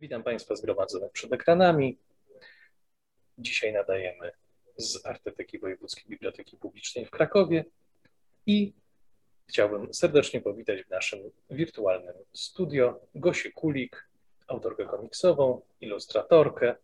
Witam 0.00 0.22
Państwa 0.22 0.56
zgromadzonych 0.56 1.12
przed 1.12 1.32
ekranami. 1.32 1.98
Dzisiaj 3.38 3.72
nadajemy 3.72 4.32
z 4.76 5.06
Arteteki 5.06 5.58
Wojewódzkiej 5.58 6.04
Biblioteki 6.08 6.56
Publicznej 6.56 7.06
w 7.06 7.10
Krakowie 7.10 7.64
i 8.46 8.72
chciałbym 9.46 9.94
serdecznie 9.94 10.40
powitać 10.40 10.82
w 10.82 10.90
naszym 10.90 11.20
wirtualnym 11.50 12.14
studio 12.32 13.00
Gosię 13.14 13.52
Kulik, 13.52 14.08
autorkę 14.46 14.84
komiksową, 14.84 15.60
ilustratorkę 15.80 16.74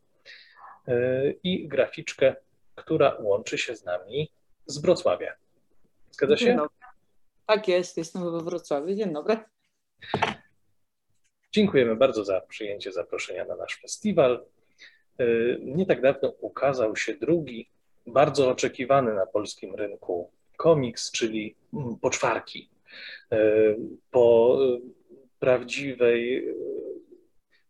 yy, 0.86 1.38
i 1.42 1.68
graficzkę, 1.68 2.36
która 2.74 3.16
łączy 3.20 3.58
się 3.58 3.76
z 3.76 3.84
nami 3.84 4.32
z 4.66 4.78
Wrocławia. 4.78 5.34
Zgadza 6.10 6.36
się? 6.36 6.58
Tak 7.46 7.68
jest, 7.68 7.96
jestem 7.96 8.32
we 8.32 8.40
Wrocławiu. 8.40 8.94
Dzień 8.94 9.12
dobry. 9.12 9.36
Dziękujemy 11.56 11.96
bardzo 11.96 12.24
za 12.24 12.40
przyjęcie 12.40 12.92
zaproszenia 12.92 13.44
na 13.44 13.56
nasz 13.56 13.80
festiwal. 13.82 14.44
Y, 15.20 15.58
nie 15.62 15.86
tak 15.86 16.02
dawno 16.02 16.28
ukazał 16.40 16.96
się 16.96 17.14
drugi, 17.14 17.68
bardzo 18.06 18.50
oczekiwany 18.50 19.14
na 19.14 19.26
polskim 19.26 19.74
rynku 19.74 20.30
komiks, 20.56 21.10
czyli 21.12 21.54
mm, 21.74 21.96
Poczwarki. 21.96 22.68
Y, 23.32 23.76
po 24.10 24.58
prawdziwej, 25.38 26.48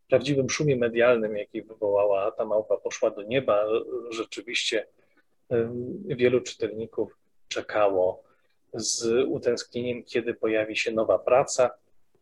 prawdziwym 0.09 0.51
szumie 0.51 0.77
medialnym, 0.77 1.37
jaki 1.37 1.63
wywołała 1.63 2.31
ta 2.31 2.45
małpa 2.45 2.77
poszła 2.77 3.11
do 3.11 3.23
nieba, 3.23 3.67
rzeczywiście 4.11 4.87
wielu 6.07 6.41
czytelników 6.41 7.19
czekało 7.49 8.23
z 8.75 9.27
utęsknieniem, 9.29 10.05
kiedy 10.05 10.35
pojawi 10.35 10.77
się 10.77 10.93
nowa 10.93 11.19
praca. 11.19 11.71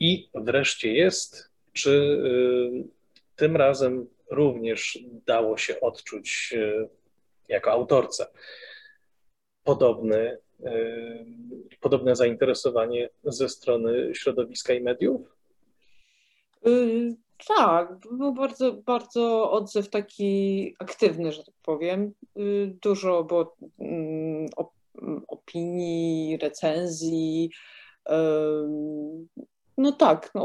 I 0.01 0.29
wreszcie 0.35 0.93
jest, 0.93 1.54
czy 1.75 1.91
y, 1.91 2.89
tym 3.37 3.57
razem 3.57 4.07
również 4.31 4.99
dało 5.27 5.57
się 5.57 5.81
odczuć 5.81 6.55
y, 6.57 6.89
jako 7.49 7.71
autorce 7.71 8.27
podobny, 9.65 10.39
y, 10.61 11.27
podobne 11.81 12.17
zainteresowanie 12.17 13.09
ze 13.25 13.49
strony 13.49 14.15
środowiska 14.15 14.75
i 14.75 14.81
mediów? 14.81 15.35
Tak, 17.57 17.99
był 18.13 18.35
bardzo, 18.35 18.73
bardzo 18.73 19.51
odzew 19.51 19.91
taki 19.91 20.75
aktywny, 20.79 21.33
że 21.33 21.45
tak 21.45 21.55
powiem. 21.63 22.13
Dużo 22.83 23.25
było 23.25 23.57
mm, 23.79 24.49
opinii, 25.29 26.37
recenzji. 26.37 27.51
No 29.79 29.93
tak, 29.93 30.31
no 30.35 30.45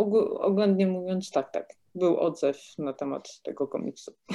mówiąc, 0.88 1.32
tak, 1.32 1.52
tak. 1.52 1.74
Był 1.96 2.20
odzew 2.20 2.58
na 2.78 2.94
temat 2.94 3.42
tego 3.42 3.68
komiksu. 3.68 4.16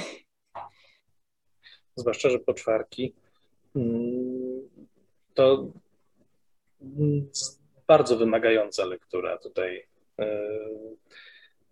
Zwłaszcza, 1.95 2.29
że 2.29 2.39
poczwarki 2.39 3.13
mm, 3.75 4.69
to 5.33 5.67
bardzo 7.87 8.17
wymagająca 8.17 8.85
lektura 8.85 9.37
tutaj, 9.37 9.87
e, 10.19 10.49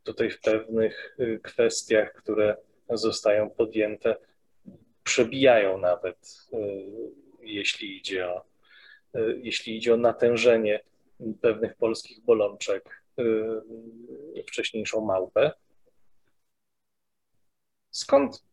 tutaj 0.04 0.30
w 0.30 0.42
pewnych 0.42 1.18
e, 1.20 1.40
kwestiach, 1.40 2.14
które 2.14 2.58
zostają 2.90 3.50
podjęte, 3.50 4.16
przebijają 5.04 5.78
nawet, 5.78 6.48
e, 6.54 6.58
jeśli 7.42 7.98
idzie 7.98 8.30
o, 8.30 8.44
jeśli 9.44 9.78
idzie 9.78 9.94
o 9.94 9.98
natężenie 9.98 10.80
pewnych 11.42 11.76
polskich 11.76 12.22
bolączek 12.22 13.03
wcześniejszą 14.48 15.06
małpę. 15.06 15.52
Skąd 17.92 18.44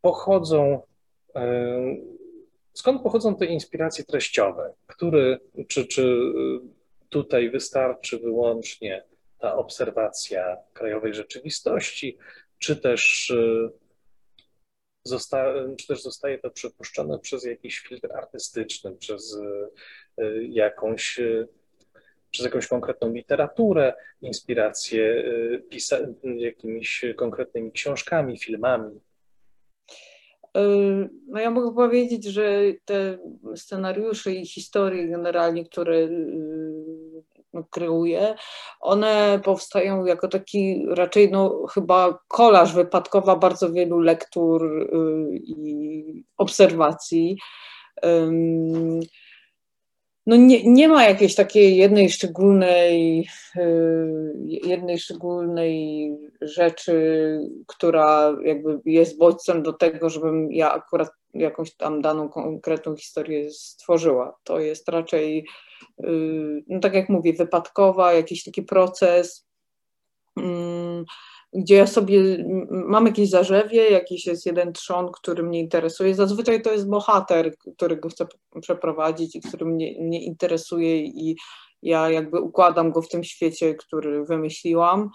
pochodzą, 0.00 0.82
y, 1.36 1.40
skąd 2.74 3.02
pochodzą 3.02 3.36
te 3.36 3.46
inspiracje 3.46 4.04
treściowe? 4.04 4.74
Który, 4.86 5.40
czy, 5.68 5.86
czy 5.86 6.30
tutaj 7.08 7.50
wystarczy 7.50 8.18
wyłącznie 8.18 9.04
ta 9.38 9.54
obserwacja 9.54 10.56
krajowej 10.72 11.14
rzeczywistości, 11.14 12.18
czy 12.58 12.76
też, 12.76 13.30
y, 13.30 13.70
zosta, 15.04 15.54
czy 15.78 15.86
też 15.86 16.02
zostaje 16.02 16.38
to 16.38 16.50
przypuszczone 16.50 17.18
przez 17.18 17.44
jakiś 17.44 17.78
filtr 17.78 18.12
artystyczny, 18.12 18.96
przez 18.96 19.38
jakąś 20.48 21.20
przez 22.30 22.44
jakąś 22.44 22.66
konkretną 22.66 23.12
literaturę, 23.12 23.94
inspirację 24.22 25.02
y, 25.02 25.62
pisa- 25.70 26.14
jakimiś 26.36 27.04
konkretnymi 27.16 27.72
książkami, 27.72 28.38
filmami? 28.38 29.00
Y, 30.56 31.10
no 31.28 31.40
ja 31.40 31.50
mogę 31.50 31.74
powiedzieć, 31.74 32.24
że 32.24 32.60
te 32.84 33.18
scenariusze 33.56 34.32
i 34.32 34.46
historie 34.46 35.08
generalnie, 35.08 35.64
które 35.64 35.96
y, 35.96 37.22
no, 37.52 37.64
kreuję, 37.70 38.34
one 38.80 39.40
powstają 39.44 40.04
jako 40.04 40.28
taki 40.28 40.86
raczej 40.88 41.30
no, 41.30 41.66
chyba 41.66 42.18
kolaż 42.28 42.74
wypadkowa 42.74 43.36
bardzo 43.36 43.72
wielu 43.72 44.00
lektur 44.00 44.88
i 45.42 46.24
obserwacji 46.36 47.38
no 50.30 50.36
nie, 50.36 50.64
nie 50.64 50.88
ma 50.88 51.04
jakiejś 51.04 51.34
takiej 51.34 51.76
jednej 51.76 52.10
szczególnej, 52.10 53.26
y, 53.56 54.32
jednej 54.46 54.98
szczególnej 54.98 56.10
rzeczy, 56.40 57.38
która 57.66 58.36
jakby 58.44 58.80
jest 58.84 59.18
bodźcem 59.18 59.62
do 59.62 59.72
tego, 59.72 60.10
żebym 60.10 60.52
ja 60.52 60.72
akurat 60.72 61.10
jakąś 61.34 61.74
tam 61.74 62.02
daną 62.02 62.28
konkretną 62.28 62.96
historię 62.96 63.50
stworzyła. 63.50 64.36
To 64.44 64.60
jest 64.60 64.88
raczej, 64.88 65.46
y, 66.04 66.64
no 66.68 66.80
tak 66.80 66.94
jak 66.94 67.08
mówię, 67.08 67.32
wypadkowa, 67.32 68.12
jakiś 68.12 68.44
taki 68.44 68.62
proces. 68.62 69.46
Gdzie 71.52 71.74
ja 71.74 71.86
sobie 71.86 72.44
mam 72.70 73.06
jakieś 73.06 73.30
zarzewie, 73.30 73.90
jakiś 73.90 74.26
jest 74.26 74.46
jeden 74.46 74.72
trzon, 74.72 75.12
który 75.12 75.42
mnie 75.42 75.60
interesuje. 75.60 76.14
Zazwyczaj 76.14 76.62
to 76.62 76.72
jest 76.72 76.88
bohater, 76.88 77.56
którego 77.56 78.08
chcę 78.08 78.26
przeprowadzić 78.60 79.36
i 79.36 79.40
który 79.40 79.66
mnie, 79.66 79.94
mnie 80.00 80.24
interesuje 80.24 81.04
i 81.04 81.36
ja 81.82 82.10
jakby 82.10 82.40
układam 82.40 82.92
go 82.92 83.02
w 83.02 83.08
tym 83.08 83.24
świecie, 83.24 83.74
który 83.74 84.24
wymyśliłam. 84.24 85.10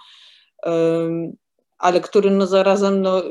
Um, 0.65 1.33
ale 1.77 2.01
który 2.01 2.31
no 2.31 2.47
zarazem, 2.47 3.01
no, 3.01 3.21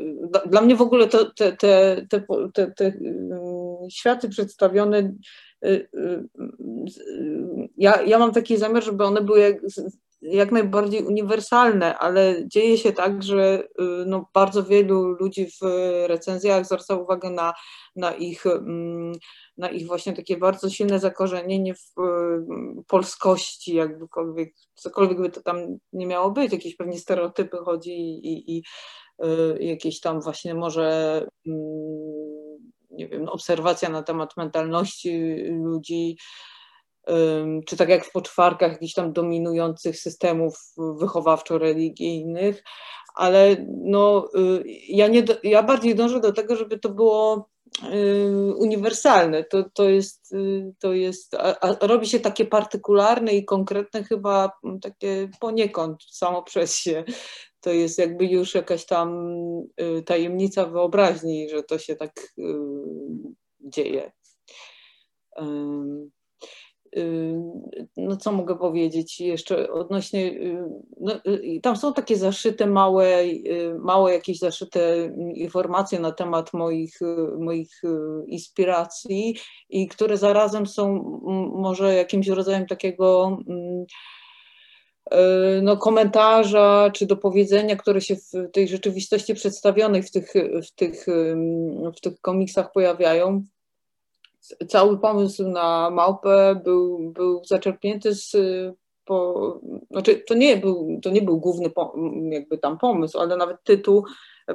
dla 0.45 0.61
mnie 0.61 0.75
w 0.75 0.81
ogóle 0.81 1.07
to, 1.07 1.31
te, 1.31 1.51
te, 1.51 2.05
te, 2.09 2.25
te, 2.53 2.71
te 2.71 2.93
światy 3.89 4.29
przedstawione, 4.29 4.99
y, 5.65 5.67
y, 5.67 5.89
y, 6.99 7.69
ja, 7.77 8.01
ja 8.01 8.19
mam 8.19 8.31
taki 8.31 8.57
zamiar, 8.57 8.83
żeby 8.83 9.03
one 9.03 9.21
były 9.21 9.59
jak 10.31 10.51
najbardziej 10.51 11.03
uniwersalne, 11.03 11.97
ale 11.97 12.47
dzieje 12.47 12.77
się 12.77 12.93
tak, 12.93 13.23
że 13.23 13.63
y, 13.63 13.67
no, 14.05 14.29
bardzo 14.33 14.63
wielu 14.63 15.03
ludzi 15.03 15.45
w 15.45 15.65
recenzjach 16.07 16.65
zwraca 16.65 16.95
uwagę 16.95 17.29
na, 17.29 17.53
na, 17.95 18.11
ich, 18.11 18.45
mm, 18.45 19.13
na 19.57 19.69
ich 19.69 19.87
właśnie 19.87 20.13
takie 20.13 20.37
bardzo 20.37 20.69
silne 20.69 20.99
zakorzenienie 20.99 21.75
w 21.75 21.99
y, 21.99 22.83
polskości, 22.87 23.75
jakbykolwiek, 23.75 24.53
cokolwiek 24.75 25.21
by 25.21 25.29
to 25.29 25.41
tam 25.41 25.77
nie 25.93 26.07
miało 26.07 26.31
być, 26.31 26.51
jakieś 26.51 26.75
pewnie 26.75 26.99
stereotypy 26.99 27.57
chodzi 27.57 27.91
i, 27.91 28.27
i, 28.27 28.57
i 28.57 28.63
y, 29.25 29.63
jakieś 29.63 29.99
tam 29.99 30.21
właśnie 30.21 30.55
może 30.55 31.27
mm, 31.47 32.35
nie 32.91 33.07
wiem, 33.07 33.29
obserwacja 33.29 33.89
na 33.89 34.03
temat 34.03 34.37
mentalności 34.37 35.35
ludzi, 35.49 36.17
czy 37.67 37.77
tak 37.77 37.89
jak 37.89 38.05
w 38.05 38.11
poczwarkach 38.11 38.71
jakichś 38.71 38.93
tam 38.93 39.13
dominujących 39.13 39.99
systemów 39.99 40.73
wychowawczo-religijnych, 40.77 42.63
ale 43.15 43.55
no, 43.67 44.29
y, 44.35 44.63
ja, 44.87 45.07
nie, 45.07 45.23
ja 45.43 45.63
bardziej 45.63 45.95
dążę 45.95 46.19
do 46.19 46.33
tego, 46.33 46.55
żeby 46.55 46.79
to 46.79 46.89
było 46.89 47.49
y, 47.83 48.53
uniwersalne. 48.57 49.43
To, 49.43 49.63
to 49.73 49.89
jest, 49.89 50.33
y, 50.33 50.73
to 50.79 50.93
jest 50.93 51.33
a, 51.33 51.59
a 51.59 51.87
robi 51.87 52.07
się 52.07 52.19
takie 52.19 52.45
partykularne 52.45 53.33
i 53.33 53.45
konkretne 53.45 54.03
chyba 54.03 54.51
takie 54.81 55.29
poniekąd 55.39 56.03
samo 56.11 56.43
przez 56.43 56.75
się. 56.75 57.03
To 57.59 57.71
jest 57.71 57.97
jakby 57.97 58.25
już 58.25 58.55
jakaś 58.55 58.85
tam 58.85 59.35
tajemnica 60.05 60.65
wyobraźni, 60.65 61.49
że 61.49 61.63
to 61.63 61.77
się 61.77 61.95
tak 61.95 62.33
dzieje. 63.59 64.11
Y, 66.97 67.35
no 67.97 68.17
co 68.17 68.31
mogę 68.31 68.57
powiedzieć 68.57 69.19
jeszcze 69.19 69.71
odnośnie, 69.71 70.25
y, 70.25 70.69
no, 70.99 71.13
y, 71.27 71.59
tam 71.63 71.77
są 71.77 71.93
takie 71.93 72.17
zaszyte 72.17 72.67
małe, 72.67 73.23
małe 73.79 74.13
jakieś 74.13 74.39
zaszyte 74.39 75.11
informacje 75.33 75.99
na 75.99 76.11
temat 76.11 76.53
moich, 76.53 76.99
moich 77.39 77.81
inspiracji 78.27 79.37
i 79.69 79.87
które 79.87 80.17
zarazem 80.17 80.65
są 80.67 80.93
może 81.55 81.95
jakimś 81.95 82.27
rodzajem 82.27 82.65
takiego 82.65 83.37
no, 85.61 85.77
komentarza 85.77 86.91
czy 86.93 87.05
do 87.05 87.17
powiedzenia, 87.17 87.75
które 87.75 88.01
się 88.01 88.15
w 88.15 88.51
tej 88.53 88.67
rzeczywistości 88.67 89.35
przedstawionej 89.35 90.03
w 90.03 90.11
tych, 90.11 90.33
w 90.67 90.71
tych, 90.75 91.05
w 91.97 92.01
tych 92.01 92.21
komiksach 92.21 92.71
pojawiają. 92.71 93.43
Cały 94.67 94.99
pomysł 94.99 95.47
na 95.49 95.89
małpę 95.89 96.61
był, 96.63 97.11
był 97.11 97.45
zaczerpnięty 97.45 98.15
z 98.15 98.35
po, 99.05 99.61
znaczy 99.91 100.23
to 100.27 100.33
nie 100.33 100.57
był, 100.57 100.99
to 101.03 101.09
nie 101.09 101.21
był 101.21 101.39
główny 101.39 101.71
jakby 102.29 102.57
tam 102.57 102.77
pomysł, 102.77 103.19
ale 103.19 103.37
nawet 103.37 103.63
tytuł 103.63 104.05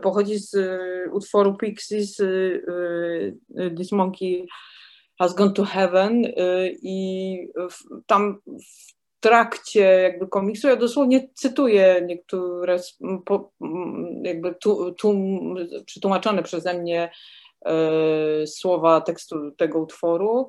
pochodzi 0.02 0.38
z 0.38 0.56
utworu 1.12 1.56
Pixies 1.56 2.16
This 3.76 3.92
Monkey 3.92 4.46
Has 5.18 5.34
Gone 5.34 5.52
to 5.52 5.64
Heaven 5.64 6.22
i 6.82 7.36
tam 8.06 8.40
w 8.46 9.20
trakcie 9.20 9.80
jakby 9.80 10.28
komiksu, 10.28 10.68
ja 10.68 10.76
dosłownie 10.76 11.28
cytuję 11.34 12.02
niektóre 12.06 12.78
jakby 14.22 14.54
tu, 14.54 14.94
tu, 14.94 15.14
przetłumaczone 15.86 16.42
przeze 16.42 16.74
mnie 16.74 17.10
słowa 18.46 19.00
tekstu 19.00 19.50
tego 19.50 19.78
utworu, 19.78 20.48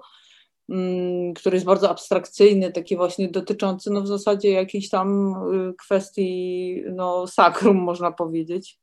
mm, 0.70 1.34
który 1.34 1.56
jest 1.56 1.66
bardzo 1.66 1.90
abstrakcyjny, 1.90 2.72
taki 2.72 2.98
właśnie 2.98 3.30
dotyczący 3.30 3.92
no 3.92 4.02
w 4.02 4.08
zasadzie 4.08 4.52
jakiejś 4.52 4.90
tam 4.90 5.34
y, 5.70 5.74
kwestii 5.74 6.84
no 6.92 7.28
sakrum 7.28 7.78
można 7.78 8.12
powiedzieć. 8.12 8.80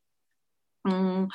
Mm, 0.89 1.29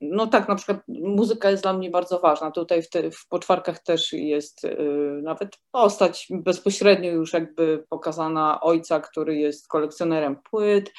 no 0.00 0.26
tak, 0.26 0.48
na 0.48 0.54
przykład 0.54 0.80
muzyka 0.88 1.50
jest 1.50 1.62
dla 1.62 1.72
mnie 1.72 1.90
bardzo 1.90 2.20
ważna. 2.20 2.50
Tutaj 2.50 2.82
w, 2.82 2.90
te, 2.90 3.10
w 3.10 3.28
poczwarkach 3.28 3.82
też 3.82 4.12
jest 4.12 4.64
y, 4.64 4.76
nawet 5.22 5.58
postać 5.70 6.28
bezpośrednio 6.30 7.10
już 7.10 7.32
jakby 7.32 7.84
pokazana 7.88 8.60
ojca, 8.60 9.00
który 9.00 9.36
jest 9.36 9.68
kolekcjonerem 9.68 10.36
płyt. 10.50 10.92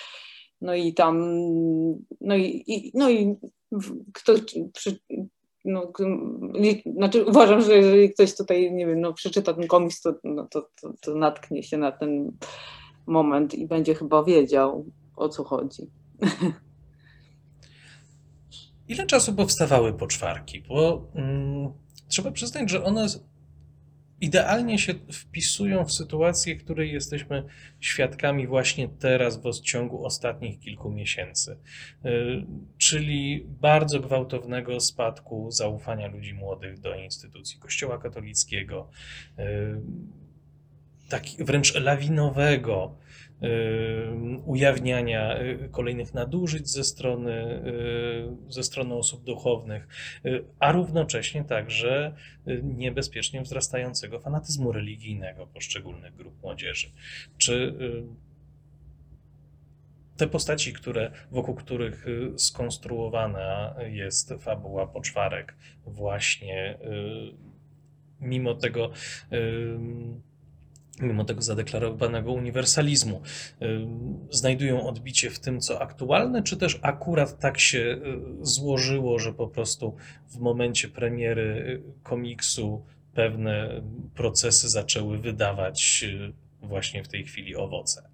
No 0.61 0.75
i 0.75 0.93
tam, 0.93 1.17
no 2.21 2.35
i, 2.35 2.63
i 2.67 2.91
no 2.93 3.09
i 3.09 3.35
kto, 4.13 4.33
przy, 4.73 4.99
no, 5.65 5.93
znaczy 6.95 7.25
uważam, 7.25 7.61
że 7.61 7.77
jeżeli 7.77 8.13
ktoś 8.13 8.35
tutaj, 8.35 8.73
nie 8.73 8.85
wiem, 8.85 9.01
no, 9.01 9.13
przeczyta 9.13 9.53
ten 9.53 9.67
komiks, 9.67 10.01
to, 10.01 10.13
no, 10.23 10.47
to, 10.51 10.69
to, 10.81 10.93
to 11.01 11.15
natknie 11.15 11.63
się 11.63 11.77
na 11.77 11.91
ten 11.91 12.31
moment 13.07 13.53
i 13.53 13.67
będzie 13.67 13.95
chyba 13.95 14.23
wiedział, 14.23 14.85
o 15.15 15.29
co 15.29 15.43
chodzi. 15.43 15.89
Ile 18.87 19.05
czasu 19.05 19.33
powstawały 19.33 19.93
poczwarki? 19.93 20.61
Bo 20.61 21.07
mm, 21.15 21.71
trzeba 22.07 22.31
przyznać, 22.31 22.69
że 22.69 22.83
one 22.83 23.05
idealnie 24.21 24.79
się 24.79 24.93
wpisują 25.11 25.85
w 25.85 25.91
sytuację, 25.91 26.55
której 26.55 26.93
jesteśmy 26.93 27.43
świadkami 27.79 28.47
właśnie 28.47 28.89
teraz 28.89 29.37
w 29.37 29.61
ciągu 29.61 30.05
ostatnich 30.05 30.59
kilku 30.59 30.91
miesięcy. 30.91 31.57
Y, 32.05 32.45
czyli 32.77 33.45
bardzo 33.47 33.99
gwałtownego 33.99 34.79
spadku 34.79 35.51
zaufania 35.51 36.07
ludzi 36.07 36.33
młodych 36.33 36.79
do 36.79 36.95
instytucji 36.95 37.59
Kościoła 37.59 37.97
katolickiego, 37.97 38.89
y, 39.39 39.43
tak 41.09 41.23
wręcz 41.39 41.75
lawinowego 41.75 42.97
ujawniania 44.45 45.41
y, 45.41 45.69
kolejnych 45.71 46.13
nadużyć 46.13 46.69
ze 46.69 46.83
strony, 46.83 47.61
y, 48.49 48.53
ze 48.53 48.63
strony 48.63 48.93
osób 48.93 49.23
duchownych, 49.23 49.87
y, 50.25 50.43
a 50.59 50.71
równocześnie 50.71 51.43
także 51.43 52.15
niebezpiecznie 52.63 53.41
wzrastającego 53.41 54.19
fanatyzmu 54.19 54.71
religijnego 54.71 55.47
poszczególnych 55.47 56.15
grup 56.15 56.41
młodzieży. 56.41 56.91
Czy 57.37 57.73
te 60.17 60.27
postaci, 60.27 60.73
które, 60.73 61.11
wokół 61.31 61.55
których 61.55 62.05
skonstruowana 62.37 63.75
jest 63.89 64.33
fabuła 64.39 64.87
poczwarek, 64.87 65.55
właśnie 65.85 66.77
mimo 68.19 68.55
tego 68.55 68.91
mimo 71.01 71.25
tego 71.25 71.41
zadeklarowanego 71.41 72.31
uniwersalizmu, 72.31 73.21
znajdują 74.29 74.87
odbicie 74.87 75.29
w 75.29 75.39
tym, 75.39 75.59
co 75.59 75.81
aktualne, 75.81 76.43
czy 76.43 76.57
też 76.57 76.79
akurat 76.81 77.39
tak 77.39 77.59
się 77.59 77.79
y, 77.79 77.99
złożyło, 78.41 79.19
że 79.19 79.33
po 79.33 79.47
prostu 79.47 79.95
w 80.27 80.39
momencie 80.39 80.87
premiery 80.87 81.81
y, 81.87 82.03
komiksu 82.03 82.85
pewne 83.13 83.81
procesy 84.15 84.69
zaczęły 84.69 85.17
wydawać 85.17 86.03
y, 86.03 86.67
właśnie 86.67 87.03
w 87.03 87.07
tej 87.07 87.23
chwili 87.23 87.55
owoce? 87.55 88.09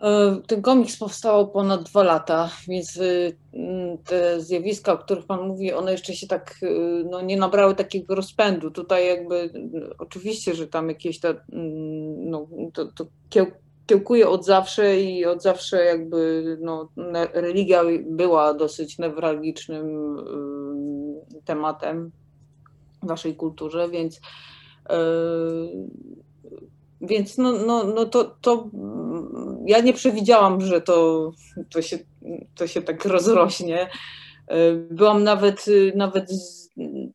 E, 0.00 0.40
ten 0.46 0.62
komiks 0.62 0.96
powstał 0.96 1.50
ponad 1.50 1.82
dwa 1.82 2.02
lata, 2.02 2.50
więc 2.68 2.96
y, 2.96 3.36
te 4.04 4.40
zjawiska, 4.40 4.92
o 4.92 4.98
których 4.98 5.26
Pan 5.26 5.48
mówi, 5.48 5.72
one 5.72 5.92
jeszcze 5.92 6.14
się 6.14 6.26
tak 6.26 6.56
y, 6.62 7.04
no, 7.10 7.20
nie 7.20 7.36
nabrały 7.36 7.74
takiego 7.74 8.14
rozpędu. 8.14 8.70
Tutaj 8.70 9.06
jakby 9.06 9.34
y, 9.34 9.96
oczywiście, 9.98 10.54
że 10.54 10.66
tam 10.66 10.88
jakieś 10.88 11.20
to, 11.20 11.34
no, 12.16 12.46
to, 12.72 12.86
to 12.86 13.06
kiełkuje 13.86 14.28
od 14.28 14.44
zawsze 14.44 15.00
i 15.00 15.24
od 15.24 15.42
zawsze 15.42 15.84
jakby 15.84 16.44
no, 16.60 16.88
religia 17.32 17.82
była 18.06 18.54
dosyć 18.54 18.98
newralgicznym 18.98 20.16
tematem 21.44 22.10
w 23.02 23.06
naszej 23.06 23.36
kulturze, 23.36 23.88
więc 23.88 24.20
więc 27.00 27.38
no, 27.38 27.52
no, 27.52 27.84
no 27.84 28.04
to, 28.04 28.24
to 28.24 28.70
ja 29.66 29.80
nie 29.80 29.92
przewidziałam, 29.92 30.60
że 30.60 30.80
to, 30.80 31.30
to, 31.70 31.82
się, 31.82 31.98
to 32.54 32.66
się 32.66 32.82
tak 32.82 33.04
rozrośnie. 33.04 33.88
Byłam 34.90 35.24
nawet, 35.24 35.64
nawet 35.94 36.30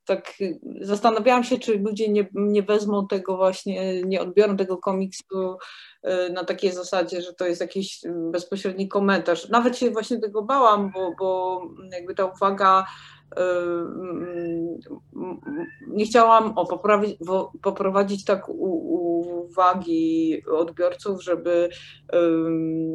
tak 0.06 0.34
zastanawiałam 0.82 1.44
się, 1.44 1.60
czy 1.60 1.78
ludzie 1.78 2.10
nie, 2.10 2.28
nie 2.34 2.64
wezmą 2.64 3.08
tego 3.08 3.38
właśnie, 3.38 4.04
nie 4.04 4.22
odbiorą 4.22 4.58
tego 4.58 4.78
komiksu 4.78 5.58
e, 6.04 6.30
na 6.30 6.44
takiej 6.44 6.72
zasadzie, 6.72 7.22
że 7.22 7.34
to 7.34 7.46
jest 7.46 7.62
jakiś 7.62 8.02
bezpośredni 8.32 8.88
komentarz. 8.88 9.50
Nawet 9.50 9.78
się 9.78 9.92
właśnie 9.92 10.20
tego 10.20 10.42
bałam, 10.42 10.92
bo, 10.92 11.12
bo 11.20 11.62
jakby 11.92 12.16
ta 12.16 12.26
uwaga 12.26 12.86
nie 15.88 16.06
chciałam 16.06 16.58
o, 16.58 16.66
poprawić, 16.66 17.18
poprowadzić 17.62 18.26
tak 18.26 18.50
uwagi 18.50 20.42
odbiorców, 20.52 21.24
żeby 21.24 21.70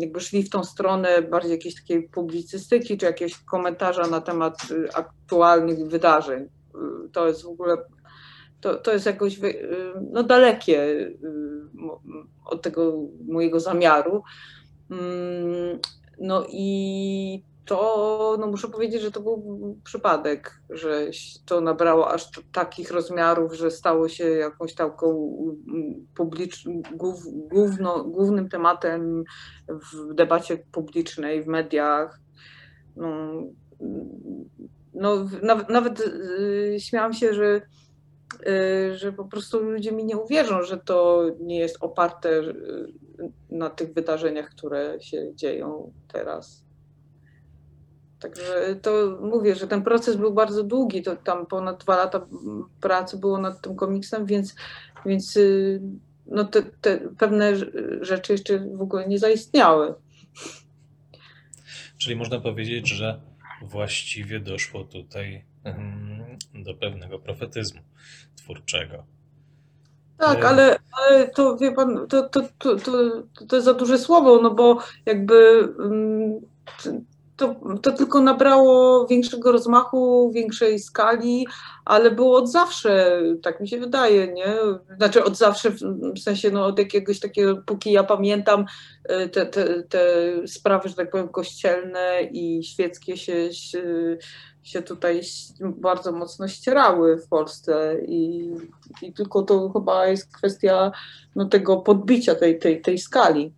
jakby 0.01 0.21
szli 0.21 0.43
w 0.43 0.51
tą 0.51 0.65
stronę 0.65 1.23
bardziej 1.23 1.53
jakiejś 1.53 1.75
takiej 1.75 2.09
publicystyki, 2.09 2.99
czy 2.99 3.07
jakiegoś 3.07 3.39
komentarza 3.39 4.07
na 4.07 4.21
temat 4.21 4.71
y, 4.71 4.89
aktualnych 4.95 5.89
wydarzeń. 5.89 6.43
Y, 6.43 6.49
to 7.13 7.27
jest 7.27 7.43
w 7.43 7.49
ogóle, 7.49 7.77
to, 8.61 8.75
to 8.75 8.93
jest 8.93 9.07
jakoś 9.07 9.41
no, 10.11 10.23
dalekie 10.23 10.83
y, 10.83 11.19
od 12.45 12.63
tego 12.63 12.99
mojego 13.29 13.61
zamiaru. 13.61 14.23
No 16.21 16.47
i 16.49 17.45
to 17.69 18.37
no 18.41 18.47
muszę 18.47 18.69
powiedzieć, 18.69 19.03
że 19.03 19.11
to 19.11 19.21
był 19.21 19.79
przypadek, 19.85 20.61
że 20.71 21.11
to 21.47 21.61
nabrało 21.61 22.13
aż 22.13 22.31
takich 22.53 22.91
rozmiarów, 22.91 23.55
że 23.55 23.71
stało 23.71 24.09
się 24.09 24.25
jakąś 24.25 24.75
taką 24.75 25.29
publiczną, 26.17 26.83
główno, 27.51 28.05
głównym 28.05 28.49
tematem 28.49 29.25
w 29.69 30.15
debacie 30.15 30.59
publicznej, 30.73 31.43
w 31.43 31.47
mediach. 31.47 32.21
No, 32.97 33.33
no 34.95 35.27
nawet, 35.43 35.69
nawet 35.69 36.01
y, 36.01 36.77
śmiałam 36.81 37.13
się, 37.13 37.35
że, 37.35 37.61
y, 38.47 38.97
że 38.97 39.13
po 39.13 39.25
prostu 39.25 39.61
ludzie 39.61 39.93
mi 39.93 40.05
nie 40.05 40.17
uwierzą, 40.17 40.63
że 40.63 40.79
to 40.79 41.27
nie 41.41 41.59
jest 41.59 41.77
oparte 41.81 42.31
y, 42.31 42.53
na 43.51 43.71
tych 43.71 43.95
wydarzeniach, 43.95 44.51
które 44.51 45.01
się 45.01 45.35
dzieją 45.35 45.93
teraz. 46.13 46.68
Także 48.21 48.77
to 48.83 49.19
mówię, 49.21 49.55
że 49.55 49.69
ten 49.69 49.83
proces 49.83 50.17
był 50.17 50.35
bardzo 50.35 50.63
długi, 50.63 51.03
to 51.03 51.17
tam 51.17 51.47
ponad 51.47 51.85
dwa 51.85 51.97
lata 51.97 52.27
pracy 52.81 53.17
było 53.17 53.39
nad 53.39 53.61
tym 53.61 53.77
komiksem, 53.77 54.27
więc, 54.27 54.55
więc 55.07 55.37
y, 55.37 55.81
no 56.27 56.45
te, 56.45 56.63
te 56.63 56.99
pewne 56.99 57.53
rzeczy 58.01 58.33
jeszcze 58.33 58.59
w 58.59 58.83
ogóle 58.83 59.09
nie 59.09 59.19
zaistniały. 59.19 59.95
Czyli 61.99 62.17
można 62.17 62.41
powiedzieć, 62.41 62.89
że 62.89 63.21
właściwie 63.63 64.41
doszło 64.41 64.85
tutaj 64.85 65.45
do 66.55 66.75
pewnego 66.75 67.19
profetyzmu 67.19 67.81
twórczego. 68.37 69.05
Tak, 70.19 70.45
ale, 70.45 70.79
ale 70.93 71.29
to 71.29 71.57
wie 71.57 71.73
pan, 71.73 72.07
to, 72.09 72.29
to, 72.29 72.41
to, 72.59 72.77
to, 72.77 72.93
to 73.49 73.57
jest 73.57 73.65
za 73.65 73.75
duże 73.75 73.99
słowo, 73.99 74.43
no 74.43 74.51
bo 74.51 74.79
jakby 75.07 75.69
to, 77.39 77.55
to 77.83 77.93
tylko 77.93 78.21
nabrało 78.21 79.07
większego 79.07 79.53
rozmachu, 79.53 80.31
większej 80.35 80.79
skali, 80.79 81.47
ale 81.85 82.11
było 82.11 82.39
od 82.39 82.51
zawsze, 82.51 83.23
tak 83.43 83.61
mi 83.61 83.69
się 83.69 83.79
wydaje, 83.79 84.33
nie? 84.33 84.55
Znaczy 84.97 85.25
od 85.25 85.37
zawsze, 85.37 85.71
w 86.17 86.19
sensie 86.19 86.51
no, 86.51 86.67
od 86.67 86.79
jakiegoś 86.79 87.21
takiego, 87.21 87.63
póki 87.67 87.93
ja 87.93 88.05
pamiętam, 88.05 88.65
e, 89.05 89.29
te, 89.29 89.47
te, 89.47 89.83
te 89.83 90.01
sprawy, 90.47 90.89
że 90.89 90.95
tak 90.95 91.11
powiem, 91.11 91.29
kościelne 91.29 92.23
i 92.23 92.65
świeckie 92.65 93.17
się, 93.17 93.53
się, 93.53 93.83
się 94.63 94.83
tutaj 94.83 95.21
bardzo 95.61 96.13
mocno 96.13 96.49
ścierały 96.49 97.19
w 97.19 97.29
Polsce 97.29 97.97
i, 98.09 98.51
i 99.03 99.13
tylko 99.13 99.43
to 99.43 99.71
chyba 99.71 100.07
jest 100.07 100.37
kwestia 100.37 100.93
no, 101.37 101.45
tego 101.45 101.77
podbicia 101.77 102.35
tej, 102.35 102.59
tej, 102.59 102.81
tej 102.81 102.99
skali. 102.99 103.53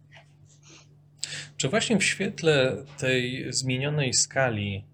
Czy 1.61 1.69
właśnie 1.69 1.99
w 1.99 2.05
świetle 2.05 2.85
tej 2.99 3.53
zmienionej 3.53 4.15
skali 4.15 4.85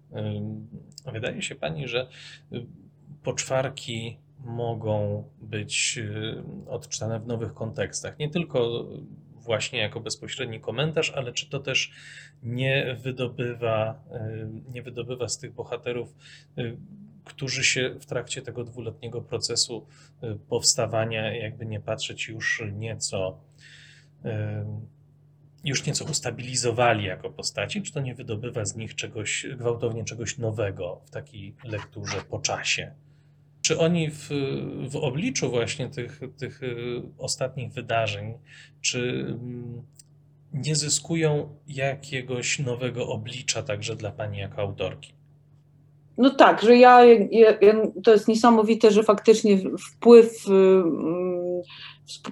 wydaje 1.13 1.41
się 1.41 1.55
Pani, 1.55 1.87
że 1.87 2.07
poczwarki 3.23 4.17
mogą 4.39 5.23
być 5.41 5.99
odczytane 6.67 7.19
w 7.19 7.27
nowych 7.27 7.53
kontekstach? 7.53 8.19
Nie 8.19 8.29
tylko 8.29 8.89
właśnie 9.35 9.79
jako 9.79 9.99
bezpośredni 9.99 10.59
komentarz, 10.59 11.11
ale 11.11 11.33
czy 11.33 11.49
to 11.49 11.59
też 11.59 11.91
nie 12.43 12.97
wydobywa, 13.03 14.03
nie 14.73 14.81
wydobywa 14.81 15.27
z 15.27 15.37
tych 15.37 15.53
bohaterów, 15.53 16.15
którzy 17.23 17.63
się 17.63 17.95
w 17.99 18.05
trakcie 18.05 18.41
tego 18.41 18.63
dwuletniego 18.63 19.21
procesu 19.21 19.87
powstawania, 20.49 21.35
jakby 21.35 21.65
nie 21.65 21.79
patrzeć, 21.79 22.27
już 22.27 22.63
nieco 22.73 23.39
już 25.63 25.85
nieco 25.85 26.05
ustabilizowali 26.05 27.05
jako 27.05 27.29
postaci, 27.29 27.81
czy 27.81 27.93
to 27.93 28.01
nie 28.01 28.15
wydobywa 28.15 28.65
z 28.65 28.75
nich 28.75 28.95
czegoś, 28.95 29.45
gwałtownie 29.57 30.03
czegoś 30.03 30.37
nowego 30.37 31.01
w 31.05 31.09
takiej 31.09 31.55
lekturze 31.63 32.17
po 32.29 32.39
czasie? 32.39 32.91
Czy 33.61 33.79
oni 33.79 34.11
w, 34.11 34.29
w 34.89 34.95
obliczu 34.95 35.49
właśnie 35.49 35.89
tych, 35.89 36.19
tych 36.37 36.63
y, 36.63 37.01
ostatnich 37.17 37.73
wydarzeń, 37.73 38.33
czy 38.81 39.25
mm, 39.29 39.81
nie 40.53 40.75
zyskują 40.75 41.55
jakiegoś 41.67 42.59
nowego 42.59 43.07
oblicza 43.07 43.63
także 43.63 43.95
dla 43.95 44.11
Pani 44.11 44.37
jako 44.37 44.61
autorki? 44.61 45.13
No 46.17 46.29
tak, 46.29 46.61
że 46.61 46.77
ja, 46.77 47.05
ja, 47.05 47.57
ja, 47.61 47.73
to 48.03 48.11
jest 48.11 48.27
niesamowite, 48.27 48.91
że 48.91 49.03
faktycznie 49.03 49.57
wpływ 49.79 50.47
y, 50.47 50.51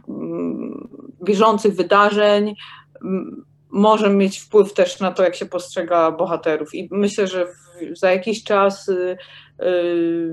mm, 0.07 0.89
bieżących 1.25 1.75
wydarzeń, 1.75 2.55
może 3.69 4.09
mieć 4.09 4.39
wpływ 4.39 4.73
też 4.73 4.99
na 4.99 5.11
to, 5.11 5.23
jak 5.23 5.35
się 5.35 5.45
postrzega 5.45 6.11
bohaterów. 6.11 6.75
I 6.75 6.89
myślę, 6.91 7.27
że 7.27 7.47
za 7.93 8.11
jakiś 8.11 8.43
czas, 8.43 8.89
y, 8.89 9.17
y, 9.61 10.31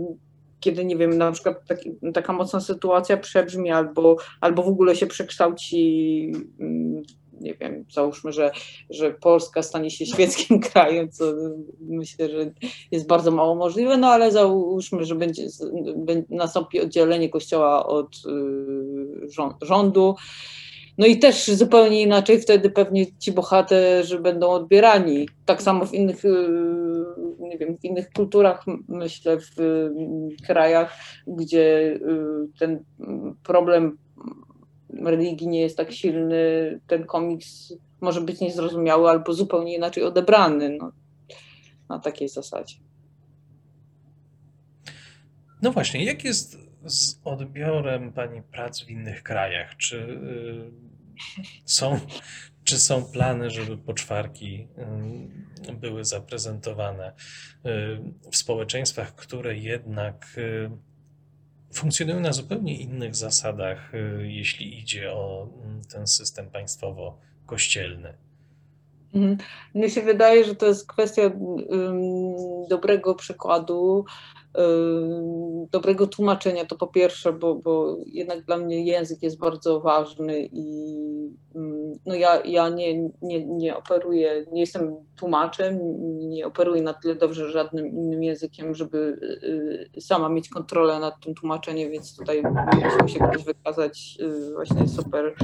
kiedy 0.61 0.85
nie 0.85 0.97
wiem, 0.97 1.19
na 1.19 1.33
przykład 1.33 1.67
taki, 1.67 1.91
taka 2.15 2.33
mocna 2.33 2.61
sytuacja 2.61 3.17
przebrzmi 3.17 3.71
albo, 3.71 4.17
albo 4.41 4.63
w 4.63 4.69
ogóle 4.69 4.97
się 4.97 5.07
przekształci, 5.07 6.33
mm, 6.61 7.03
nie 7.41 7.55
wiem, 7.55 7.85
załóżmy, 7.93 8.33
że, 8.33 8.53
że 8.91 9.11
Polska 9.11 9.63
stanie 9.63 9.91
się 9.91 10.07
świeckim 10.07 10.61
krajem, 10.73 11.11
co 11.11 11.25
myślę, 11.81 12.29
że 12.29 12.53
jest 12.91 13.07
bardzo 13.07 13.31
mało 13.31 13.55
możliwe, 13.55 13.97
no 13.97 14.09
ale 14.09 14.33
załóżmy, 14.33 15.05
że 15.05 15.15
będzie, 15.15 15.47
nastąpi 16.31 16.81
oddzielenie 16.81 17.29
Kościoła 17.29 17.87
od 17.87 18.17
y, 18.17 19.31
rządu 19.63 20.15
no 20.99 21.07
i 21.07 21.19
też 21.19 21.47
zupełnie 21.47 22.03
inaczej 22.03 22.41
wtedy 22.41 22.71
pewnie 22.71 23.19
ci 23.19 23.33
bohaterzy 23.33 24.19
będą 24.19 24.51
odbierani. 24.51 25.29
Tak 25.45 25.63
samo 25.63 25.87
w 25.87 25.95
innych, 25.95 26.25
y, 26.25 26.29
nie 27.39 27.59
wiem, 27.59 27.79
w 27.79 27.85
innych 27.85 28.11
kulturach, 28.11 28.65
myślę, 28.89 29.39
w 29.39 29.91
krajach, 30.47 30.99
gdzie 31.27 31.95
y, 31.95 32.01
ten 32.59 32.85
problem 33.43 33.99
religii 34.95 35.49
nie 35.49 35.61
jest 35.61 35.77
tak 35.77 35.93
silny, 35.93 36.81
ten 36.87 37.05
komiks 37.05 37.75
może 38.01 38.21
być 38.21 38.41
niezrozumiały 38.41 39.11
albo 39.11 39.33
zupełnie 39.33 39.77
inaczej 39.77 40.05
odebrany. 40.05 40.77
No, 40.81 40.93
na 41.89 41.99
takiej 41.99 42.29
zasadzie. 42.29 42.77
No 45.63 45.73
właśnie, 45.73 46.05
jak 46.05 46.25
jest 46.25 46.62
z 46.85 47.21
odbiorem 47.25 48.13
Pani 48.13 48.43
prac 48.43 48.85
w 48.85 48.91
innych 48.91 49.23
krajach? 49.23 49.77
Czy 49.77 49.97
y, 49.97 50.71
są, 51.65 52.01
czy 52.65 52.79
są 52.79 53.05
plany, 53.05 53.51
żeby 53.51 53.79
poczwarki 53.79 54.69
y, 55.69 55.73
były 55.73 56.05
zaprezentowane 56.05 57.09
y, 57.09 57.13
w 58.31 58.37
społeczeństwach, 58.37 59.15
które 59.15 59.57
jednak 59.57 60.27
funkcjonują 61.75 62.21
na 62.21 62.33
zupełnie 62.33 62.81
innych 62.81 63.17
zasadach, 63.17 63.93
jeśli 64.23 64.79
idzie 64.81 65.13
o 65.13 65.49
ten 65.93 66.07
system 66.07 66.51
państwowo-kościelny? 66.51 68.15
Mhm. 69.15 69.39
Mnie 69.75 69.91
się 69.91 70.03
wydaje, 70.03 70.45
że 70.45 70.55
to 70.55 70.67
jest 70.67 70.87
kwestia 70.87 71.23
dobrego 72.69 73.15
przykładu 73.15 74.05
dobrego 75.71 76.07
tłumaczenia, 76.07 76.65
to 76.65 76.77
po 76.77 76.87
pierwsze, 76.87 77.33
bo, 77.33 77.55
bo 77.55 77.97
jednak 78.07 78.45
dla 78.45 78.57
mnie 78.57 78.85
język 78.85 79.23
jest 79.23 79.39
bardzo 79.39 79.81
ważny 79.81 80.49
i 80.53 81.03
no 82.07 82.15
ja, 82.15 82.43
ja 82.45 82.69
nie, 82.69 83.11
nie, 83.23 83.47
nie 83.47 83.77
operuję, 83.77 84.47
nie 84.53 84.61
jestem 84.61 84.97
tłumaczem, 85.17 85.79
nie 86.29 86.47
operuję 86.47 86.83
na 86.83 86.95
tyle 86.95 87.15
dobrze 87.15 87.51
żadnym 87.51 87.87
innym 87.87 88.23
językiem, 88.23 88.75
żeby 88.75 88.99
y, 89.97 90.01
sama 90.01 90.29
mieć 90.29 90.49
kontrolę 90.49 91.01
nad 91.01 91.21
tym 91.21 91.35
tłumaczeniem, 91.35 91.91
więc 91.91 92.17
tutaj 92.17 92.43
musiał 92.75 93.09
się 93.09 93.19
ktoś 93.31 93.45
wykazać 93.45 94.19
y, 94.21 94.55
właśnie 94.55 94.89
super 94.89 95.35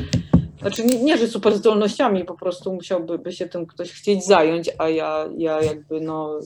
znaczy 0.60 0.86
nie, 0.86 1.02
nie, 1.02 1.18
że 1.18 1.28
super 1.28 1.56
zdolnościami, 1.56 2.24
po 2.24 2.34
prostu 2.34 2.74
musiałby 2.74 3.18
by 3.18 3.32
się 3.32 3.48
tym 3.48 3.66
ktoś 3.66 3.92
chcieć 3.92 4.26
zająć, 4.26 4.70
a 4.78 4.88
ja, 4.88 5.28
ja 5.36 5.62
jakby 5.62 6.00
no 6.00 6.40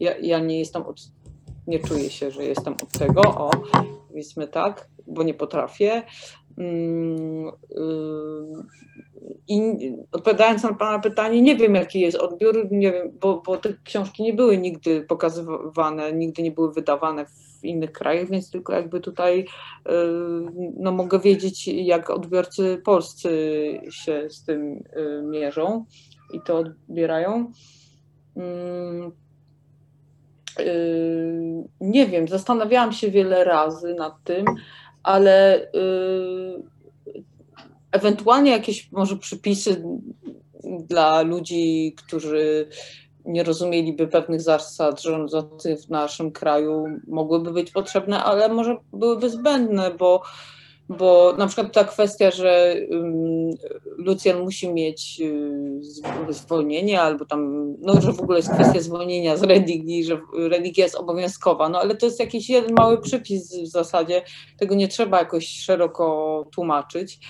ja, 0.00 0.18
ja 0.18 0.38
nie 0.38 0.58
jestem 0.58 0.82
od, 0.82 1.00
nie 1.66 1.78
czuję 1.78 2.10
się, 2.10 2.30
że 2.30 2.44
jestem 2.44 2.74
od 2.74 2.98
tego, 2.98 3.20
o, 3.20 3.50
powiedzmy 4.08 4.48
tak, 4.48 4.88
bo 5.06 5.22
nie 5.22 5.34
potrafię. 5.34 6.02
Mm, 6.58 7.48
y, 7.48 7.84
I 9.48 9.60
odpowiadając 10.12 10.62
na 10.62 10.74
Pana 10.74 10.98
pytanie, 10.98 11.42
nie 11.42 11.56
wiem 11.56 11.74
jaki 11.74 12.00
jest 12.00 12.16
odbiór, 12.16 12.68
nie 12.70 12.92
wiem, 12.92 13.12
bo, 13.20 13.42
bo 13.46 13.56
te 13.56 13.74
książki 13.84 14.22
nie 14.22 14.32
były 14.32 14.58
nigdy 14.58 15.02
pokazywane, 15.02 16.12
nigdy 16.12 16.42
nie 16.42 16.50
były 16.50 16.72
wydawane 16.72 17.26
w 17.26 17.64
innych 17.64 17.92
krajach, 17.92 18.30
więc 18.30 18.50
tylko 18.50 18.72
jakby 18.72 19.00
tutaj 19.00 19.40
y, 19.40 19.46
no, 20.76 20.92
mogę 20.92 21.20
wiedzieć, 21.20 21.68
jak 21.68 22.10
odbiorcy 22.10 22.82
polscy 22.84 23.30
się 23.90 24.30
z 24.30 24.44
tym 24.44 24.84
y, 24.96 25.22
mierzą 25.22 25.84
i 26.32 26.40
to 26.46 26.58
odbierają. 26.58 27.52
Yy, 30.58 31.64
nie 31.80 32.06
wiem, 32.06 32.28
zastanawiałam 32.28 32.92
się 32.92 33.10
wiele 33.10 33.44
razy 33.44 33.94
nad 33.94 34.14
tym, 34.24 34.44
ale 35.02 35.66
yy, 35.74 36.62
ewentualnie 37.92 38.50
jakieś 38.50 38.92
może 38.92 39.16
przypisy 39.16 39.84
dla 40.64 41.22
ludzi, 41.22 41.94
którzy 41.96 42.68
nie 43.24 43.42
rozumieliby 43.42 44.06
pewnych 44.06 44.40
zasad 44.40 45.02
rządzących 45.02 45.80
w 45.80 45.90
naszym 45.90 46.32
kraju, 46.32 46.84
mogłyby 47.06 47.52
być 47.52 47.70
potrzebne, 47.70 48.24
ale 48.24 48.48
może 48.48 48.76
byłyby 48.92 49.30
zbędne, 49.30 49.90
bo 49.98 50.22
bo 50.88 51.34
na 51.38 51.46
przykład 51.46 51.72
ta 51.72 51.84
kwestia, 51.84 52.30
że 52.30 52.76
Lucjan 53.96 54.40
musi 54.40 54.72
mieć 54.72 55.20
y, 55.20 56.32
zwolnienie 56.32 57.02
albo 57.02 57.24
tam, 57.24 57.72
no 57.80 58.00
że 58.00 58.12
w 58.12 58.20
ogóle 58.20 58.38
jest 58.38 58.52
kwestia 58.54 58.80
zwolnienia 58.80 59.36
z 59.36 59.42
religii, 59.42 60.04
że 60.04 60.20
religia 60.48 60.84
jest 60.84 60.96
obowiązkowa, 60.96 61.68
no 61.68 61.80
ale 61.80 61.96
to 61.96 62.06
jest 62.06 62.20
jakiś 62.20 62.50
jeden 62.50 62.74
mały 62.74 63.00
przypis 63.00 63.58
w 63.58 63.66
zasadzie, 63.66 64.22
tego 64.58 64.74
nie 64.74 64.88
trzeba 64.88 65.18
jakoś 65.18 65.48
szeroko 65.48 66.44
tłumaczyć. 66.52 67.20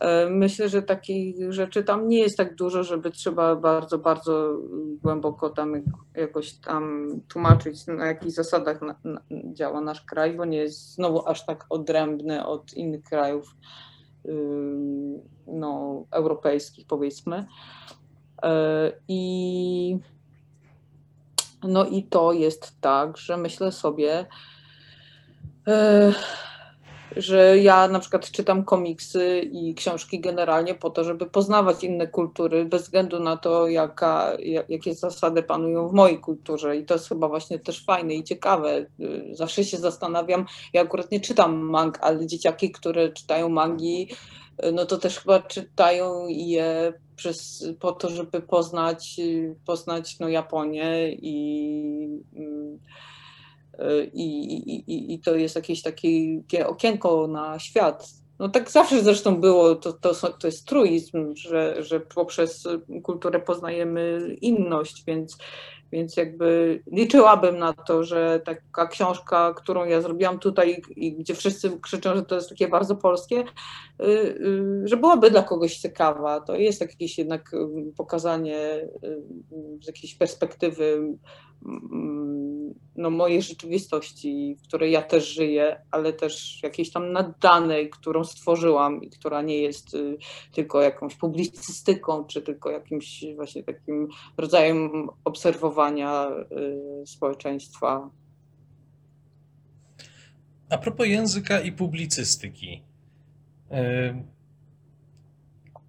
E, 0.00 0.30
myślę, 0.30 0.68
że 0.68 0.82
takich 0.82 1.52
rzeczy 1.52 1.84
tam 1.84 2.08
nie 2.08 2.18
jest 2.18 2.36
tak 2.36 2.54
dużo, 2.54 2.82
żeby 2.82 3.10
trzeba 3.10 3.56
bardzo, 3.56 3.98
bardzo 3.98 4.58
głęboko 5.02 5.50
tam 5.50 5.82
jakoś 6.14 6.52
tam 6.52 7.06
tłumaczyć, 7.28 7.86
na 7.86 8.06
jakich 8.06 8.30
zasadach 8.30 8.82
na, 8.82 8.94
na, 9.04 9.20
działa 9.30 9.80
nasz 9.80 10.00
kraj, 10.00 10.36
bo 10.36 10.44
nie 10.44 10.58
jest 10.58 10.94
znowu 10.94 11.28
aż 11.28 11.46
tak 11.46 11.66
odrębny 11.70 12.46
od 12.46 12.74
innych 12.74 13.03
krajów 13.04 13.56
no, 15.46 16.04
europejskich, 16.10 16.86
powiedzmy. 16.86 17.46
E, 18.42 18.92
I, 19.08 19.98
no 21.62 21.84
i 21.84 22.02
to 22.02 22.32
jest 22.32 22.80
tak, 22.80 23.16
że 23.16 23.36
myślę 23.36 23.72
sobie, 23.72 24.26
e, 25.68 26.12
że 27.16 27.58
ja 27.58 27.88
na 27.88 28.00
przykład 28.00 28.30
czytam 28.30 28.64
komiksy 28.64 29.38
i 29.52 29.74
książki 29.74 30.20
generalnie 30.20 30.74
po 30.74 30.90
to, 30.90 31.04
żeby 31.04 31.26
poznawać 31.26 31.84
inne 31.84 32.06
kultury, 32.06 32.64
bez 32.64 32.82
względu 32.82 33.20
na 33.20 33.36
to, 33.36 33.68
jaka, 33.68 34.32
jakie 34.68 34.94
zasady 34.94 35.42
panują 35.42 35.88
w 35.88 35.92
mojej 35.92 36.18
kulturze. 36.18 36.76
I 36.76 36.84
to 36.84 36.94
jest 36.94 37.08
chyba 37.08 37.28
właśnie 37.28 37.58
też 37.58 37.84
fajne 37.84 38.14
i 38.14 38.24
ciekawe. 38.24 38.86
Zawsze 39.32 39.64
się 39.64 39.76
zastanawiam, 39.76 40.46
ja 40.72 40.82
akurat 40.82 41.10
nie 41.10 41.20
czytam 41.20 41.56
mang, 41.56 41.98
ale 42.00 42.26
dzieciaki, 42.26 42.70
które 42.70 43.12
czytają 43.12 43.48
mangi, 43.48 44.08
no 44.72 44.86
to 44.86 44.98
też 44.98 45.18
chyba 45.18 45.40
czytają 45.40 46.26
je 46.28 46.92
przez, 47.16 47.66
po 47.80 47.92
to, 47.92 48.10
żeby 48.10 48.40
poznać, 48.40 49.20
poznać 49.66 50.18
no, 50.18 50.28
Japonię 50.28 51.12
i. 51.12 52.22
Mm, 52.36 52.78
i, 54.12 54.54
i, 54.74 55.14
i 55.14 55.20
to 55.20 55.36
jest 55.36 55.56
jakieś 55.56 55.82
takie 55.82 56.66
okienko 56.66 57.26
na 57.26 57.58
świat. 57.58 58.08
No 58.38 58.48
tak 58.48 58.70
zawsze 58.70 59.02
zresztą 59.02 59.40
było, 59.40 59.74
to, 59.74 59.92
to, 59.92 60.14
to 60.14 60.46
jest 60.46 60.66
truizm, 60.66 61.34
że, 61.36 61.82
że 61.82 62.00
poprzez 62.00 62.64
kulturę 63.02 63.40
poznajemy 63.40 64.36
inność, 64.40 65.04
więc, 65.06 65.38
więc 65.94 66.16
jakby 66.16 66.80
liczyłabym 66.92 67.58
na 67.58 67.72
to, 67.72 68.04
że 68.04 68.40
taka 68.44 68.86
książka, 68.86 69.54
którą 69.56 69.84
ja 69.84 70.00
zrobiłam 70.00 70.38
tutaj 70.38 70.82
i 70.96 71.16
gdzie 71.16 71.34
wszyscy 71.34 71.80
krzyczą, 71.80 72.14
że 72.14 72.22
to 72.22 72.34
jest 72.34 72.48
takie 72.48 72.68
bardzo 72.68 72.96
polskie, 72.96 73.40
y, 73.40 74.04
y, 74.04 74.82
że 74.84 74.96
byłaby 74.96 75.30
dla 75.30 75.42
kogoś 75.42 75.76
ciekawa. 75.76 76.40
To 76.40 76.56
jest 76.56 76.80
jakieś 76.80 77.18
jednak 77.18 77.52
pokazanie 77.96 78.88
z 79.82 79.86
jakiejś 79.86 80.14
perspektywy 80.14 81.14
no, 82.96 83.10
mojej 83.10 83.42
rzeczywistości, 83.42 84.56
w 84.58 84.68
której 84.68 84.92
ja 84.92 85.02
też 85.02 85.28
żyję, 85.28 85.80
ale 85.90 86.12
też 86.12 86.62
jakiejś 86.62 86.92
tam 86.92 87.12
nadanej, 87.12 87.90
którą 87.90 88.24
stworzyłam 88.24 89.02
i 89.02 89.10
która 89.10 89.42
nie 89.42 89.58
jest 89.58 89.94
y, 89.94 90.16
tylko 90.52 90.82
jakąś 90.82 91.14
publicystyką, 91.16 92.24
czy 92.24 92.42
tylko 92.42 92.70
jakimś 92.70 93.24
właśnie 93.36 93.64
takim 93.64 94.08
rodzajem 94.36 95.08
obserwowania 95.24 95.83
y, 97.02 97.06
społeczeństwa. 97.06 98.10
A 100.70 100.78
propos 100.78 101.06
języka 101.06 101.60
i 101.60 101.72
publicystyki. 101.72 102.82
Y, 103.72 103.74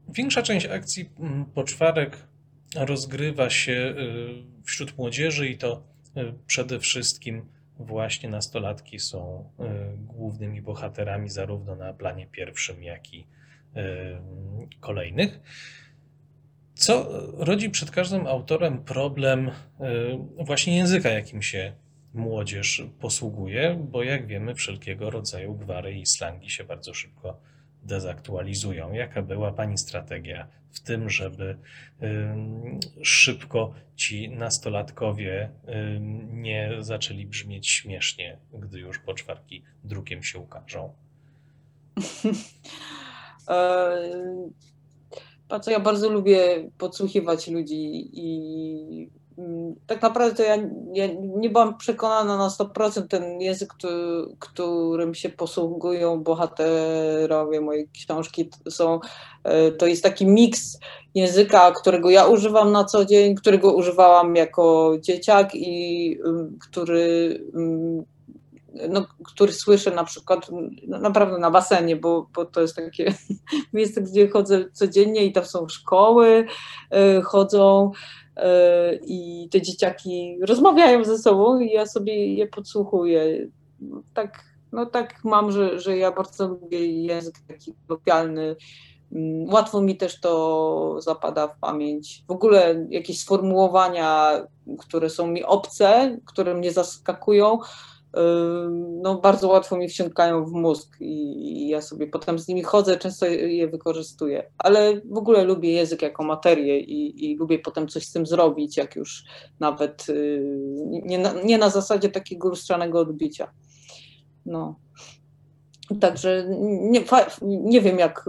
większa 0.10 0.42
część 0.42 0.66
akcji 0.66 1.10
mm, 1.20 1.46
poczwarek 1.46 2.18
rozgrywa 2.76 3.50
się 3.50 3.72
y, 3.72 4.64
wśród 4.64 4.98
młodzieży 4.98 5.50
i 5.50 5.58
to 5.58 5.84
przede 6.48 6.80
wszystkim 6.80 7.46
właśnie 7.80 8.30
nastolatki 8.30 9.00
są 9.00 9.50
głównymi 9.98 10.62
bohaterami 10.62 11.30
zarówno 11.30 11.76
na 11.76 11.94
planie 11.94 12.28
pierwszym, 12.28 12.84
jak 12.84 13.14
i 13.14 13.28
kolejnych. 14.80 15.40
Co 16.76 17.08
rodzi 17.38 17.70
przed 17.70 17.92
każdym 17.92 18.28
autorem 18.28 18.84
problem 18.84 19.52
właśnie 20.38 20.78
języka, 20.78 21.10
jakim 21.10 21.42
się 21.42 21.74
młodzież 22.14 22.84
posługuje, 23.00 23.86
bo 23.92 24.04
jak 24.04 24.28
wiemy, 24.28 24.56
wszelkiego 24.56 25.10
rodzaju 25.10 25.54
gwary 25.54 25.94
i 25.94 26.06
slangi 26.06 26.50
się 26.50 26.64
bardzo 26.64 26.94
szybko 26.94 27.40
dezaktualizują. 27.84 28.94
Jaka 28.94 29.22
była 29.22 29.52
Pani 29.52 29.78
strategia 29.78 30.48
w 30.72 30.80
tym, 30.80 31.10
żeby 31.10 31.58
szybko 33.04 33.74
ci 33.96 34.30
nastolatkowie 34.30 35.50
nie 36.32 36.72
zaczęli 36.80 37.26
brzmieć 37.26 37.70
śmiesznie, 37.70 38.38
gdy 38.54 38.80
już 38.80 39.00
poczwarki 39.00 39.64
drukiem 39.84 40.24
się 40.24 40.40
ukażą? 40.40 40.94
Patrz, 45.50 45.68
ja 45.68 45.80
bardzo 45.80 46.10
lubię 46.10 46.70
podsłuchiwać 46.78 47.48
ludzi 47.48 48.10
i 48.14 49.10
Mm, 49.38 49.76
tak 49.88 50.02
naprawdę 50.02 50.36
to 50.36 50.44
ja, 50.44 50.56
ja, 50.94 51.08
nie 51.20 51.50
byłam 51.50 51.78
przekonana 51.78 52.38
na 52.38 52.50
100% 52.50 53.08
ten 53.08 53.42
język, 53.42 53.74
którym 54.40 55.16
się 55.16 55.30
posługują 55.30 56.24
bohaterowie 56.24 57.62
mojej 57.62 57.90
książki. 57.90 58.50
Są, 58.70 59.00
e, 59.44 59.72
to 59.72 59.88
jest 59.88 60.04
taki 60.04 60.26
miks 60.26 60.80
języka, 61.16 61.72
którego 61.72 62.10
ja 62.10 62.26
używam 62.28 62.72
na 62.72 62.84
co 62.84 63.06
dzień, 63.06 63.36
którego 63.36 63.74
używałam 63.74 64.36
jako 64.36 64.96
dzieciak 65.02 65.56
i 65.56 66.18
mm, 66.26 66.58
który 66.70 67.40
mm, 67.56 68.04
no, 68.90 69.06
który 69.26 69.54
słyszę 69.54 69.92
na 69.92 70.04
przykład 70.04 70.50
no, 70.88 71.00
naprawdę 71.00 71.38
na 71.38 71.52
basenie, 71.52 71.96
bo, 71.96 72.30
bo 72.36 72.46
to 72.46 72.62
jest 72.62 72.76
takie 72.76 73.14
miejsce, 73.74 74.02
gdzie 74.02 74.30
chodzę 74.30 74.66
codziennie 74.74 75.26
i 75.26 75.32
tam 75.32 75.46
są 75.46 75.68
szkoły, 75.68 76.46
e, 76.92 77.22
chodzą 77.22 77.92
E, 78.36 78.96
i 78.96 79.50
te 79.52 79.62
dzieciaki 79.62 80.38
rozmawiają 80.42 81.04
ze 81.04 81.18
sobą 81.18 81.60
i 81.60 81.72
ja 81.72 81.86
sobie 81.86 82.34
je 82.34 82.48
podsłuchuję. 82.48 83.48
Tak, 84.14 84.44
no 84.72 84.86
tak 84.86 85.24
mam, 85.24 85.52
że, 85.52 85.80
że 85.80 85.98
ja 85.98 86.12
bardzo 86.12 86.48
lubię 86.48 87.04
język 87.04 87.36
taki 87.48 87.74
lokalny. 87.90 88.56
Mm, 89.12 89.54
łatwo 89.54 89.82
mi 89.82 89.98
też 89.98 90.20
to 90.20 90.96
zapada 91.00 91.48
w 91.48 91.60
pamięć. 91.60 92.24
W 92.28 92.32
ogóle 92.32 92.86
jakieś 92.90 93.20
sformułowania, 93.20 94.32
które 94.80 95.10
są 95.10 95.28
mi 95.28 95.44
obce, 95.44 96.18
które 96.26 96.54
mnie 96.54 96.72
zaskakują, 96.72 97.60
no, 99.02 99.16
bardzo 99.16 99.48
łatwo 99.48 99.78
mi 99.78 99.90
wsiąkają 99.90 100.46
w 100.46 100.52
mózg 100.52 100.98
i, 101.00 101.68
ja 101.68 101.82
sobie 101.82 102.08
potem 102.08 102.40
z 102.40 102.48
nimi 102.48 102.64
chodzę, 102.64 102.98
często 102.98 103.26
je 103.26 103.68
wykorzystuję. 103.68 104.52
Ale 104.58 105.02
w 105.12 105.18
ogóle 105.18 105.44
lubię 105.44 105.72
język 105.72 106.02
jako 106.02 106.24
materię 106.24 106.80
i, 106.80 107.32
i 107.32 107.38
lubię 107.38 107.60
potem 107.60 107.88
coś 107.88 108.06
z 108.06 108.12
tym 108.12 108.26
zrobić, 108.26 108.78
jak 108.78 108.96
już 108.96 109.24
nawet 109.60 110.10
y, 110.10 110.44
nie 111.06 111.20
na, 111.20 111.34
nie 111.44 111.58
na 111.58 111.70
zasadzie 111.70 112.10
takiego 112.10 112.50
lustrzanego 112.50 113.00
odbicia. 113.00 113.52
No. 114.46 114.76
Także 116.02 116.46
nie, 116.92 117.04
nie 117.42 117.82
wiem 117.82 118.00
jak, 118.00 118.26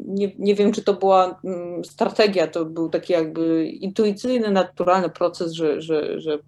nie, 0.00 0.32
nie 0.38 0.54
wiem 0.54 0.72
czy 0.72 0.82
to 0.82 0.94
była 0.94 1.40
mm, 1.44 1.84
strategia, 1.84 2.46
to 2.46 2.64
był 2.64 2.88
taki 2.88 3.12
jakby 3.12 3.66
intuicyjny, 3.66 4.50
naturalny 4.50 5.10
proces, 5.10 5.52
że, 5.52 5.80
że, 5.80 6.20
że 6.20 6.38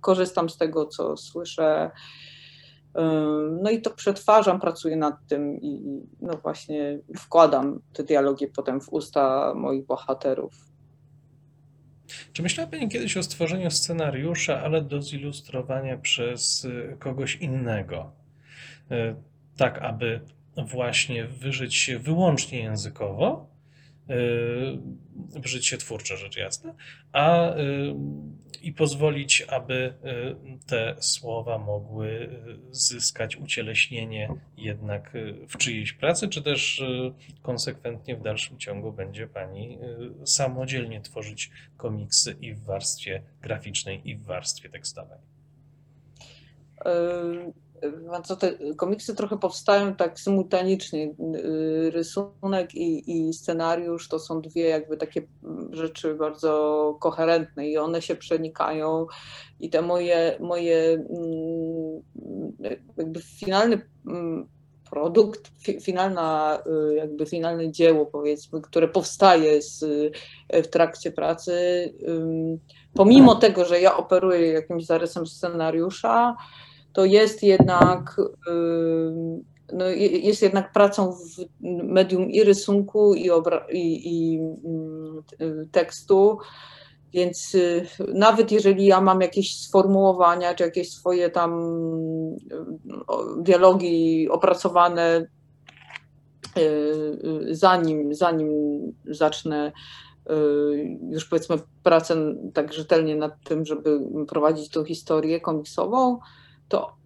korzystam 0.00 0.48
z 0.48 0.56
tego, 0.56 0.86
co 0.86 1.16
słyszę. 1.16 1.90
No 3.62 3.70
i 3.70 3.82
to 3.82 3.90
przetwarzam, 3.90 4.60
pracuję 4.60 4.96
nad 4.96 5.14
tym 5.28 5.60
i 5.60 6.02
no 6.20 6.36
właśnie 6.36 6.98
wkładam 7.18 7.80
te 7.92 8.02
dialogi 8.02 8.46
potem 8.46 8.80
w 8.80 8.88
usta 8.88 9.54
moich 9.56 9.86
bohaterów. 9.86 10.54
Czy 12.32 12.42
myślała 12.42 12.70
Pani 12.70 12.88
kiedyś 12.88 13.16
o 13.16 13.22
stworzeniu 13.22 13.70
scenariusza, 13.70 14.60
ale 14.60 14.82
do 14.82 15.02
zilustrowania 15.02 15.98
przez 15.98 16.66
kogoś 16.98 17.36
innego? 17.36 18.12
Tak 19.58 19.78
aby 19.78 20.20
właśnie 20.56 21.24
wyżyć 21.24 21.74
się 21.74 21.98
wyłącznie 21.98 22.58
językowo, 22.58 23.48
wyżyć 25.40 25.66
się 25.66 25.76
twórczo 25.76 26.16
rzecz 26.16 26.36
jasna, 26.36 26.74
a 27.12 27.54
i 28.62 28.72
pozwolić, 28.72 29.44
aby 29.48 29.94
te 30.66 30.96
słowa 31.00 31.58
mogły 31.58 32.28
zyskać 32.70 33.36
ucieleśnienie 33.36 34.28
jednak 34.56 35.12
w 35.48 35.56
czyjejś 35.56 35.92
pracy, 35.92 36.28
czy 36.28 36.42
też 36.42 36.82
konsekwentnie 37.42 38.16
w 38.16 38.22
dalszym 38.22 38.58
ciągu 38.58 38.92
będzie 38.92 39.26
Pani 39.26 39.78
samodzielnie 40.24 41.00
tworzyć 41.00 41.50
komiksy 41.76 42.36
i 42.40 42.54
w 42.54 42.64
warstwie 42.64 43.22
graficznej, 43.42 44.10
i 44.10 44.16
w 44.16 44.24
warstwie 44.24 44.68
tekstowej? 44.68 45.18
Co 48.24 48.36
te 48.36 48.74
komiksy 48.76 49.14
trochę 49.14 49.38
powstają 49.38 49.94
tak 49.94 50.20
symultanicznie. 50.20 51.14
Y, 51.34 51.90
rysunek 51.90 52.74
i, 52.74 53.10
i, 53.28 53.32
scenariusz 53.32 54.08
to 54.08 54.18
są 54.18 54.40
dwie 54.40 54.68
jakby 54.68 54.96
takie 54.96 55.22
rzeczy 55.70 56.14
bardzo 56.14 56.96
koherentne 57.00 57.68
i 57.68 57.78
one 57.78 58.02
się 58.02 58.16
przenikają 58.16 59.06
i 59.60 59.70
te 59.70 59.82
moje, 59.82 60.36
moje 60.40 60.92
mm, 60.92 62.02
jakby 62.96 63.20
finalny 63.20 63.80
mm, 64.06 64.48
produkt, 64.90 65.50
finalna, 65.82 66.58
y, 66.90 66.94
jakby 66.94 67.26
finalne 67.26 67.72
dzieło 67.72 68.06
powiedzmy, 68.06 68.60
które 68.60 68.88
powstaje 68.88 69.62
z, 69.62 69.84
w 70.52 70.66
trakcie 70.66 71.12
pracy, 71.12 71.52
pomimo 72.94 73.34
tego, 73.34 73.64
że 73.64 73.80
ja 73.80 73.96
operuję 73.96 74.52
jakimś 74.52 74.86
zarysem 74.86 75.26
scenariusza, 75.26 76.36
to 76.98 77.04
jest 77.04 77.42
jednak, 77.42 78.16
no, 79.72 79.88
jest 79.88 80.42
jednak 80.42 80.72
pracą 80.72 81.12
w 81.12 81.44
medium 81.84 82.30
i 82.30 82.44
rysunku, 82.44 83.14
i, 83.14 83.30
i, 83.72 83.78
i 84.04 84.40
tekstu. 85.72 86.38
Więc 87.12 87.54
y, 87.54 87.86
nawet 88.14 88.52
jeżeli 88.52 88.86
ja 88.86 89.00
mam 89.00 89.20
jakieś 89.20 89.60
sformułowania, 89.60 90.54
czy 90.54 90.64
jakieś 90.64 90.92
swoje 90.92 91.30
tam 91.30 91.80
dialogi 93.40 94.28
opracowane, 94.30 95.26
zanim, 97.50 98.14
zanim 98.14 98.52
zacznę 99.04 99.72
już 101.10 101.24
powiedzmy 101.24 101.56
pracę 101.82 102.34
tak 102.54 102.72
rzetelnie 102.72 103.16
nad 103.16 103.32
tym, 103.44 103.66
żeby 103.66 104.00
prowadzić 104.28 104.68
tą 104.70 104.84
historię 104.84 105.40
komiksową, 105.40 106.18
to 106.68 106.98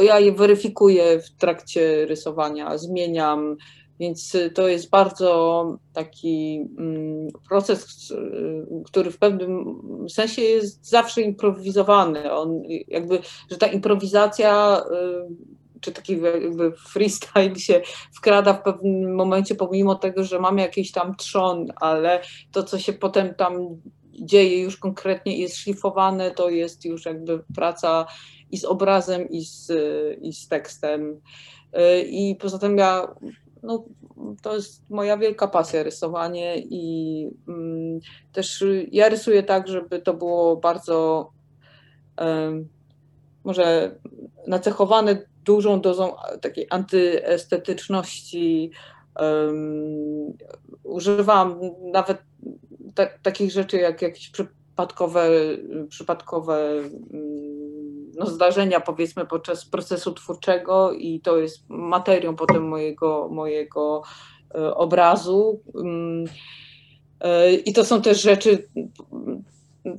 ja 0.00 0.20
je 0.20 0.32
weryfikuję 0.32 1.20
w 1.20 1.30
trakcie 1.30 2.06
rysowania, 2.06 2.78
zmieniam, 2.78 3.56
więc 4.00 4.36
to 4.54 4.68
jest 4.68 4.90
bardzo 4.90 5.78
taki 5.92 6.66
mm, 6.78 7.28
proces, 7.48 8.12
który 8.86 9.10
w 9.10 9.18
pewnym 9.18 9.80
sensie 10.08 10.42
jest 10.42 10.88
zawsze 10.88 11.22
improwizowany. 11.22 12.32
On 12.32 12.62
jakby, 12.88 13.18
że 13.50 13.56
ta 13.56 13.66
improwizacja 13.66 14.80
y, 14.80 15.56
czy 15.80 15.92
taki 15.92 16.20
jakby 16.42 16.72
freestyle 16.72 17.56
się 17.56 17.82
wkrada 18.16 18.52
w 18.52 18.62
pewnym 18.62 19.14
momencie, 19.14 19.54
pomimo 19.54 19.94
tego, 19.94 20.24
że 20.24 20.38
mamy 20.38 20.60
jakiś 20.60 20.92
tam 20.92 21.16
trzon, 21.16 21.66
ale 21.76 22.20
to, 22.52 22.62
co 22.62 22.78
się 22.78 22.92
potem 22.92 23.34
tam 23.34 23.80
dzieje 24.24 24.62
już 24.62 24.76
konkretnie 24.76 25.38
jest 25.38 25.56
szlifowane, 25.56 26.30
to 26.30 26.50
jest 26.50 26.84
już 26.84 27.04
jakby 27.04 27.44
praca 27.54 28.06
i 28.50 28.58
z 28.58 28.64
obrazem, 28.64 29.28
i 29.28 29.44
z, 29.44 29.72
i 30.22 30.32
z 30.32 30.48
tekstem. 30.48 31.20
Y, 31.78 32.02
I 32.02 32.36
poza 32.36 32.58
tym 32.58 32.78
ja, 32.78 33.14
no, 33.62 33.84
to 34.42 34.54
jest 34.54 34.90
moja 34.90 35.16
wielka 35.16 35.48
pasja 35.48 35.82
rysowanie 35.82 36.58
i 36.58 37.30
mm, 37.48 38.00
też 38.32 38.64
ja 38.92 39.08
rysuję 39.08 39.42
tak, 39.42 39.68
żeby 39.68 40.00
to 40.00 40.14
było 40.14 40.56
bardzo 40.56 41.30
może 43.44 43.96
nacechowane 44.46 45.26
dużą 45.44 45.80
dozą 45.80 46.12
takiej 46.40 46.66
antyestetyczności. 46.70 48.70
Um, 49.20 50.36
używam 50.82 51.60
nawet 51.92 52.18
takich 53.22 53.50
rzeczy 53.52 53.76
jak 53.76 54.02
jakieś 54.02 54.28
przypadkowe, 54.28 55.30
przypadkowe 55.88 56.70
mm, 57.12 58.12
no, 58.16 58.26
zdarzenia, 58.26 58.80
powiedzmy, 58.80 59.26
podczas 59.26 59.64
procesu 59.64 60.12
twórczego, 60.12 60.92
i 60.92 61.20
to 61.20 61.36
jest 61.36 61.64
materią 61.68 62.36
potem 62.36 62.68
mojego, 62.68 63.28
mojego 63.28 64.02
e, 64.54 64.74
obrazu. 64.74 65.60
Mm, 65.74 66.24
e, 67.20 67.54
I 67.54 67.72
to 67.72 67.84
są 67.84 68.02
też 68.02 68.22
rzeczy, 68.22 68.68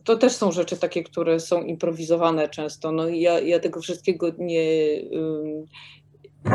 to 0.04 0.18
też 0.18 0.36
są 0.36 0.52
rzeczy 0.52 0.78
takie, 0.78 1.04
które 1.04 1.40
są 1.40 1.64
improwizowane 1.64 2.50
często. 2.50 2.92
No, 2.92 3.08
ja, 3.08 3.40
ja 3.40 3.60
tego 3.60 3.82
wszystkiego 3.82 4.32
nie, 4.38 4.62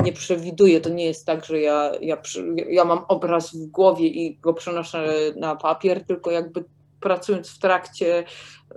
nie 0.04 0.12
przewiduję. 0.12 0.80
To 0.80 0.90
nie 0.90 1.04
jest 1.04 1.26
tak, 1.26 1.44
że 1.44 1.60
ja, 1.60 1.92
ja, 2.00 2.22
ja 2.68 2.84
mam 2.84 3.04
obraz 3.08 3.56
w 3.56 3.66
głowie 3.66 4.06
i 4.06 4.36
go 4.36 4.54
przenoszę 4.54 5.14
na 5.36 5.56
papier, 5.56 6.04
tylko 6.04 6.30
jakby 6.30 6.64
pracując 7.00 7.50
w 7.50 7.58
trakcie 7.58 8.24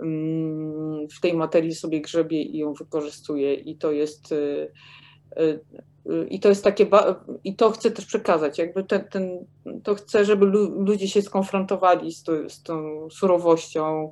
mm, 0.01 1.08
w 1.10 1.19
tej 1.19 1.34
materii 1.34 1.75
sobie 1.75 2.01
grzebię 2.01 2.41
i 2.41 2.58
ją 2.58 2.73
wykorzystuję 2.73 3.54
i 3.54 3.78
to 3.78 3.91
jest 3.91 4.32
y, 4.32 4.71
y, 5.39 5.60
i 6.30 6.39
to 6.39 6.49
jest 6.49 6.63
takie, 6.63 6.88
i 7.43 7.56
to 7.56 7.71
chcę 7.71 7.91
też 7.91 8.06
przekazać, 8.06 8.58
jakby 8.58 8.84
ten, 8.84 9.04
ten 9.10 9.45
to 9.84 9.95
chcę, 9.95 10.25
żeby 10.25 10.45
ludzie 10.75 11.08
się 11.08 11.21
skonfrontowali 11.21 12.12
z, 12.12 12.23
to, 12.23 12.49
z 12.49 12.63
tą 12.63 13.08
surowością 13.10 14.12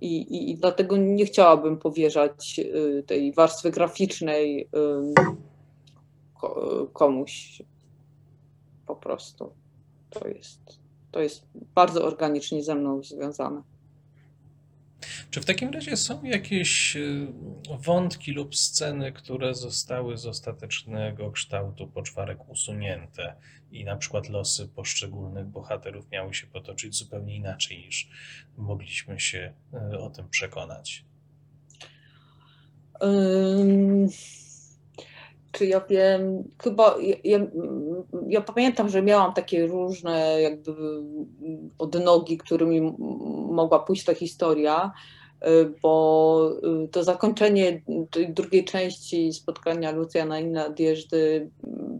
i, 0.00 0.16
i, 0.16 0.50
i, 0.50 0.56
dlatego 0.56 0.96
nie 0.96 1.26
chciałabym 1.26 1.78
powierzać 1.78 2.60
tej 3.06 3.32
warstwy 3.32 3.70
graficznej 3.70 4.68
komuś 6.92 7.62
po 8.86 8.96
prostu. 8.96 9.52
To 10.10 10.28
jest 10.28 10.86
to 11.16 11.20
jest 11.20 11.46
bardzo 11.54 12.04
organicznie 12.04 12.64
ze 12.64 12.74
mną 12.74 13.02
związane. 13.02 13.62
Czy 15.30 15.40
w 15.40 15.44
takim 15.44 15.70
razie 15.70 15.96
są 15.96 16.24
jakieś 16.24 16.96
y, 16.96 17.26
wątki 17.80 18.32
lub 18.32 18.56
sceny, 18.56 19.12
które 19.12 19.54
zostały 19.54 20.16
z 20.16 20.26
ostatecznego 20.26 21.30
kształtu 21.30 21.88
poczwarek 21.88 22.48
usunięte 22.48 23.34
i 23.70 23.84
na 23.84 23.96
przykład 23.96 24.28
losy 24.28 24.68
poszczególnych 24.68 25.46
bohaterów 25.46 26.10
miały 26.10 26.34
się 26.34 26.46
potoczyć 26.46 26.96
zupełnie 26.96 27.36
inaczej 27.36 27.78
niż 27.78 28.08
mogliśmy 28.56 29.20
się 29.20 29.54
y, 29.92 29.98
o 29.98 30.10
tym 30.10 30.28
przekonać? 30.28 31.04
Um 33.00 34.08
czy 35.56 35.66
ja 35.66 35.80
wiem, 35.80 36.44
chyba 36.62 36.96
ja, 37.24 37.38
ja, 38.28 38.40
pamiętam, 38.40 38.88
że 38.88 39.02
miałam 39.02 39.34
takie 39.34 39.66
różne 39.66 40.42
jakby 40.42 40.72
odnogi, 41.78 42.38
którymi 42.38 42.80
mogła 43.50 43.78
pójść 43.78 44.04
ta 44.04 44.14
historia, 44.14 44.92
bo 45.82 46.52
y, 46.84 46.88
to 46.88 47.04
zakończenie 47.04 47.82
tej 48.10 48.34
drugiej 48.34 48.64
części 48.64 49.32
spotkania 49.32 49.90
Lucjana 49.90 50.40
i 50.40 50.46
Nadjeżdy 50.46 51.50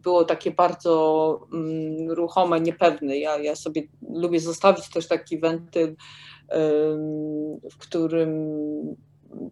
było 0.03 0.25
takie 0.25 0.51
bardzo 0.51 1.40
mm, 1.53 2.11
ruchome, 2.11 2.61
niepewne. 2.61 3.18
Ja, 3.18 3.38
ja 3.38 3.57
sobie 3.57 3.83
lubię 4.11 4.40
zostawić 4.40 4.90
też 4.90 5.09
taki 5.09 5.38
wentyl, 5.38 5.96
w 7.70 7.79
którym 7.79 8.31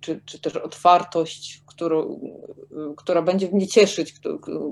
czy, 0.00 0.20
czy 0.24 0.40
też 0.40 0.56
otwartość, 0.56 1.62
którą, 1.66 2.20
która 2.96 3.22
będzie 3.22 3.50
mnie 3.50 3.66
cieszyć, 3.66 4.14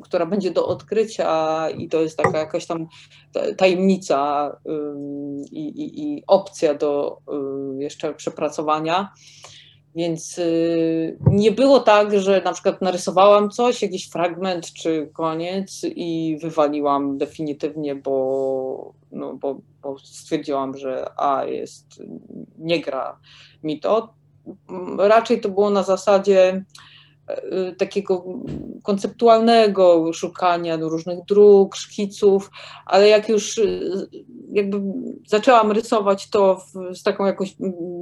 która 0.02 0.26
będzie 0.26 0.50
do 0.50 0.66
odkrycia 0.66 1.70
i 1.70 1.88
to 1.88 2.00
jest 2.00 2.16
taka 2.16 2.38
jakaś 2.38 2.66
tam 2.66 2.86
tajemnica 3.56 4.50
i, 5.52 5.68
i, 5.68 6.02
i 6.02 6.22
opcja 6.26 6.74
do 6.74 7.18
jeszcze 7.78 8.14
przepracowania. 8.14 9.12
Więc 9.94 10.38
y, 10.38 11.18
nie 11.26 11.52
było 11.52 11.80
tak, 11.80 12.20
że 12.20 12.42
na 12.44 12.52
przykład 12.52 12.82
narysowałam 12.82 13.50
coś, 13.50 13.82
jakiś 13.82 14.08
fragment 14.08 14.72
czy 14.72 15.10
koniec 15.12 15.80
i 15.84 16.38
wywaliłam 16.42 17.18
definitywnie, 17.18 17.94
bo, 17.94 18.94
no, 19.10 19.34
bo, 19.34 19.60
bo 19.82 19.98
stwierdziłam, 19.98 20.78
że 20.78 21.10
a 21.16 21.44
jest, 21.44 22.02
nie 22.58 22.80
gra 22.80 23.18
mi 23.62 23.80
to 23.80 24.14
raczej 24.98 25.40
to 25.40 25.48
było 25.48 25.70
na 25.70 25.82
zasadzie 25.82 26.64
takiego 27.78 28.24
konceptualnego 28.82 30.12
szukania 30.12 30.76
różnych 30.76 31.24
dróg, 31.24 31.76
szkiców, 31.76 32.50
ale 32.86 33.08
jak 33.08 33.28
już 33.28 33.58
e, 33.58 33.62
jakby 34.52 34.80
zaczęłam 35.26 35.72
rysować 35.72 36.30
to 36.30 36.56
w, 36.56 36.96
z 36.96 37.02
taką 37.02 37.26
jakąś 37.26 37.56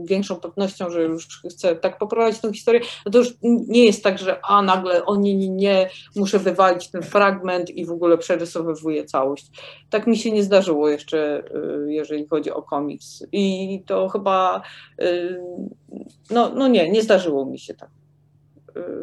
większą 0.05 0.37
pewnością, 0.37 0.91
że 0.91 1.03
już 1.03 1.43
chcę 1.51 1.77
tak 1.77 1.99
poprowadzić 1.99 2.41
tę 2.41 2.53
historię, 2.53 2.81
no 3.07 3.13
to 3.13 3.19
już 3.19 3.35
nie 3.43 3.85
jest 3.85 4.05
tak, 4.05 4.19
że 4.19 4.41
a 4.45 4.63
nagle 4.63 5.05
o 5.05 5.17
nie, 5.17 5.35
nie, 5.37 5.49
nie, 5.49 5.91
muszę 6.17 6.39
wywalić 6.39 6.91
ten 6.91 7.03
fragment 7.03 7.71
i 7.71 7.87
w 7.87 7.91
ogóle 7.91 8.19
przerysowywuję 8.19 9.05
całość. 9.05 9.47
Tak 9.91 10.07
mi 10.07 10.19
się 10.19 10.33
nie 10.33 10.43
zdarzyło 10.43 10.89
jeszcze, 10.89 11.43
e, 11.87 11.93
jeżeli 11.93 12.27
chodzi 12.27 12.51
o 12.51 12.63
komiks. 12.63 13.23
I 13.33 13.83
to 13.87 14.09
chyba 14.09 14.63
no, 16.31 16.53
no 16.55 16.69
nie, 16.69 16.91
nie 16.91 17.03
zdarzyło 17.03 17.47
mi 17.47 17.59
się 17.59 17.75
tak. 17.75 17.91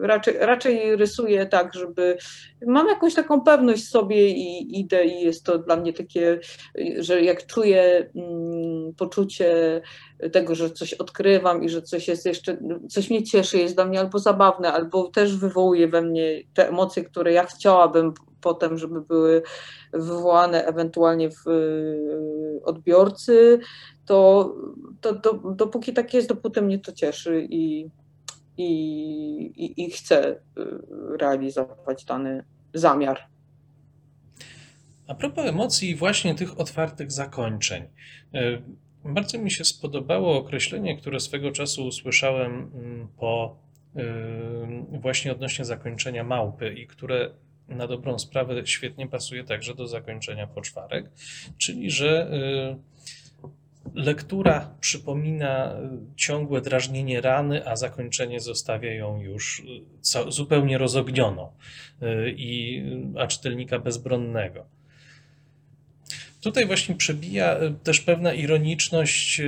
Raczej, 0.02 0.34
raczej 0.40 0.96
rysuję 0.96 1.46
tak, 1.46 1.74
żeby 1.74 2.18
mam 2.68 2.88
jakąś 2.88 3.14
taką 3.14 3.42
pewność 3.42 3.90
sobie 3.90 4.30
i 4.30 4.80
idę 4.80 5.06
i 5.06 5.22
jest 5.22 5.44
to 5.44 5.58
dla 5.58 5.76
mnie 5.76 5.94
takie, 5.94 6.40
że 7.00 7.22
jak 7.22 7.46
czuję 7.46 8.10
mm, 8.16 8.94
poczucie 8.98 9.82
tego, 10.32 10.56
że 10.56 10.70
coś 10.70 10.94
odkrywam 10.94 11.64
i 11.64 11.70
że 11.70 11.82
coś 11.82 12.08
jest 12.08 12.26
jeszcze, 12.26 12.58
coś 12.90 13.10
mnie 13.10 13.24
cieszy, 13.24 13.58
jest 13.58 13.76
dla 13.76 13.86
mnie 13.86 14.00
albo 14.00 14.20
zabawne, 14.20 14.74
albo 14.74 15.08
też 15.08 15.38
wywołuje 15.38 15.88
we 15.88 16.02
mnie 16.02 16.42
te 16.54 16.70
emocje, 16.70 17.04
które 17.04 17.34
ja 17.34 17.46
chciałabym 17.46 18.14
potem, 18.42 18.78
żeby 18.78 19.02
były 19.02 19.42
wywołane 19.94 20.66
ewentualnie 20.66 21.30
w 21.30 21.48
y, 21.48 22.62
odbiorcy, 22.64 23.60
to, 24.06 24.54
to, 25.02 25.16
to 25.16 25.34
dopóki 25.34 25.94
tak 25.94 26.14
jest, 26.14 26.30
dopóty 26.30 26.62
mnie 26.62 26.80
to 26.80 26.92
cieszy 26.92 27.48
i, 27.50 27.90
i, 28.58 28.64
i, 29.56 29.86
i 29.86 29.92
chcę 29.92 30.32
y, 30.32 30.38
realizować 31.20 32.06
dany 32.06 32.44
zamiar. 32.74 33.20
A 35.08 35.16
propos 35.16 35.46
emocji 35.46 35.90
i 35.90 35.96
właśnie 35.96 36.36
tych 36.36 36.60
otwartych 36.60 37.12
zakończeń. 37.12 37.84
Y, 38.36 38.62
bardzo 39.06 39.38
mi 39.38 39.52
się 39.52 39.66
spodobało 39.66 40.38
określenie, 40.38 40.98
które 40.98 41.20
swego 41.20 41.52
czasu 41.52 41.86
usłyszałem 41.88 42.72
mm, 42.76 43.08
po 43.18 43.68
właśnie 44.92 45.32
odnośnie 45.32 45.66
zakończenia 45.66 46.24
małpy 46.24 46.74
i 46.74 46.88
które 46.88 47.32
na 47.68 47.88
dobrą 47.88 48.20
sprawę 48.20 48.68
świetnie 48.68 49.08
pasuje 49.08 49.44
także 49.44 49.76
do 49.76 49.88
zakończenia 49.88 50.48
poczwarek, 50.48 51.12
czyli 51.58 51.92
że 51.92 52.32
lektura 53.96 54.76
przypomina 54.80 55.76
ciągłe 56.16 56.62
drażnienie 56.62 57.22
rany, 57.22 57.68
a 57.68 57.76
zakończenie 57.76 58.40
zostawia 58.40 58.94
ją 58.94 59.22
już 59.22 59.64
zupełnie 60.28 60.78
rozognioną 60.78 61.52
i 62.36 62.84
a 63.20 63.28
czytelnika 63.28 63.80
bezbronnego. 63.80 64.66
Tutaj 66.42 66.66
właśnie 66.66 66.96
przebija 66.96 67.60
też 67.84 68.02
pewna 68.02 68.34
ironiczność 68.34 69.42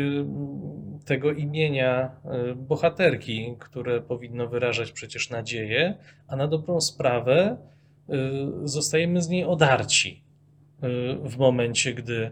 tego 1.06 1.32
imienia 1.32 2.12
bohaterki, 2.56 3.56
które 3.60 4.02
powinno 4.02 4.48
wyrażać 4.48 4.92
przecież 4.92 5.30
nadzieję, 5.30 5.98
a 6.28 6.36
na 6.36 6.48
dobrą 6.48 6.82
sprawę 6.82 7.58
zostajemy 8.64 9.22
z 9.22 9.30
niej 9.30 9.44
odarci 9.44 10.24
w 11.24 11.38
momencie, 11.38 11.94
gdy 11.94 12.32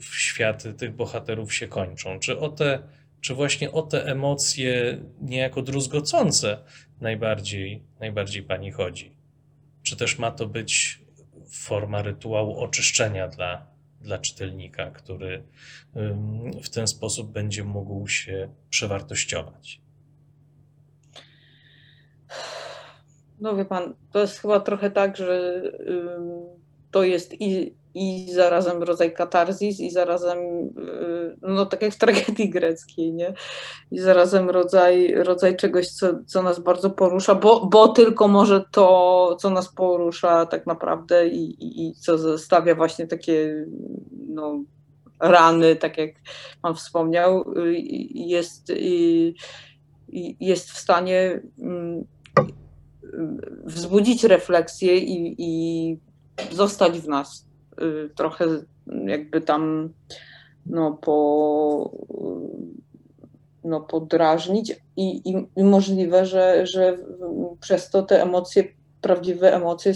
światy 0.00 0.74
tych 0.74 0.94
bohaterów 0.94 1.54
się 1.54 1.68
kończą. 1.68 2.18
Czy, 2.18 2.38
o 2.38 2.48
te, 2.48 2.82
czy 3.20 3.34
właśnie 3.34 3.72
o 3.72 3.82
te 3.82 4.06
emocje 4.06 4.98
niejako 5.20 5.62
druzgocące 5.62 6.58
najbardziej, 7.00 7.82
najbardziej 8.00 8.42
pani 8.42 8.70
chodzi? 8.70 9.16
Czy 9.82 9.96
też 9.96 10.18
ma 10.18 10.30
to 10.30 10.46
być 10.46 11.02
forma 11.50 12.02
rytuału 12.02 12.60
oczyszczenia 12.60 13.28
dla, 13.28 13.66
dla 14.00 14.18
czytelnika, 14.18 14.90
który 14.90 15.42
w 16.62 16.68
ten 16.68 16.86
sposób 16.86 17.32
będzie 17.32 17.64
mógł 17.64 18.08
się 18.08 18.48
przewartościować? 18.70 19.80
No 23.40 23.56
wie 23.56 23.64
pan, 23.64 23.94
to 24.12 24.20
jest 24.20 24.38
chyba 24.38 24.60
trochę 24.60 24.90
tak, 24.90 25.16
że 25.16 25.62
to 26.94 27.02
jest 27.02 27.40
i 27.40 27.74
i 27.94 28.32
zarazem 28.32 28.82
rodzaj 28.82 29.14
katarzis 29.14 29.80
i 29.80 29.90
zarazem, 29.90 30.38
y, 30.38 31.36
no 31.42 31.66
tak 31.66 31.82
jak 31.82 31.94
w 31.94 31.98
tragedii 31.98 32.50
greckiej, 32.50 33.12
nie? 33.12 33.34
I 33.90 33.98
zarazem 33.98 34.50
rodzaj, 34.50 35.14
rodzaj 35.14 35.56
czegoś, 35.56 35.88
co, 35.88 36.06
co 36.26 36.42
nas 36.42 36.60
bardzo 36.60 36.90
porusza, 36.90 37.34
bo, 37.34 37.66
bo 37.66 37.88
tylko 37.88 38.28
może 38.28 38.64
to, 38.70 39.36
co 39.40 39.50
nas 39.50 39.74
porusza 39.74 40.46
tak 40.46 40.66
naprawdę 40.66 41.28
i, 41.28 41.64
i, 41.64 41.88
i 41.88 41.94
co 41.94 42.18
zostawia 42.18 42.74
właśnie 42.74 43.06
takie 43.06 43.66
no, 44.28 44.64
rany, 45.20 45.76
tak 45.76 45.98
jak 45.98 46.10
pan 46.62 46.74
wspomniał, 46.74 47.52
y, 47.58 47.74
jest, 48.14 48.72
jest 50.40 50.70
w 50.70 50.78
stanie 50.78 51.40
mm, 51.58 52.04
wzbudzić 53.64 54.24
refleksję 54.24 54.98
i, 54.98 55.34
i 55.38 56.13
zostać 56.52 57.00
w 57.00 57.08
nas 57.08 57.46
Y, 57.82 58.10
trochę 58.14 58.46
jakby 59.06 59.40
tam 59.40 59.92
no, 60.66 60.92
po, 60.92 61.90
no, 63.64 63.80
podrażnić 63.80 64.76
i, 64.96 65.30
i, 65.30 65.46
i 65.56 65.64
możliwe, 65.64 66.26
że, 66.26 66.66
że 66.66 66.98
przez 67.60 67.90
to 67.90 68.02
te 68.02 68.22
emocje, 68.22 68.64
prawdziwe 69.00 69.54
emocje 69.54 69.92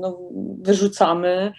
no, 0.00 0.18
wyrzucamy. 0.60 1.52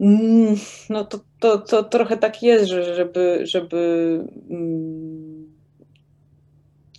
Mm, 0.00 0.56
no 0.90 1.04
to, 1.04 1.20
to, 1.40 1.58
to 1.58 1.84
trochę 1.84 2.16
tak 2.16 2.42
jest, 2.42 2.66
że 2.66 2.94
żeby, 2.94 3.40
żeby 3.42 4.20
mm, 4.50 5.54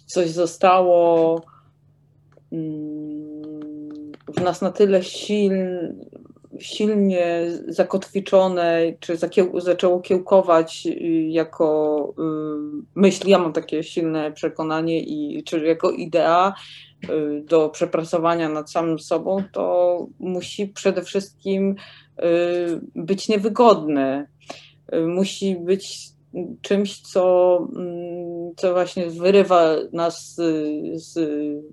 coś 0.05 0.29
zostało 0.29 1.41
w 4.38 4.41
nas 4.43 4.62
na 4.62 4.71
tyle 4.71 5.03
siln, 5.03 5.95
silnie 6.60 7.51
zakotwiczone, 7.67 8.81
czy 8.99 9.17
zakieł, 9.17 9.60
zaczęło 9.60 9.99
kiełkować 9.99 10.88
y, 10.88 10.91
jako 11.29 12.13
y, 12.19 12.84
myśl, 12.95 13.27
ja 13.27 13.39
mam 13.39 13.53
takie 13.53 13.84
silne 13.84 14.31
przekonanie, 14.31 14.99
i, 14.99 15.43
czy 15.43 15.65
jako 15.65 15.91
idea 15.91 16.53
y, 17.03 17.43
do 17.45 17.69
przepracowania 17.69 18.49
nad 18.49 18.71
samym 18.71 18.99
sobą, 18.99 19.43
to 19.51 20.08
musi 20.19 20.67
przede 20.67 21.01
wszystkim 21.01 21.75
być 22.95 23.29
niewygodne. 23.29 24.27
Musi 25.08 25.55
być 25.55 26.10
czymś, 26.62 27.01
co, 27.01 27.58
mm, 27.75 28.14
co 28.56 28.74
właśnie 28.74 29.10
wyrywa 29.10 29.76
nas, 29.94 30.36
z, 30.36 31.04
z, 31.04 31.20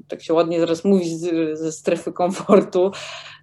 tak 0.09 0.23
się 0.23 0.35
ładnie 0.35 0.59
teraz 0.59 0.85
mówi, 0.85 1.18
z, 1.18 1.59
ze 1.59 1.73
strefy 1.73 2.12
komfortu. 2.12 2.90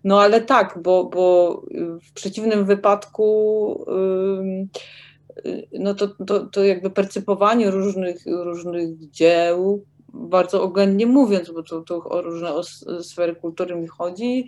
No 0.04 0.22
ale 0.22 0.42
tak, 0.42 0.80
bo, 0.82 1.04
bo 1.04 1.62
w 2.02 2.14
przeciwnym 2.14 2.66
wypadku 2.66 3.86
no 5.80 5.94
to, 5.94 6.08
to, 6.08 6.46
to 6.46 6.64
jakby 6.64 6.90
percypowanie 6.90 7.72
różnych, 7.72 8.26
różnych 8.26 9.10
dzieł, 9.10 9.86
bardzo 10.14 10.64
oględnie 10.64 11.06
mówiąc, 11.06 11.52
bo 11.52 11.64
to, 11.64 11.82
to 11.82 12.04
o 12.04 12.22
różne 12.22 12.52
sfery 13.02 13.36
kultury 13.36 13.76
mi 13.76 13.88
chodzi, 13.88 14.46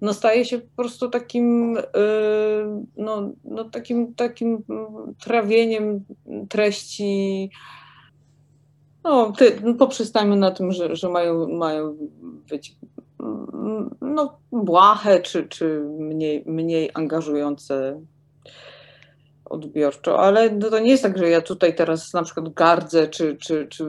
no 0.00 0.14
staje 0.14 0.44
się 0.44 0.58
po 0.58 0.76
prostu 0.76 1.08
takim, 1.08 1.76
y, 1.76 1.82
no, 2.96 3.32
no 3.44 3.64
takim, 3.64 4.14
takim 4.14 4.64
trawieniem 5.20 6.04
treści. 6.48 7.50
No, 9.06 9.32
ty, 9.32 9.60
no 9.62 9.74
na 10.36 10.50
tym, 10.50 10.72
że, 10.72 10.96
że 10.96 11.08
mają, 11.08 11.48
mają 11.48 11.96
być 12.50 12.76
no, 14.00 14.38
błahe 14.52 15.20
czy, 15.20 15.48
czy 15.48 15.84
mniej, 15.98 16.44
mniej 16.46 16.90
angażujące 16.94 18.00
odbiorczo, 19.50 20.18
ale 20.18 20.50
no 20.50 20.70
to 20.70 20.78
nie 20.78 20.90
jest 20.90 21.02
tak, 21.02 21.18
że 21.18 21.30
ja 21.30 21.40
tutaj 21.40 21.74
teraz 21.74 22.12
na 22.12 22.22
przykład 22.22 22.48
gardzę, 22.48 23.08
czy, 23.08 23.36
czy, 23.36 23.66
czy, 23.70 23.84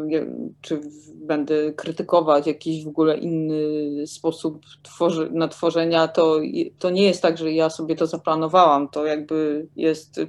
czy 0.61 0.81
będę 1.15 1.73
krytykować 1.73 2.47
jakiś 2.47 2.85
w 2.85 2.87
ogóle 2.87 3.17
inny 3.17 4.07
sposób 4.07 4.61
tworzy, 4.83 5.29
na 5.31 5.47
tworzenia, 5.47 6.07
to, 6.07 6.39
to 6.79 6.89
nie 6.89 7.03
jest 7.03 7.21
tak, 7.21 7.37
że 7.37 7.51
ja 7.51 7.69
sobie 7.69 7.95
to 7.95 8.07
zaplanowałam, 8.07 8.89
to 8.89 9.05
jakby 9.05 9.67
jest, 9.75 10.19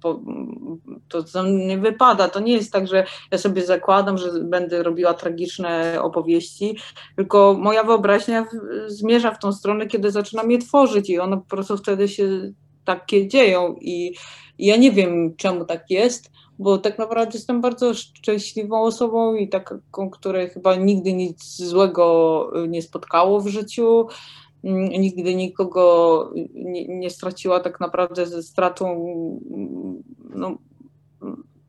to 0.00 1.44
nie 1.44 1.78
wypada, 1.78 2.28
to 2.28 2.40
nie 2.40 2.52
jest 2.52 2.72
tak, 2.72 2.86
że 2.86 3.04
ja 3.32 3.38
sobie 3.38 3.62
zakładam, 3.62 4.18
że 4.18 4.30
będę 4.42 4.82
robiła 4.82 5.14
tragiczne 5.14 6.02
opowieści, 6.02 6.76
tylko 7.16 7.56
moja 7.58 7.84
wyobraźnia 7.84 8.46
zmierza 8.86 9.30
w 9.30 9.38
tą 9.38 9.52
stronę, 9.52 9.86
kiedy 9.86 10.10
zaczynam 10.10 10.50
je 10.50 10.58
tworzyć 10.58 11.10
i 11.10 11.18
one 11.18 11.36
po 11.36 11.46
prostu 11.46 11.76
wtedy 11.76 12.08
się 12.08 12.52
takie 12.84 13.28
dzieją 13.28 13.74
i 13.80 14.14
ja 14.58 14.76
nie 14.76 14.92
wiem, 14.92 15.36
czemu 15.36 15.64
tak 15.64 15.90
jest, 15.90 16.30
bo 16.58 16.78
tak 16.78 16.98
naprawdę 16.98 17.38
jestem 17.38 17.60
bardzo 17.60 17.94
szczęśliwą 17.94 18.82
osobą 18.82 19.34
i 19.34 19.48
taką, 19.48 20.10
której 20.10 20.50
chyba 20.50 20.76
nigdy 20.76 21.12
nic 21.12 21.56
złego 21.56 22.50
y, 22.64 22.68
nie 22.68 22.82
spotkało 22.82 23.40
w 23.40 23.48
życiu. 23.48 24.06
Mm, 24.64 24.88
nigdy 24.88 25.34
nikogo 25.34 26.32
nie, 26.54 26.88
nie 26.88 27.10
straciła 27.10 27.60
tak 27.60 27.80
naprawdę 27.80 28.26
ze 28.26 28.42
stratą. 28.42 28.92
Mm, 29.50 30.02
no, 30.34 30.58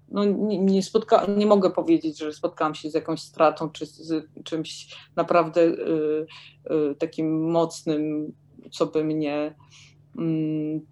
no 0.09 0.25
nie, 0.25 0.57
nie, 0.57 0.83
spotka, 0.83 1.25
nie 1.37 1.45
mogę 1.45 1.71
powiedzieć, 1.71 2.19
że 2.19 2.33
spotkałam 2.33 2.75
się 2.75 2.89
z 2.89 2.93
jakąś 2.93 3.21
stratą 3.21 3.69
czy 3.69 3.85
z 3.85 4.25
czymś 4.43 4.95
naprawdę 5.15 5.61
y, 5.61 6.25
y, 6.91 6.95
takim 6.95 7.51
mocnym, 7.51 8.33
co 8.71 8.85
by 8.85 9.03
mnie 9.03 9.55
Mm, 9.55 9.90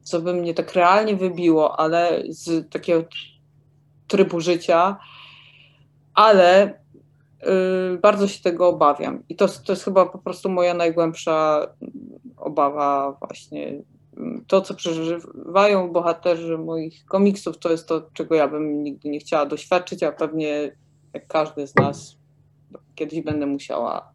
co 0.02 0.22
by 0.22 0.34
mnie 0.34 0.54
tak 0.54 0.74
realnie 0.74 1.16
wybiło, 1.16 1.80
ale 1.80 2.24
z 2.30 2.72
takiego 2.72 3.04
trybu 4.08 4.40
życia, 4.40 4.98
ale 6.14 6.74
y, 7.94 7.98
bardzo 8.02 8.28
się 8.28 8.44
tego 8.44 8.68
obawiam. 8.68 9.24
I 9.30 9.36
to, 9.36 9.48
to 9.48 9.72
jest 9.72 9.84
chyba 9.84 10.06
po 10.06 10.18
prostu 10.18 10.50
moja 10.50 10.74
najgłębsza 10.74 11.68
obawa 12.38 13.18
właśnie. 13.20 13.82
To, 14.48 14.62
co 14.62 14.74
przeżywają 14.74 15.92
bohaterzy 15.92 16.58
moich 16.58 17.06
komiksów, 17.06 17.58
to 17.58 17.72
jest 17.72 17.88
to, 17.88 18.10
czego 18.14 18.36
ja 18.36 18.48
bym 18.48 18.84
nigdy 18.84 19.10
nie 19.10 19.20
chciała 19.20 19.46
doświadczyć, 19.46 20.04
a 20.04 20.12
pewnie 20.12 20.78
jak 21.14 21.28
każdy 21.28 21.68
z 21.68 21.76
nas 21.76 22.18
kiedyś 22.96 23.22
będę 23.22 23.46
musiała 23.46 24.12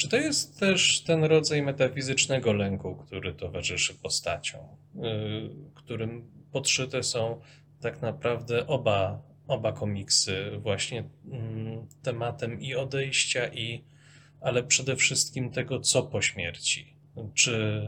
czy 0.00 0.08
to 0.08 0.16
jest 0.16 0.60
też 0.60 1.02
ten 1.02 1.24
rodzaj 1.24 1.62
metafizycznego 1.62 2.52
lęku, 2.52 2.96
który 2.96 3.34
towarzyszy 3.34 3.94
postaciom, 3.94 4.60
y, 4.60 5.00
którym 5.74 6.30
podszyte 6.52 7.02
są 7.02 7.40
tak 7.80 8.02
naprawdę 8.02 8.66
oba, 8.66 9.22
oba 9.48 9.72
komiksy, 9.72 10.50
właśnie 10.58 11.04
mm, 11.30 11.86
tematem 12.02 12.60
i 12.60 12.74
odejścia, 12.74 13.48
i, 13.48 13.84
ale 14.40 14.62
przede 14.62 14.96
wszystkim 14.96 15.50
tego, 15.50 15.80
co 15.80 16.02
po 16.02 16.22
śmierci. 16.22 16.96
Czy, 17.34 17.82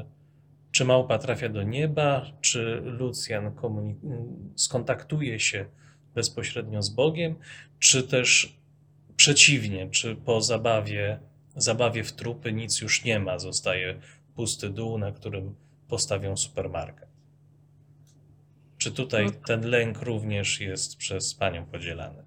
czy 0.72 0.84
małpa 0.84 1.18
trafia 1.18 1.48
do 1.48 1.62
nieba, 1.62 2.26
czy 2.40 2.80
Lucjan 2.84 3.52
skontaktuje 4.56 5.40
się 5.40 5.66
bezpośrednio 6.14 6.82
z 6.82 6.90
Bogiem, 6.90 7.34
czy 7.78 8.02
też 8.02 8.56
przeciwnie, 9.16 9.90
czy 9.90 10.16
po 10.16 10.40
zabawie 10.40 11.31
zabawie 11.56 12.04
w 12.04 12.12
trupy 12.12 12.52
nic 12.52 12.80
już 12.80 13.04
nie 13.04 13.20
ma, 13.20 13.38
zostaje 13.38 14.00
pusty 14.34 14.70
dół, 14.70 14.98
na 14.98 15.12
którym 15.12 15.54
postawią 15.88 16.36
supermarket. 16.36 17.08
Czy 18.78 18.92
tutaj 18.92 19.26
No. 19.26 19.32
ten 19.46 19.66
lęk 19.66 20.02
również 20.02 20.60
jest 20.60 20.96
przez 20.96 21.34
Panią 21.34 21.66
podzielany? 21.66 22.24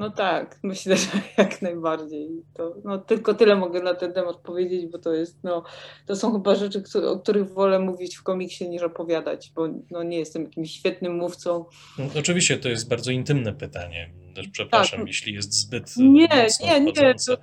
No 0.00 0.10
tak, 0.10 0.58
myślę, 0.62 0.96
że 0.96 1.08
jak 1.38 1.62
najbardziej. 1.62 2.28
To, 2.54 2.74
no, 2.84 2.98
tylko 2.98 3.34
tyle 3.34 3.56
mogę 3.56 3.82
na 3.82 3.94
ten 3.94 4.12
temat 4.12 4.36
powiedzieć, 4.36 4.86
bo 4.86 4.98
to 4.98 5.12
jest, 5.12 5.44
no, 5.44 5.62
to 6.06 6.16
są 6.16 6.32
chyba 6.32 6.54
rzeczy, 6.54 6.82
o 7.08 7.18
których 7.18 7.52
wolę 7.52 7.78
mówić 7.78 8.16
w 8.16 8.22
komiksie 8.22 8.68
niż 8.68 8.82
opowiadać, 8.82 9.52
bo 9.54 9.68
no, 9.90 10.02
nie 10.02 10.18
jestem 10.18 10.44
jakimś 10.44 10.70
świetnym 10.70 11.14
mówcą. 11.16 11.64
No, 11.98 12.04
Oczywiście 12.18 12.56
to 12.56 12.68
jest 12.68 12.88
bardzo 12.88 13.10
intymne 13.10 13.52
pytanie. 13.52 14.10
Przepraszam, 14.52 14.98
Tak. 14.98 15.08
jeśli 15.08 15.34
jest 15.34 15.54
zbyt 15.54 15.96
Nie, 15.96 16.28
mocno 16.44 16.66
nie, 16.66 16.80
nie, 16.80 16.92
wchodzące. 16.92 17.36
to 17.36 17.42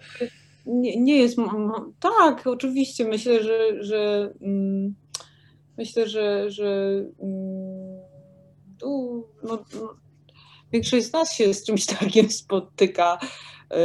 nie, 0.65 1.01
nie 1.01 1.17
jest. 1.17 1.37
Tak, 1.99 2.47
oczywiście. 2.47 3.05
Myślę, 3.05 3.43
że, 3.43 3.83
że 3.83 4.33
mm, 4.41 4.95
myślę, 5.77 6.07
że, 6.07 6.51
że 6.51 7.03
mm, 7.19 7.99
tu 8.79 9.23
no, 9.43 9.63
no, 9.75 10.06
większość 10.71 11.05
z 11.05 11.13
nas 11.13 11.33
się 11.33 11.53
z 11.53 11.65
czymś 11.65 11.85
takim 11.99 12.31
spotyka 12.31 13.19
yy, 13.21 13.77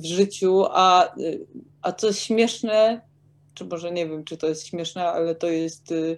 w 0.00 0.04
życiu, 0.04 0.64
a, 0.70 1.14
yy, 1.16 1.46
a 1.82 1.92
co 1.92 2.12
śmieszne, 2.12 3.00
czy 3.54 3.64
może 3.64 3.92
nie 3.92 4.08
wiem, 4.08 4.24
czy 4.24 4.36
to 4.36 4.46
jest 4.46 4.66
śmieszne, 4.66 5.08
ale 5.08 5.34
to 5.34 5.48
jest. 5.48 5.90
yy, 5.90 6.16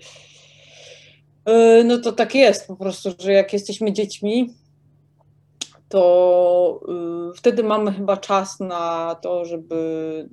No 1.84 1.98
to 1.98 2.12
tak 2.12 2.34
jest 2.34 2.66
po 2.66 2.76
prostu, 2.76 3.10
że 3.18 3.32
jak 3.32 3.52
jesteśmy 3.52 3.92
dziećmi, 3.92 4.54
to 5.88 6.80
wtedy 7.36 7.62
mamy 7.62 7.92
chyba 7.92 8.16
czas 8.16 8.60
na 8.60 9.14
to, 9.22 9.44
żeby, 9.44 10.28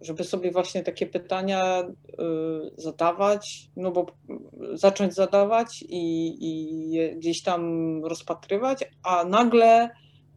żeby 0.00 0.24
sobie 0.24 0.50
właśnie 0.50 0.82
takie 0.82 1.06
pytania 1.06 1.80
y, 1.80 2.14
zadawać, 2.76 3.70
no 3.76 3.90
bo 3.90 4.06
zacząć 4.72 5.14
zadawać 5.14 5.82
i, 5.82 6.36
i 6.44 6.90
je 6.90 7.16
gdzieś 7.16 7.42
tam 7.42 7.60
rozpatrywać, 8.04 8.84
a 9.02 9.24
nagle 9.24 9.90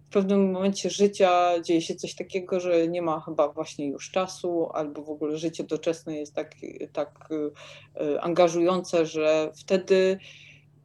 w 0.09 0.11
pewnym 0.11 0.51
momencie 0.51 0.89
życia 0.89 1.61
dzieje 1.61 1.81
się 1.81 1.95
coś 1.95 2.15
takiego, 2.15 2.59
że 2.59 2.87
nie 2.87 3.01
ma 3.01 3.19
chyba 3.19 3.47
właśnie 3.47 3.87
już 3.87 4.11
czasu, 4.11 4.69
albo 4.73 5.03
w 5.03 5.09
ogóle 5.09 5.37
życie 5.37 5.63
doczesne 5.63 6.17
jest 6.17 6.35
tak, 6.35 6.55
tak 6.93 7.29
y, 7.31 8.21
angażujące, 8.21 9.05
że 9.05 9.51
wtedy 9.61 10.19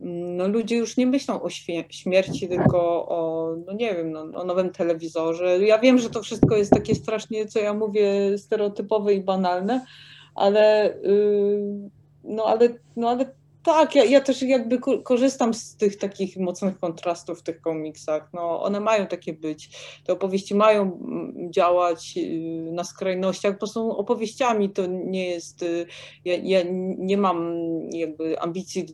no 0.06 0.48
ludzie 0.48 0.76
już 0.76 0.96
nie 0.96 1.06
myślą 1.06 1.42
o 1.42 1.50
śmierci, 1.90 2.48
tylko 2.48 3.08
o, 3.08 3.50
no 3.66 3.72
nie 3.72 3.94
wiem, 3.94 4.12
no, 4.12 4.20
o 4.20 4.44
nowym 4.44 4.72
telewizorze. 4.72 5.58
Ja 5.58 5.78
wiem, 5.78 5.98
że 5.98 6.10
to 6.10 6.22
wszystko 6.22 6.56
jest 6.56 6.70
takie 6.70 6.94
strasznie, 6.94 7.46
co 7.46 7.58
ja 7.58 7.74
mówię, 7.74 8.38
stereotypowe 8.38 9.14
i 9.14 9.20
banalne, 9.20 9.86
ale, 10.34 10.94
yy, 11.02 11.90
no, 12.24 12.44
ale, 12.44 12.68
no, 12.96 13.08
ale 13.08 13.34
tak, 13.64 13.94
ja, 13.94 14.04
ja 14.04 14.20
też 14.20 14.42
jakby 14.42 14.78
ko- 14.78 14.98
korzystam 14.98 15.54
z 15.54 15.76
tych 15.76 15.96
takich 15.96 16.36
mocnych 16.36 16.78
kontrastów 16.78 17.40
w 17.40 17.42
tych 17.42 17.60
komiksach. 17.60 18.30
No, 18.32 18.62
one 18.62 18.80
mają 18.80 19.06
takie 19.06 19.32
być. 19.32 19.70
Te 20.04 20.12
opowieści 20.12 20.54
mają 20.54 20.82
mm, 20.82 21.52
działać 21.52 22.16
yy, 22.16 22.72
na 22.72 22.84
skrajnościach, 22.84 23.58
bo 23.58 23.66
są 23.66 23.96
opowieściami. 23.96 24.70
To 24.70 24.86
nie 24.86 25.28
jest. 25.28 25.62
yy, 25.62 25.86
Ja, 26.24 26.36
ja 26.42 26.60
nie 26.98 27.16
mam 27.16 27.56
jakby 27.92 28.40
ambicji 28.40 28.86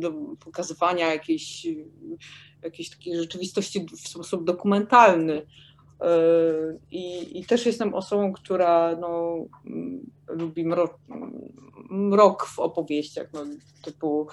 do 0.00 0.12
pokazywania 0.44 1.12
jakiejś, 1.12 1.66
jakiejś 2.62 2.90
takiej 2.90 3.16
rzeczywistości 3.16 3.86
w 4.04 4.08
sposób 4.08 4.44
dokumentalny. 4.44 5.46
Yy, 6.00 6.78
I, 6.90 7.38
I 7.40 7.44
też 7.46 7.66
jestem 7.66 7.94
osobą, 7.94 8.32
która 8.32 8.96
no, 8.96 9.36
mm, 9.66 10.10
lubi 10.28 10.64
mrok, 10.64 10.98
mrok 11.90 12.46
w 12.46 12.58
opowieściach, 12.58 13.32
no, 13.32 13.44
typu 13.84 14.26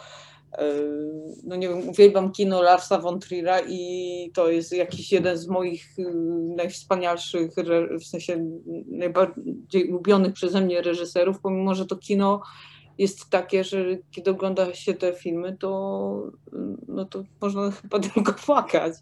yy, 0.58 1.36
no 1.43 1.56
nie 1.56 1.69
wiem, 1.69 1.89
uwielbiam 1.89 2.32
kino 2.32 2.62
Larsa 2.62 3.00
von 3.00 3.19
Trier'a 3.19 3.62
i 3.69 4.32
to 4.34 4.50
jest 4.50 4.74
jakiś 4.74 5.12
jeden 5.12 5.38
z 5.38 5.47
moich 5.47 5.97
yy, 5.97 6.13
najwspanialszych, 6.56 7.52
w 8.02 8.04
sensie 8.04 8.45
najbardziej 8.88 9.89
ulubionych 9.89 10.34
przeze 10.34 10.62
mnie 10.62 10.82
reżyserów, 10.82 11.39
pomimo, 11.39 11.76
że 11.76 11.86
to 11.86 11.95
kino 11.95 12.41
jest 12.97 13.30
takie, 13.30 13.63
że 13.63 13.86
kiedy 14.12 14.32
ogląda 14.32 14.74
się 14.74 14.93
te 14.93 15.13
filmy, 15.13 15.58
to, 15.58 16.32
no 16.88 17.06
to 17.06 17.24
można 17.41 17.71
chyba 17.82 18.00
tylko 18.00 18.34
płakać. 18.34 18.93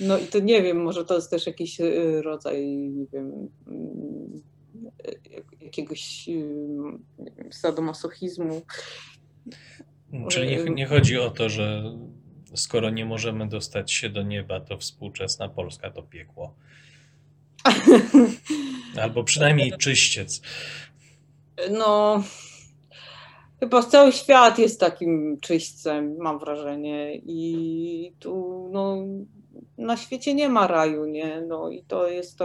No 0.00 0.18
i 0.18 0.26
to 0.26 0.38
nie 0.38 0.62
wiem, 0.62 0.82
może 0.82 1.04
to 1.04 1.14
jest 1.14 1.30
też 1.30 1.46
jakiś 1.46 1.80
y, 1.80 2.22
rodzaj, 2.22 2.66
nie 2.76 3.06
wiem, 3.12 3.48
mm, 3.66 4.42
jak- 5.30 5.62
jakiegoś 5.62 6.28
y, 6.28 6.48
sadomasochizmu. 7.50 8.62
Czyli 10.28 10.48
nie, 10.56 10.64
nie 10.64 10.86
chodzi 10.86 11.18
o 11.18 11.30
to, 11.30 11.48
że 11.48 11.96
skoro 12.54 12.90
nie 12.90 13.04
możemy 13.06 13.48
dostać 13.48 13.92
się 13.92 14.08
do 14.08 14.22
nieba, 14.22 14.60
to 14.60 14.78
współczesna 14.78 15.48
Polska 15.48 15.90
to 15.90 16.02
piekło. 16.02 16.54
Albo 19.02 19.24
przynajmniej 19.24 19.72
czyściec. 19.78 20.42
No, 21.70 22.22
chyba 23.60 23.82
cały 23.82 24.12
świat 24.12 24.58
jest 24.58 24.80
takim 24.80 25.38
czyśćcem, 25.40 26.16
mam 26.18 26.38
wrażenie. 26.38 27.16
I 27.16 28.12
tu, 28.18 28.68
no, 28.72 28.96
na 29.78 29.96
świecie 29.96 30.34
nie 30.34 30.48
ma 30.48 30.66
raju, 30.66 31.04
nie? 31.04 31.44
No 31.48 31.70
i 31.70 31.82
to 31.82 32.08
jest, 32.08 32.38
to, 32.38 32.44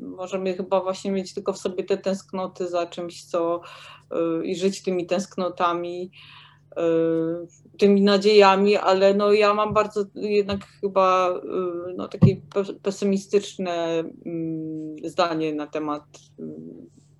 możemy 0.00 0.54
chyba 0.54 0.80
właśnie 0.82 1.10
mieć 1.10 1.34
tylko 1.34 1.52
w 1.52 1.58
sobie 1.58 1.84
te 1.84 1.96
tęsknoty 1.96 2.68
za 2.68 2.86
czymś, 2.86 3.24
co 3.24 3.60
y, 4.40 4.46
i 4.46 4.56
żyć 4.56 4.82
tymi 4.82 5.06
tęsknotami, 5.06 6.10
y, 6.72 7.76
tymi 7.78 8.02
nadziejami, 8.02 8.76
ale 8.76 9.14
no 9.14 9.32
ja 9.32 9.54
mam 9.54 9.74
bardzo 9.74 10.04
jednak 10.14 10.66
chyba 10.80 11.30
y, 11.30 11.94
no, 11.96 12.08
takie 12.08 12.36
pe- 12.36 12.74
pesymistyczne 12.82 14.04
mm, 14.26 14.96
zdanie 15.04 15.54
na 15.54 15.66
temat 15.66 16.04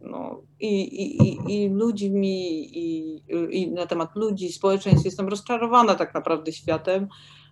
no, 0.00 0.42
i, 0.60 0.80
i, 0.80 1.22
i, 1.22 1.64
i 1.64 1.68
ludźmi, 1.68 2.68
i, 2.78 3.22
i 3.50 3.70
na 3.70 3.86
temat 3.86 4.16
ludzi, 4.16 4.52
społeczeństw. 4.52 5.04
Jestem 5.04 5.28
rozczarowana 5.28 5.94
tak 5.94 6.14
naprawdę 6.14 6.52
światem, 6.52 7.08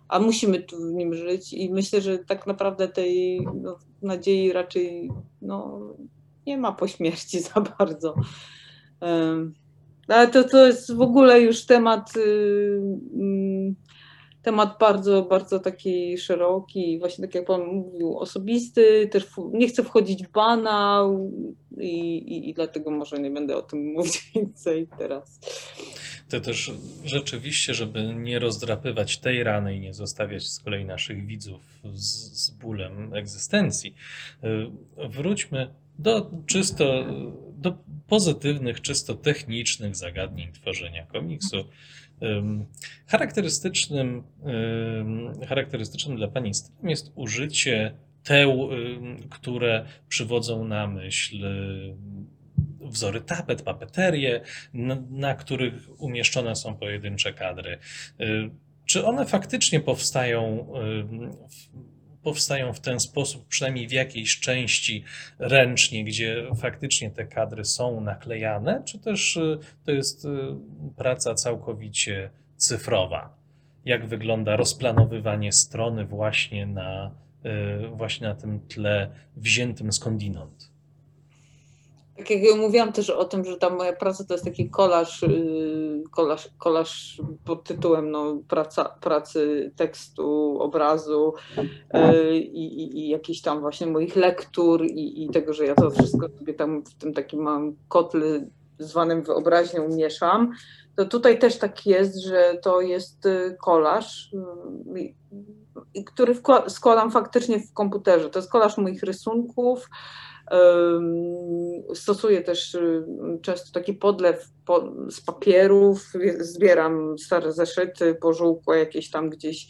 a 0.09 0.19
musimy 0.19 0.59
tu 0.59 0.77
w 0.77 0.93
nim 0.93 1.13
żyć 1.13 1.53
i 1.53 1.69
myślę, 1.73 2.01
że 2.01 2.17
tak 2.17 2.47
naprawdę 2.47 2.87
tej 2.87 3.47
no, 3.61 3.77
nadziei 4.01 4.51
raczej 4.51 5.11
no, 5.41 5.79
nie 6.47 6.57
ma 6.57 6.71
po 6.71 6.87
śmierci 6.87 7.39
za 7.53 7.61
bardzo. 7.61 8.15
Ale 10.07 10.27
to, 10.27 10.43
to 10.43 10.67
jest 10.67 10.93
w 10.93 11.01
ogóle 11.01 11.41
już 11.41 11.65
temat, 11.65 12.17
y, 12.17 12.81
mm, 13.13 13.75
temat 14.41 14.77
bardzo, 14.79 15.23
bardzo 15.23 15.59
taki 15.59 16.17
szeroki, 16.17 16.99
właśnie 16.99 17.27
tak 17.27 17.35
jak 17.35 17.45
Pan 17.45 17.61
mówił, 17.61 18.17
osobisty, 18.17 19.09
też 19.11 19.27
nie 19.53 19.67
chcę 19.67 19.83
wchodzić 19.83 20.27
w 20.27 20.31
banał 20.31 21.31
i, 21.77 22.17
i, 22.17 22.49
i 22.49 22.53
dlatego 22.53 22.91
może 22.91 23.19
nie 23.19 23.31
będę 23.31 23.57
o 23.57 23.61
tym 23.61 23.85
mówić 23.95 24.31
więcej 24.35 24.87
teraz. 24.97 25.39
To 26.29 26.41
też 26.41 26.71
rzeczywiście, 27.05 27.73
żeby 27.73 28.15
nie 28.15 28.39
rozdrapywać 28.39 29.17
tej 29.17 29.43
rany 29.43 29.75
i 29.75 29.79
nie 29.79 29.93
zostawiać 29.93 30.47
z 30.47 30.59
kolei 30.59 30.85
naszych 30.85 31.25
widzów 31.25 31.61
z, 31.93 32.05
z 32.45 32.49
bólem 32.49 33.13
egzystencji, 33.13 33.95
y, 34.43 35.07
wróćmy 35.09 35.73
do 35.99 36.31
czysto, 36.45 37.05
do 37.53 37.77
pozytywnych, 38.07 38.81
czysto 38.81 39.15
technicznych 39.15 39.95
zagadnień 39.95 40.51
tworzenia 40.51 41.05
komiksu. 41.05 41.57
Ym, 42.23 42.65
Charakterystycznym, 43.07 44.23
ym, 44.99 45.45
charakterystycznym 45.47 46.17
dla 46.17 46.27
Pani 46.27 46.53
stylem 46.53 46.89
jest 46.89 47.11
użycie 47.15 47.93
teł, 48.23 48.69
które 49.29 49.85
przywodzą 50.09 50.65
na 50.65 50.87
myśl 50.87 51.45
wzory 52.87 53.21
tapet, 53.21 53.61
papeterie, 53.61 54.41
na, 54.73 54.97
na 55.09 55.35
których 55.35 55.73
umieszczone 56.01 56.55
są 56.55 56.75
pojedyncze 56.75 57.33
kadry. 57.33 57.77
Y, 58.21 58.49
Czy 58.85 59.05
one 59.05 59.25
faktycznie 59.25 59.79
powstają, 59.79 60.67
y, 60.75 61.03
w- 61.49 61.69
powstają 62.23 62.73
w 62.73 62.79
ten 62.79 62.99
sposób, 62.99 63.47
przynajmniej 63.47 63.87
w 63.87 63.91
jakiejś 63.91 64.39
części 64.39 65.03
ręcznie, 65.39 66.03
gdzie 66.03 66.43
faktycznie 66.61 67.11
te 67.11 67.25
kadry 67.25 67.65
są 67.65 68.01
naklejane, 68.01 68.83
czy 68.85 68.99
też 68.99 69.37
y, 69.37 69.59
to 69.85 69.91
jest 69.91 70.25
y, 70.25 70.29
praca 70.97 71.33
całkowicie 71.35 72.29
cyfrowa? 72.57 73.37
Jak 73.85 74.07
wygląda 74.07 74.55
rozplanowywanie 74.55 75.51
strony 75.51 76.05
właśnie 76.05 76.65
na, 76.65 77.11
y, 77.85 77.87
właśnie 77.87 78.27
na 78.27 78.35
tym 78.35 78.59
tle 78.59 79.09
wziętym 79.35 79.91
skądinąd? 79.93 80.71
Tak 82.17 82.29
jak 82.29 82.43
ja 82.43 82.55
mówiłam 82.55 82.93
też 82.93 83.09
o 83.09 83.25
tym, 83.25 83.45
że 83.45 83.57
ta 83.57 83.69
moja 83.69 83.93
praca 83.93 84.23
to 84.23 84.33
jest 84.33 84.45
taki 84.45 84.69
kolaż, 84.69 85.21
yy, 85.21 86.03
kolaż, 86.11 86.49
kolaż 86.57 87.21
pod 87.45 87.63
tytułem 87.63 88.11
no, 88.11 88.37
praca, 88.47 88.85
pracy 88.85 89.71
tekstu, 89.75 90.57
obrazu 90.59 91.33
yy, 91.93 92.37
i, 92.37 92.83
i, 92.83 92.99
i 92.99 93.09
jakichś 93.09 93.41
tam 93.41 93.61
właśnie 93.61 93.87
moich 93.87 94.15
lektur 94.15 94.85
i, 94.85 95.23
i 95.23 95.29
tego, 95.29 95.53
że 95.53 95.65
ja 95.65 95.75
to 95.75 95.91
wszystko 95.91 96.29
sobie 96.39 96.53
tam 96.53 96.83
w 96.83 96.93
tym 96.93 97.13
takim 97.13 97.41
mam 97.41 97.75
kotle 97.87 98.47
zwanym 98.79 99.23
wyobraźnią 99.23 99.89
mieszam, 99.89 100.51
to 100.95 101.05
tutaj 101.05 101.39
też 101.39 101.57
tak 101.57 101.85
jest, 101.85 102.23
że 102.23 102.57
to 102.61 102.81
jest 102.81 103.25
y, 103.25 103.57
kolaż, 103.61 104.33
y, 105.95 106.03
który 106.03 106.35
składam 106.67 107.11
faktycznie 107.11 107.59
w 107.59 107.73
komputerze. 107.73 108.29
To 108.29 108.39
jest 108.39 108.51
kolaż 108.51 108.77
moich 108.77 109.03
rysunków. 109.03 109.89
Stosuję 111.93 112.41
też 112.41 112.75
y, 112.75 113.05
często 113.41 113.71
taki 113.73 113.93
podlew 113.93 114.49
z 115.09 115.21
papierów, 115.21 116.13
zbieram 116.39 117.17
stare 117.17 117.53
zeszyty, 117.53 118.15
pożółkłe 118.15 118.79
jakieś 118.79 119.11
tam 119.11 119.29
gdzieś, 119.29 119.67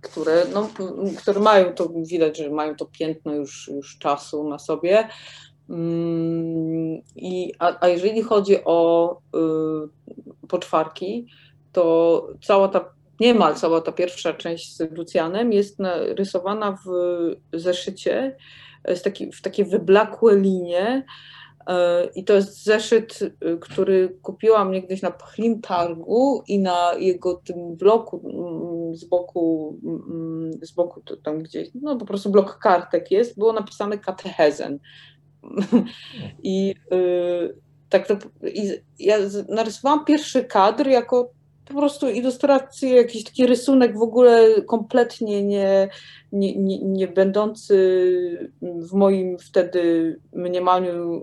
które, 0.00 0.46
no, 0.54 0.68
które 1.18 1.40
mają 1.40 1.74
to, 1.74 1.88
widać, 1.88 2.38
że 2.38 2.50
mają 2.50 2.76
to 2.76 2.86
piętno 2.86 3.34
już, 3.34 3.68
już 3.68 3.98
czasu 3.98 4.48
na 4.48 4.58
sobie. 4.58 5.08
Mm, 5.70 7.00
I, 7.16 7.52
a, 7.58 7.84
a 7.84 7.88
jeżeli 7.88 8.22
chodzi 8.22 8.56
o 8.64 9.16
y, 9.36 10.48
poczwarki, 10.48 11.26
to 11.72 12.26
cała 12.42 12.68
ta, 12.68 12.92
niemal 13.20 13.54
cała 13.54 13.80
ta 13.80 13.92
pierwsza 13.92 14.32
część 14.32 14.76
z 14.76 14.92
Lucjanem 14.92 15.52
jest 15.52 15.78
rysowana 16.16 16.78
w 16.86 16.90
zeszycie, 17.58 18.36
jest 18.88 19.04
taki, 19.04 19.32
w 19.32 19.42
takie 19.42 19.64
wyblakłe 19.64 20.36
linie. 20.36 21.04
Y, 21.60 21.74
I 22.14 22.24
to 22.24 22.34
jest 22.34 22.64
zeszyt, 22.64 23.22
y, 23.22 23.58
który 23.60 24.18
kupiłam 24.22 24.72
niegdyś 24.72 25.02
na 25.02 25.10
Pchlim 25.10 25.60
Targu 25.60 26.42
i 26.48 26.58
na 26.58 26.94
jego 26.98 27.34
tym 27.34 27.76
bloku 27.76 28.22
z 28.92 29.04
boku, 29.04 29.78
z 30.62 30.72
boku 30.72 31.02
tam 31.22 31.42
gdzieś, 31.42 31.68
no 31.74 31.96
po 31.96 32.06
prostu 32.06 32.30
blok 32.30 32.58
kartek 32.58 33.10
jest, 33.10 33.38
było 33.38 33.52
napisane 33.52 33.98
katechezen. 33.98 34.78
I 36.42 36.74
tak 37.88 38.06
to, 38.06 38.16
i 38.46 38.70
ja 38.98 39.16
narysowałam 39.48 40.04
pierwszy 40.04 40.44
kadr 40.44 40.86
jako 40.86 41.30
po 41.70 41.78
prostu 41.78 42.08
ilustrację, 42.08 42.96
jakiś 42.96 43.24
taki 43.24 43.46
rysunek 43.46 43.98
w 43.98 44.02
ogóle 44.02 44.62
kompletnie 44.62 45.42
nie, 45.42 45.88
nie, 46.32 46.56
nie, 46.56 46.78
nie 46.78 47.08
będący 47.08 48.50
w 48.62 48.92
moim 48.92 49.38
wtedy 49.38 50.16
mniemaniu 50.32 51.16
y, 51.16 51.20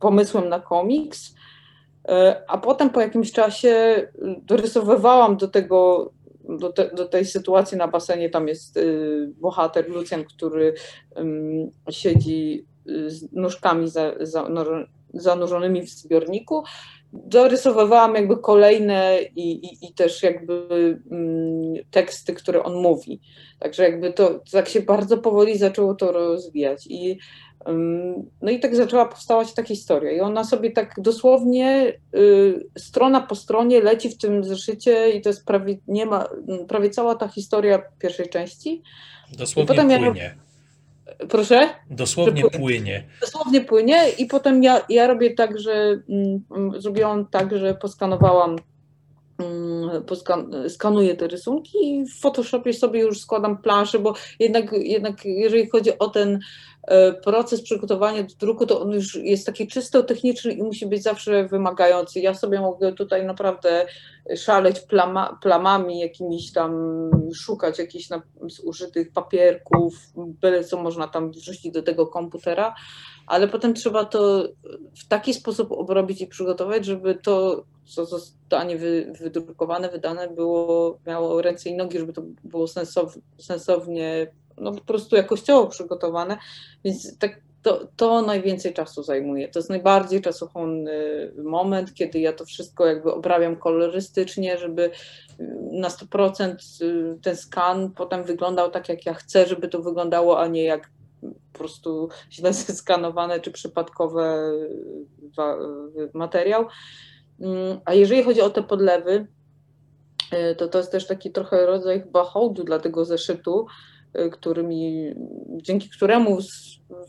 pomysłem 0.00 0.48
na 0.48 0.60
komiks. 0.60 1.28
Y, 1.30 2.12
a 2.48 2.58
potem 2.58 2.90
po 2.90 3.00
jakimś 3.00 3.32
czasie 3.32 4.06
dorysowywałam 4.46 5.36
do 5.36 5.48
tego 5.48 6.10
do, 6.58 6.72
te, 6.72 6.90
do, 6.94 7.06
tej 7.06 7.24
sytuacji 7.24 7.78
na 7.78 7.88
basenie 7.88 8.30
tam 8.30 8.48
jest 8.48 8.76
y, 8.76 9.32
bohater 9.40 9.90
Lucjan, 9.90 10.24
który 10.24 10.74
siedzi 11.90 12.66
z 13.06 13.32
nóżkami 13.32 13.88
za, 13.88 14.12
za, 14.20 14.48
zanurzonymi 15.14 15.82
w 15.82 15.90
zbiorniku. 15.90 16.64
Dorysowywałam 17.12 18.14
jakby 18.14 18.36
kolejne 18.36 19.18
i, 19.36 19.50
i, 19.66 19.86
i 19.86 19.94
też 19.94 20.22
jakby 20.22 20.66
mm, 21.10 21.74
teksty, 21.90 22.34
które 22.34 22.62
on 22.62 22.74
mówi. 22.74 23.20
Także 23.58 23.82
jakby 23.82 24.12
to 24.12 24.40
tak 24.52 24.68
się 24.68 24.80
bardzo 24.80 25.18
powoli 25.18 25.58
zaczęło 25.58 25.94
to 25.94 26.12
rozwijać. 26.12 26.86
I, 26.90 27.18
um, 27.66 28.30
no 28.42 28.50
i 28.50 28.60
tak 28.60 28.76
zaczęła 28.76 29.06
powstawać 29.06 29.54
ta 29.54 29.62
historia. 29.62 30.12
I 30.12 30.20
ona 30.20 30.44
sobie 30.44 30.70
tak 30.70 30.94
dosłownie 30.98 31.92
y, 32.14 32.68
strona 32.78 33.20
po 33.20 33.34
stronie 33.34 33.80
leci 33.80 34.08
w 34.08 34.18
tym 34.18 34.44
zeszycie 34.44 35.10
i 35.10 35.20
to 35.20 35.28
jest 35.28 35.46
prawie, 35.46 35.78
nie 35.88 36.06
ma, 36.06 36.28
prawie 36.68 36.90
cała 36.90 37.14
ta 37.14 37.28
historia 37.28 37.82
pierwszej 37.98 38.28
części. 38.28 38.82
Dosłownie 39.38 39.74
I 39.74 39.76
potem 39.76 39.88
płynie. 39.88 40.20
Ja, 40.20 40.51
Proszę? 41.28 41.68
Dosłownie 41.90 42.50
płynie. 42.50 43.04
Dosłownie 43.20 43.60
płynie 43.60 44.08
i 44.18 44.26
potem 44.26 44.62
ja, 44.62 44.80
ja 44.88 45.06
robię 45.06 45.34
tak, 45.34 45.60
że 45.60 45.72
mm, 46.08 46.44
mm 46.56 46.80
zrobiłam 46.80 47.26
tak, 47.26 47.58
że 47.58 47.74
poskanowałam, 47.74 48.56
poskan 48.56 48.71
skanuję 50.68 51.16
te 51.16 51.28
rysunki 51.28 51.78
i 51.82 52.06
w 52.06 52.20
Photoshopie 52.20 52.72
sobie 52.72 53.00
już 53.00 53.20
składam 53.20 53.58
planszę, 53.62 53.98
bo 53.98 54.14
jednak, 54.38 54.72
jednak 54.72 55.24
jeżeli 55.24 55.70
chodzi 55.70 55.98
o 55.98 56.08
ten 56.08 56.38
E, 56.82 57.12
proces 57.12 57.62
przygotowania 57.62 58.22
do 58.22 58.34
druku, 58.38 58.66
to 58.66 58.80
on 58.80 58.90
już 58.90 59.14
jest 59.14 59.46
taki 59.46 59.66
czysto 59.66 60.02
techniczny 60.02 60.52
i 60.52 60.62
musi 60.62 60.86
być 60.86 61.02
zawsze 61.02 61.48
wymagający. 61.48 62.20
Ja 62.20 62.34
sobie 62.34 62.60
mogę 62.60 62.92
tutaj 62.92 63.26
naprawdę 63.26 63.86
szaleć 64.36 64.80
plama, 64.80 65.38
plamami 65.42 66.00
jakimiś 66.00 66.52
tam, 66.52 67.10
szukać 67.34 67.78
jakichś 67.78 68.08
zużytych 68.46 69.12
papierków, 69.12 69.94
byle 70.16 70.64
co 70.64 70.82
można 70.82 71.08
tam 71.08 71.30
wrzucić 71.30 71.72
do 71.72 71.82
tego 71.82 72.06
komputera, 72.06 72.74
ale 73.26 73.48
potem 73.48 73.74
trzeba 73.74 74.04
to 74.04 74.48
w 75.04 75.08
taki 75.08 75.34
sposób 75.34 75.72
obrobić 75.72 76.20
i 76.20 76.26
przygotować, 76.26 76.84
żeby 76.84 77.14
to, 77.14 77.64
co 77.84 78.06
zostanie 78.06 78.76
wy, 78.76 79.12
wydrukowane, 79.20 79.88
wydane, 79.88 80.28
było, 80.28 80.98
miało 81.06 81.42
ręce 81.42 81.70
i 81.70 81.76
nogi, 81.76 81.98
żeby 81.98 82.12
to 82.12 82.22
było 82.44 82.68
sensow, 82.68 83.18
sensownie 83.38 84.26
no, 84.58 84.72
po 84.72 84.80
prostu 84.80 85.16
jakościowo 85.16 85.66
przygotowane, 85.66 86.36
więc 86.84 87.18
tak, 87.18 87.40
to, 87.62 87.88
to 87.96 88.22
najwięcej 88.22 88.74
czasu 88.74 89.02
zajmuje. 89.02 89.48
To 89.48 89.58
jest 89.58 89.70
najbardziej 89.70 90.22
czasochłonny 90.22 90.92
moment, 91.44 91.94
kiedy 91.94 92.20
ja 92.20 92.32
to 92.32 92.44
wszystko 92.44 92.86
jakby 92.86 93.12
obrabiam 93.12 93.56
kolorystycznie, 93.56 94.58
żeby 94.58 94.90
na 95.72 95.88
100% 95.88 96.54
ten 97.22 97.36
skan 97.36 97.90
potem 97.90 98.24
wyglądał 98.24 98.70
tak, 98.70 98.88
jak 98.88 99.06
ja 99.06 99.14
chcę, 99.14 99.46
żeby 99.46 99.68
to 99.68 99.82
wyglądało, 99.82 100.40
a 100.40 100.46
nie 100.46 100.64
jak 100.64 100.90
prostu 101.62 102.08
źle 102.30 102.52
zeskanowane 102.66 103.40
czy 103.40 103.50
przypadkowe 103.50 104.52
materiał. 106.14 106.66
Mm, 107.40 107.80
a 107.84 107.94
jeżeli 107.94 108.22
chodzi 108.22 108.40
o 108.40 108.50
te 108.50 108.62
podlewy, 108.62 109.26
y, 110.32 110.56
to 110.56 110.68
to 110.68 110.78
jest 110.78 110.92
też 110.92 111.06
taki 111.06 111.30
trochę 111.30 111.66
rodzaj 111.66 112.02
chyba 112.02 112.24
hołdu 112.24 112.64
dla 112.64 112.78
tego 112.78 113.04
zeszytu, 113.04 113.66
Y, 114.18 114.30
którymi, 114.30 115.14
dzięki 115.62 115.90
któremu 115.90 116.38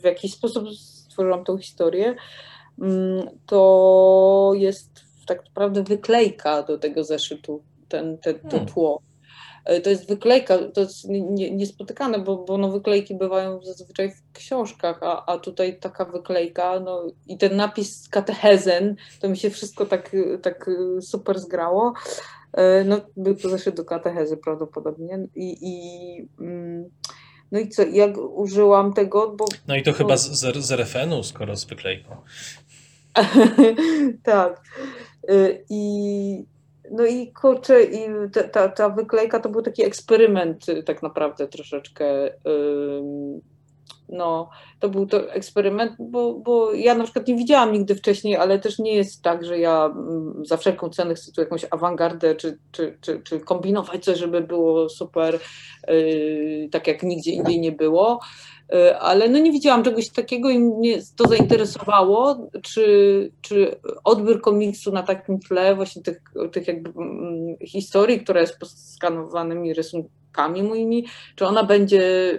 w 0.01 0.03
jakiś 0.03 0.33
sposób 0.33 0.69
stworzyłam 0.69 1.43
tą 1.43 1.57
historię, 1.57 2.15
mm, 2.81 3.29
to 3.45 4.51
jest 4.55 4.89
tak 5.25 5.45
naprawdę 5.45 5.83
wyklejka 5.83 6.63
do 6.63 6.77
tego 6.77 7.03
zeszytu, 7.03 7.63
ten, 7.87 8.17
ten, 8.17 8.39
to 8.39 8.49
hmm. 8.49 8.67
tło. 8.67 9.01
Y, 9.71 9.81
to 9.81 9.89
jest 9.89 10.07
wyklejka, 10.07 10.57
to 10.73 10.81
jest 10.81 11.07
niespotykane, 11.51 12.19
bo, 12.19 12.37
bo 12.37 12.57
no 12.57 12.71
wyklejki 12.71 13.15
bywają 13.15 13.61
zazwyczaj 13.63 14.11
w 14.11 14.31
książkach, 14.33 14.99
a, 15.01 15.25
a 15.25 15.37
tutaj 15.37 15.79
taka 15.79 16.05
wyklejka, 16.05 16.79
no 16.79 17.03
i 17.27 17.37
ten 17.37 17.55
napis 17.55 18.09
katechezen, 18.09 18.95
to 19.19 19.29
mi 19.29 19.37
się 19.37 19.49
wszystko 19.49 19.85
tak, 19.85 20.15
tak 20.41 20.69
super 21.01 21.39
zgrało. 21.39 21.93
E, 22.53 22.83
no, 22.83 23.01
był 23.17 23.35
to 23.35 23.49
zeszły 23.49 23.71
do 23.71 23.85
katechezy 23.85 24.37
prawdopodobnie. 24.37 25.27
I, 25.35 25.57
i, 25.61 26.27
mm, 26.39 26.89
no 27.51 27.59
i 27.59 27.69
co, 27.69 27.83
jak 27.83 28.17
użyłam 28.17 28.93
tego, 28.93 29.35
bo... 29.37 29.45
No 29.67 29.75
i 29.75 29.83
to 29.83 29.91
bo... 29.91 29.97
chyba 29.97 30.17
z, 30.17 30.31
z 30.65 30.71
RFN-u, 30.71 31.23
skoro 31.23 31.55
z 31.55 31.65
wyklejką. 31.65 32.15
tak. 34.23 34.61
E, 35.27 35.33
I 35.69 36.45
no 36.91 37.05
i 37.05 37.31
kurczę, 37.31 37.83
i 37.83 37.99
ta, 38.33 38.43
ta, 38.43 38.69
ta, 38.69 38.89
wyklejka 38.89 39.39
to 39.39 39.49
był 39.49 39.61
taki 39.61 39.83
eksperyment 39.83 40.65
tak 40.85 41.03
naprawdę 41.03 41.47
troszeczkę 41.47 42.29
no, 44.09 44.49
to 44.79 44.89
był 44.89 45.05
to 45.05 45.31
eksperyment, 45.31 45.91
bo, 45.99 46.33
bo 46.33 46.73
ja 46.73 46.95
na 46.95 47.03
przykład 47.03 47.27
nie 47.27 47.35
widziałam 47.35 47.73
nigdy 47.73 47.95
wcześniej, 47.95 48.35
ale 48.35 48.59
też 48.59 48.79
nie 48.79 48.95
jest 48.95 49.21
tak, 49.21 49.45
że 49.45 49.59
ja 49.59 49.85
mm, 49.85 50.45
za 50.45 50.57
wszelką 50.57 50.89
cenę 50.89 51.15
chcę 51.15 51.31
tu 51.31 51.41
jakąś 51.41 51.65
awangardę, 51.71 52.35
czy, 52.35 52.57
czy, 52.71 52.97
czy, 53.01 53.21
czy 53.23 53.39
kombinować 53.39 54.03
coś, 54.03 54.17
żeby 54.17 54.41
było 54.41 54.89
super, 54.89 55.39
yy, 55.87 56.69
tak 56.71 56.87
jak 56.87 57.03
nigdzie 57.03 57.31
indziej 57.31 57.59
nie 57.59 57.71
było. 57.71 58.19
Yy, 58.73 58.99
ale 58.99 59.29
no 59.29 59.39
nie 59.39 59.51
widziałam 59.51 59.83
czegoś 59.83 60.09
takiego 60.09 60.49
i 60.49 60.59
mnie 60.59 60.99
to 61.15 61.27
zainteresowało, 61.27 62.49
czy, 62.61 63.31
czy 63.41 63.75
odbiór 64.03 64.41
komiksu 64.41 64.91
na 64.91 65.03
takim 65.03 65.39
tle 65.39 65.75
właśnie 65.75 66.01
tych, 66.01 66.21
tych 66.51 66.67
jakby 66.67 66.89
mm, 66.89 67.57
historii, 67.67 68.19
która 68.19 68.41
jest 68.41 68.59
poskanowanymi 68.59 69.73
rysunkami, 69.73 70.63
moimi, 70.63 71.05
czy 71.35 71.45
ona 71.45 71.63
będzie, 71.63 72.31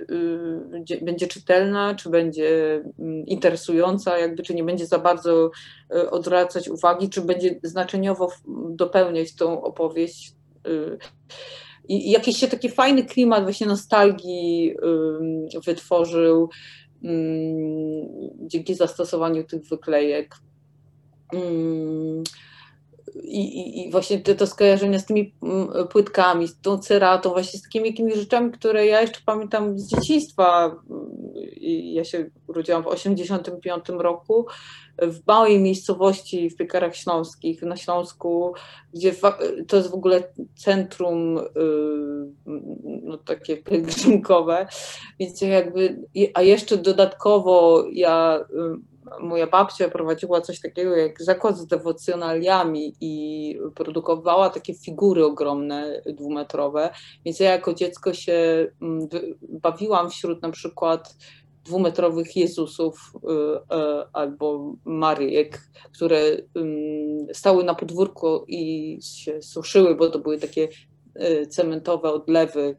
y, 0.91 1.01
będzie 1.03 1.27
czytelna, 1.27 1.95
czy 1.95 2.11
będzie 2.11 2.75
mm, 2.99 3.27
interesująca, 3.27 4.19
jakby, 4.19 4.43
czy 4.43 4.55
nie 4.55 4.65
będzie 4.65 4.87
za 4.87 4.99
bardzo 4.99 5.51
y, 5.95 6.11
odwracać 6.11 6.69
uwagi, 6.69 7.09
czy 7.09 7.21
będzie 7.21 7.61
znaczeniowo 7.63 8.33
dopełniać 8.69 9.35
tą 9.35 9.63
opowieść. 9.63 10.33
I 11.89 12.11
jakiś 12.11 12.37
się 12.37 12.49
taki 12.49 12.69
fajny 12.71 13.05
klimat 13.05 13.43
właśnie 13.43 13.67
nostalgii 13.67 14.75
wytworzył 15.67 16.51
dzięki 18.41 18.75
zastosowaniu 18.75 19.45
tych 19.45 19.65
wyklejek. 19.65 20.35
I, 23.23 23.83
i 23.83 23.91
właśnie 23.91 24.19
te, 24.19 24.35
to 24.35 24.47
skojarzenia 24.47 24.99
z 24.99 25.07
tymi 25.07 25.35
mm, 25.43 25.89
płytkami, 25.89 26.49
z 26.49 26.61
tą 26.61 26.79
ceratą, 26.79 27.31
właśnie 27.31 27.59
z 27.59 27.63
takimi 27.63 27.89
jakimiś 27.89 28.15
rzeczami, 28.15 28.53
które 28.53 28.87
ja 28.87 29.01
jeszcze 29.01 29.21
pamiętam 29.27 29.79
z 29.79 29.87
dzieciństwa. 29.87 30.77
Ja 31.83 32.05
się 32.05 32.31
urodziłam 32.47 32.83
w 32.83 32.87
1985 32.87 34.03
roku 34.03 34.47
w 34.99 35.27
małej 35.27 35.61
miejscowości 35.61 36.51
w 36.51 36.57
Piekarach 36.57 36.97
Śląskich 36.97 37.63
na 37.63 37.77
Śląsku, 37.77 38.55
gdzie 38.95 39.15
to 39.69 39.77
jest 39.77 39.91
w 39.91 39.95
ogóle 39.95 40.23
centrum 40.57 41.39
y, 41.39 41.43
no, 43.03 43.19
takie 43.19 43.57
pielgrzymkowe, 43.57 44.67
więc 45.21 45.41
jakby, 45.41 46.03
a 46.35 46.43
jeszcze 46.43 46.77
dodatkowo 46.77 47.85
ja 47.93 48.45
y, 48.51 48.94
moja 49.21 49.47
babcia 49.47 49.89
prowadziła 49.89 50.41
coś 50.41 50.61
takiego 50.61 50.97
jak 50.97 51.23
zakład 51.23 51.59
z 51.59 51.67
dewocjonaliami 51.67 52.95
i 53.01 53.59
produkowała 53.75 54.51
takie 54.51 54.75
figury 54.75 55.25
ogromne, 55.25 56.03
dwumetrowe, 56.07 56.91
więc 57.25 57.41
ja 57.41 57.51
jako 57.51 57.75
dziecko 57.75 58.15
się 58.15 58.67
mm, 58.83 59.09
bawiłam 59.43 60.11
wśród 60.11 60.43
na 60.43 60.51
przykład 60.51 61.17
dwumetrowych 61.65 62.37
Jezusów 62.37 63.13
y, 63.15 63.29
y, 63.29 64.07
albo 64.13 64.75
Maryjek, 64.85 65.61
które 65.93 66.19
stały 67.33 67.65
na 67.65 67.75
podwórku 67.75 68.45
i 68.49 68.99
się 69.03 69.43
suszyły, 69.43 69.95
bo 69.95 70.11
to 70.11 70.19
były 70.19 70.39
takie 70.39 70.69
y, 71.23 71.47
cementowe 71.47 72.13
odlewy 72.13 72.77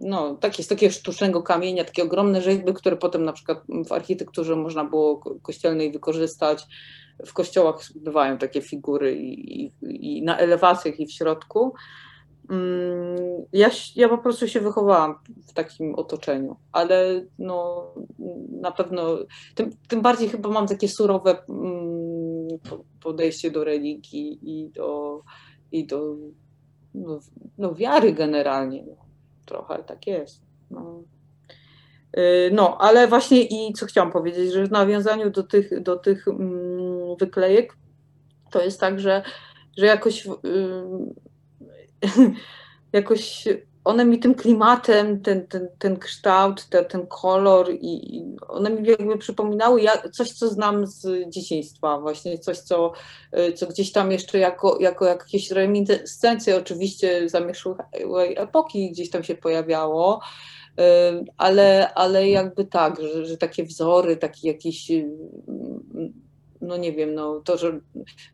no, 0.00 0.34
takie, 0.34 0.62
z 0.62 0.68
takiego 0.68 0.92
sztucznego 0.92 1.42
kamienia, 1.42 1.84
takie 1.84 2.02
ogromne 2.02 2.42
rzeźby, 2.42 2.74
które 2.74 2.96
potem 2.96 3.24
na 3.24 3.32
przykład 3.32 3.58
w 3.88 3.92
architekturze 3.92 4.56
można 4.56 4.84
było 4.84 5.38
kościelnej 5.42 5.92
wykorzystać. 5.92 6.66
W 7.26 7.32
kościołach 7.32 7.78
bywają 7.96 8.38
takie 8.38 8.62
figury 8.62 9.16
i, 9.16 9.64
i, 9.64 9.72
i 9.82 10.22
na 10.22 10.38
elewacjach 10.38 11.00
i 11.00 11.06
w 11.06 11.12
środku. 11.12 11.74
Mm, 12.50 13.44
ja, 13.52 13.70
ja 13.96 14.08
po 14.08 14.18
prostu 14.18 14.48
się 14.48 14.60
wychowałam 14.60 15.14
w 15.48 15.52
takim 15.52 15.94
otoczeniu, 15.94 16.56
ale 16.72 17.24
no, 17.38 17.86
na 18.50 18.72
pewno, 18.72 19.18
tym, 19.54 19.70
tym 19.88 20.02
bardziej 20.02 20.28
chyba 20.28 20.48
mam 20.48 20.66
takie 20.66 20.88
surowe 20.88 21.44
mm, 21.48 22.48
podejście 23.02 23.50
do 23.50 23.64
religii 23.64 24.38
i 24.42 24.70
do, 24.70 25.20
i 25.72 25.86
do 25.86 26.16
no, 26.94 27.20
no 27.58 27.74
wiary 27.74 28.12
generalnie. 28.12 28.84
Trochę 29.46 29.84
tak 29.84 30.06
jest. 30.06 30.40
No. 30.70 31.02
Y, 32.18 32.50
no, 32.52 32.78
ale 32.80 33.08
właśnie 33.08 33.42
i 33.42 33.72
co 33.72 33.86
chciałam 33.86 34.12
powiedzieć, 34.12 34.52
że 34.52 34.66
w 34.66 34.70
nawiązaniu 34.70 35.30
do 35.30 35.42
tych, 35.42 35.82
do 35.82 35.96
tych 35.96 36.28
mm, 36.28 37.16
wyklejek 37.20 37.76
to 38.50 38.62
jest 38.62 38.80
tak, 38.80 39.00
że, 39.00 39.22
że 39.78 39.86
jakoś 39.86 40.28
jakoś 42.92 43.48
one 43.84 44.04
mi 44.04 44.18
tym 44.18 44.34
klimatem, 44.34 45.20
ten, 45.20 45.46
ten, 45.46 45.68
ten 45.78 45.96
kształt, 45.96 46.66
ten, 46.68 46.84
ten 46.84 47.06
kolor 47.06 47.70
i, 47.72 48.16
i 48.16 48.36
one 48.48 48.70
mi 48.70 48.88
jakby 48.88 49.18
przypominały 49.18 49.82
ja, 49.82 50.08
coś, 50.12 50.32
co 50.32 50.48
znam 50.48 50.86
z 50.86 51.30
dzieciństwa, 51.30 52.00
właśnie 52.00 52.38
coś, 52.38 52.58
co, 52.58 52.92
y, 53.38 53.52
co 53.52 53.66
gdzieś 53.66 53.92
tam 53.92 54.12
jeszcze 54.12 54.38
jako, 54.38 54.78
jako 54.80 55.04
jakieś 55.04 55.50
reminiscencje 55.50 56.56
oczywiście 56.56 57.28
zamieszłej 57.28 57.76
epoki 58.36 58.90
gdzieś 58.90 59.10
tam 59.10 59.24
się 59.24 59.34
pojawiało, 59.34 60.20
y, 60.80 60.82
ale, 61.36 61.94
ale 61.94 62.28
jakby 62.28 62.64
tak, 62.64 63.00
że, 63.00 63.26
że 63.26 63.36
takie 63.36 63.64
wzory, 63.64 64.16
taki 64.16 64.46
jakiś 64.46 64.90
no 66.60 66.76
nie 66.76 66.92
wiem, 66.92 67.14
no 67.14 67.40
to, 67.40 67.58
że 67.58 67.80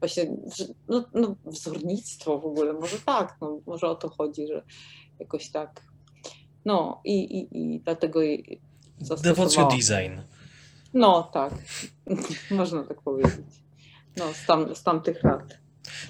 właśnie 0.00 0.36
no, 0.88 1.04
no 1.14 1.36
wzornictwo 1.44 2.38
w 2.38 2.46
ogóle, 2.46 2.72
może 2.72 2.96
tak, 3.06 3.36
no, 3.40 3.60
może 3.66 3.88
o 3.88 3.94
to 3.94 4.08
chodzi, 4.08 4.46
że 4.46 4.62
jakoś 5.20 5.50
tak. 5.50 5.82
No 6.64 7.00
i, 7.04 7.38
i, 7.38 7.58
i 7.58 7.80
dlatego 7.80 8.20
Devocio 9.22 9.68
design. 9.68 10.20
No 10.94 11.22
tak, 11.22 11.54
można 12.50 12.84
tak 12.84 13.02
powiedzieć. 13.02 13.46
No, 14.16 14.32
z, 14.32 14.46
tam, 14.46 14.74
z 14.74 14.82
tamtych 14.82 15.24
lat. 15.24 15.58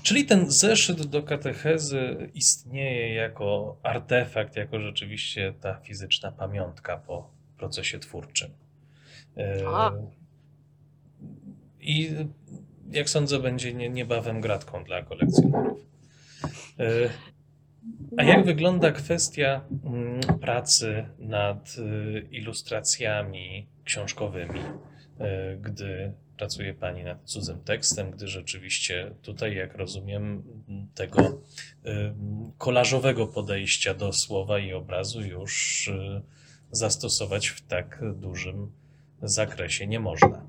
Czyli 0.02 0.24
ten 0.24 0.50
zeszyt 0.50 1.06
do 1.06 1.22
katechezy 1.22 2.30
istnieje 2.34 3.14
jako 3.14 3.76
artefakt, 3.82 4.56
jako 4.56 4.80
rzeczywiście 4.80 5.54
ta 5.61 5.74
fizyczna 5.74 6.32
pamiątka 6.32 6.96
po 6.96 7.30
procesie 7.58 7.98
twórczym. 7.98 8.50
A. 9.66 9.92
I 11.80 12.11
jak 12.90 13.11
sądzę, 13.11 13.38
będzie 13.38 13.74
niebawem 13.74 14.40
gratką 14.40 14.84
dla 14.84 15.02
kolekcjonerów. 15.02 15.78
A 18.16 18.22
jak 18.22 18.44
wygląda 18.44 18.92
kwestia 18.92 19.61
mm, 19.84 20.20
pracy 20.40 21.06
nad 21.18 21.76
y, 21.78 22.28
ilustracjami 22.30 23.66
książkowymi, 23.84 24.61
e, 25.20 25.56
gdy 25.56 26.12
pracuje 26.36 26.74
Pani 26.74 27.04
nad 27.04 27.24
cudzym 27.24 27.61
tekstem, 27.61 28.11
gdy 28.11 28.28
rzeczywiście 28.28 29.14
tutaj, 29.22 29.56
jak 29.56 29.74
rozumiem, 29.74 30.42
tego 30.94 31.22
y, 31.22 31.32
kolażowego 32.58 33.26
podejścia 33.26 33.94
do 33.94 34.12
słowa 34.12 34.58
i 34.58 34.72
obrazu 34.72 35.22
już 35.22 35.88
y, 35.88 36.22
zastosować 36.70 37.48
w 37.48 37.66
tak 37.66 38.00
dużym 38.14 38.72
zakresie 39.22 39.86
nie 39.86 40.00
można? 40.00 40.46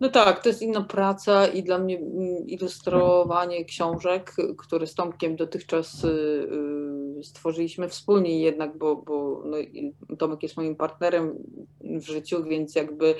No 0.00 0.08
tak, 0.08 0.42
to 0.42 0.48
jest 0.48 0.62
inna 0.62 0.80
praca 0.80 1.46
i 1.46 1.62
dla 1.62 1.78
mnie 1.78 1.98
mm, 1.98 2.46
ilustrowanie 2.46 3.64
książek, 3.64 4.34
które 4.58 4.86
z 4.86 4.94
Tomkiem 4.94 5.36
dotychczas 5.36 6.04
y, 6.04 6.08
y, 7.18 7.24
stworzyliśmy 7.24 7.88
wspólnie 7.88 8.40
jednak, 8.40 8.78
bo, 8.78 8.96
bo 8.96 9.42
no, 9.44 9.56
Tomek 10.16 10.42
jest 10.42 10.56
moim 10.56 10.76
partnerem 10.76 11.34
w 11.80 12.02
życiu, 12.02 12.44
więc 12.44 12.74
jakby 12.74 13.06
y, 13.06 13.14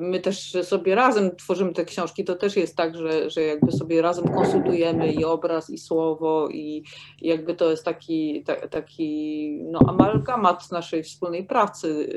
my 0.00 0.20
też 0.20 0.56
sobie 0.62 0.94
razem 0.94 1.36
tworzymy 1.36 1.72
te 1.72 1.84
książki, 1.84 2.24
to 2.24 2.34
też 2.34 2.56
jest 2.56 2.76
tak, 2.76 2.96
że, 2.96 3.30
że 3.30 3.42
jakby 3.42 3.72
sobie 3.72 4.02
razem 4.02 4.28
konsultujemy 4.28 5.12
i 5.12 5.24
obraz, 5.24 5.70
i 5.70 5.78
słowo 5.78 6.48
i 6.48 6.82
jakby 7.22 7.54
to 7.54 7.70
jest 7.70 7.84
taki, 7.84 8.44
ta, 8.44 8.68
taki 8.68 9.50
no, 9.70 9.78
amalgamat 9.86 10.70
naszej 10.72 11.02
wspólnej 11.02 11.44
pracy, 11.44 12.12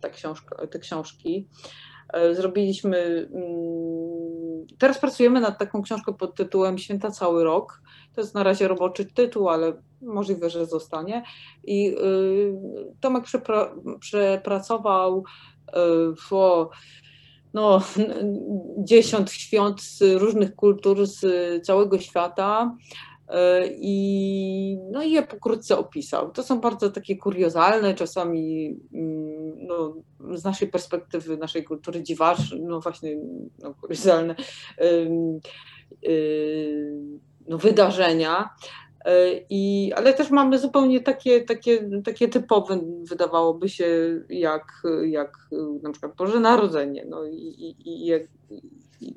ta 0.00 0.08
książka, 0.08 0.66
te 0.66 0.78
książki. 0.78 1.48
E, 2.12 2.34
zrobiliśmy. 2.34 3.28
Mm, 3.32 4.66
teraz 4.78 4.98
pracujemy 4.98 5.40
nad 5.40 5.58
taką 5.58 5.82
książką 5.82 6.14
pod 6.14 6.34
tytułem 6.34 6.78
Święta 6.78 7.10
cały 7.10 7.44
rok. 7.44 7.82
To 8.14 8.20
jest 8.20 8.34
na 8.34 8.42
razie 8.42 8.68
roboczy 8.68 9.04
tytuł, 9.04 9.48
ale 9.48 9.72
możliwe, 10.02 10.50
że 10.50 10.66
zostanie. 10.66 11.22
I 11.64 11.88
y, 11.88 12.94
Tomek 13.00 13.24
przepra 13.24 13.74
przepracował 14.00 15.24
w 16.30 16.32
y, 16.32 16.76
no, 17.54 17.82
dziesiąt 18.78 19.30
świąt 19.30 19.80
z 19.80 20.02
różnych 20.02 20.54
kultur 20.54 21.06
z 21.06 21.26
całego 21.66 21.98
świata. 21.98 22.76
E, 23.28 23.66
I, 23.66 24.78
no 24.90 25.02
i 25.02 25.10
je 25.10 25.22
pokrótce 25.22 25.78
opisał. 25.78 26.30
To 26.30 26.42
są 26.42 26.60
bardzo 26.60 26.90
takie 26.90 27.16
kuriozalne, 27.16 27.94
czasami 27.94 28.76
mm, 28.94 29.66
no, 29.66 29.94
z 30.36 30.44
naszej 30.44 30.68
perspektywy, 30.68 31.36
naszej 31.36 31.64
kultury 31.64 32.02
dziwaczne, 32.02 32.58
no 32.60 32.80
właśnie 32.80 33.16
no, 33.58 33.74
kuriozalne 33.74 34.34
no, 37.48 37.58
wydarzenia. 37.58 38.50
E, 39.04 39.12
I, 39.50 39.92
ale 39.96 40.14
też 40.14 40.30
mamy 40.30 40.58
zupełnie 40.58 41.00
takie, 41.00 41.40
takie, 41.40 41.90
takie 42.04 42.28
typowe, 42.28 42.80
wydawałoby 43.02 43.68
się, 43.68 44.20
jak, 44.28 44.82
jak 45.06 45.32
na 45.82 45.90
przykład 45.90 46.16
Boże 46.16 46.40
Narodzenie. 46.40 47.04
No 47.08 47.24
i, 47.24 47.36
i, 47.36 47.76
i, 47.84 48.12
i 49.00 49.14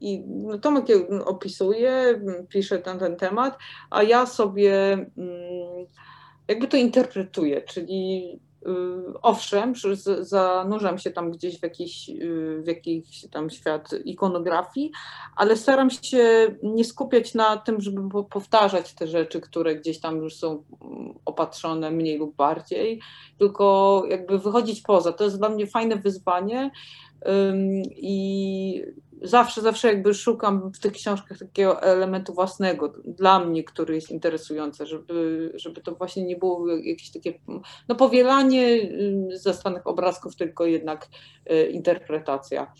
i 0.00 0.20
no, 0.26 0.58
Tomek 0.58 0.86
opisuje, 1.24 2.20
pisze 2.48 2.82
na 2.86 2.98
ten 2.98 3.16
temat, 3.16 3.58
a 3.90 4.02
ja 4.02 4.26
sobie 4.26 4.92
mm, 4.92 5.86
jakby 6.48 6.68
to 6.68 6.76
interpretuję, 6.76 7.62
czyli 7.62 8.32
y, 8.66 8.68
owszem, 9.22 9.72
zanurzam 10.20 10.98
się 10.98 11.10
tam 11.10 11.30
gdzieś 11.30 11.60
w 11.60 11.62
jakiś, 11.62 12.08
y, 12.08 12.62
w 12.62 12.66
jakiś 12.66 13.26
tam 13.30 13.50
świat 13.50 13.90
ikonografii, 14.04 14.92
ale 15.36 15.56
staram 15.56 15.90
się 15.90 16.56
nie 16.62 16.84
skupiać 16.84 17.34
na 17.34 17.56
tym, 17.56 17.80
żeby 17.80 18.00
powtarzać 18.30 18.94
te 18.94 19.06
rzeczy, 19.06 19.40
które 19.40 19.76
gdzieś 19.76 20.00
tam 20.00 20.16
już 20.16 20.36
są 20.36 20.64
mm, 20.82 21.14
opatrzone 21.24 21.90
mniej 21.90 22.18
lub 22.18 22.36
bardziej, 22.36 23.00
tylko 23.38 24.02
jakby 24.08 24.38
wychodzić 24.38 24.80
poza. 24.80 25.12
To 25.12 25.24
jest 25.24 25.38
dla 25.38 25.48
mnie 25.48 25.66
fajne 25.66 25.96
wyzwanie 25.96 26.70
i 27.96 28.84
zawsze, 29.22 29.60
zawsze 29.60 29.88
jakby 29.88 30.14
szukam 30.14 30.72
w 30.72 30.78
tych 30.78 30.92
książkach 30.92 31.38
takiego 31.38 31.82
elementu 31.82 32.34
własnego 32.34 32.92
dla 33.04 33.44
mnie, 33.44 33.64
który 33.64 33.94
jest 33.94 34.10
interesujący, 34.10 34.86
żeby, 34.86 35.52
żeby 35.54 35.80
to 35.80 35.94
właśnie 35.94 36.24
nie 36.24 36.36
było 36.36 36.68
jakieś 36.68 37.10
takie 37.10 37.34
no 37.88 37.94
powielanie 37.94 38.66
y, 38.66 39.28
zastanych 39.32 39.86
obrazków, 39.86 40.36
tylko 40.36 40.66
jednak 40.66 41.08
y, 41.52 41.66
interpretacja. 41.66 42.72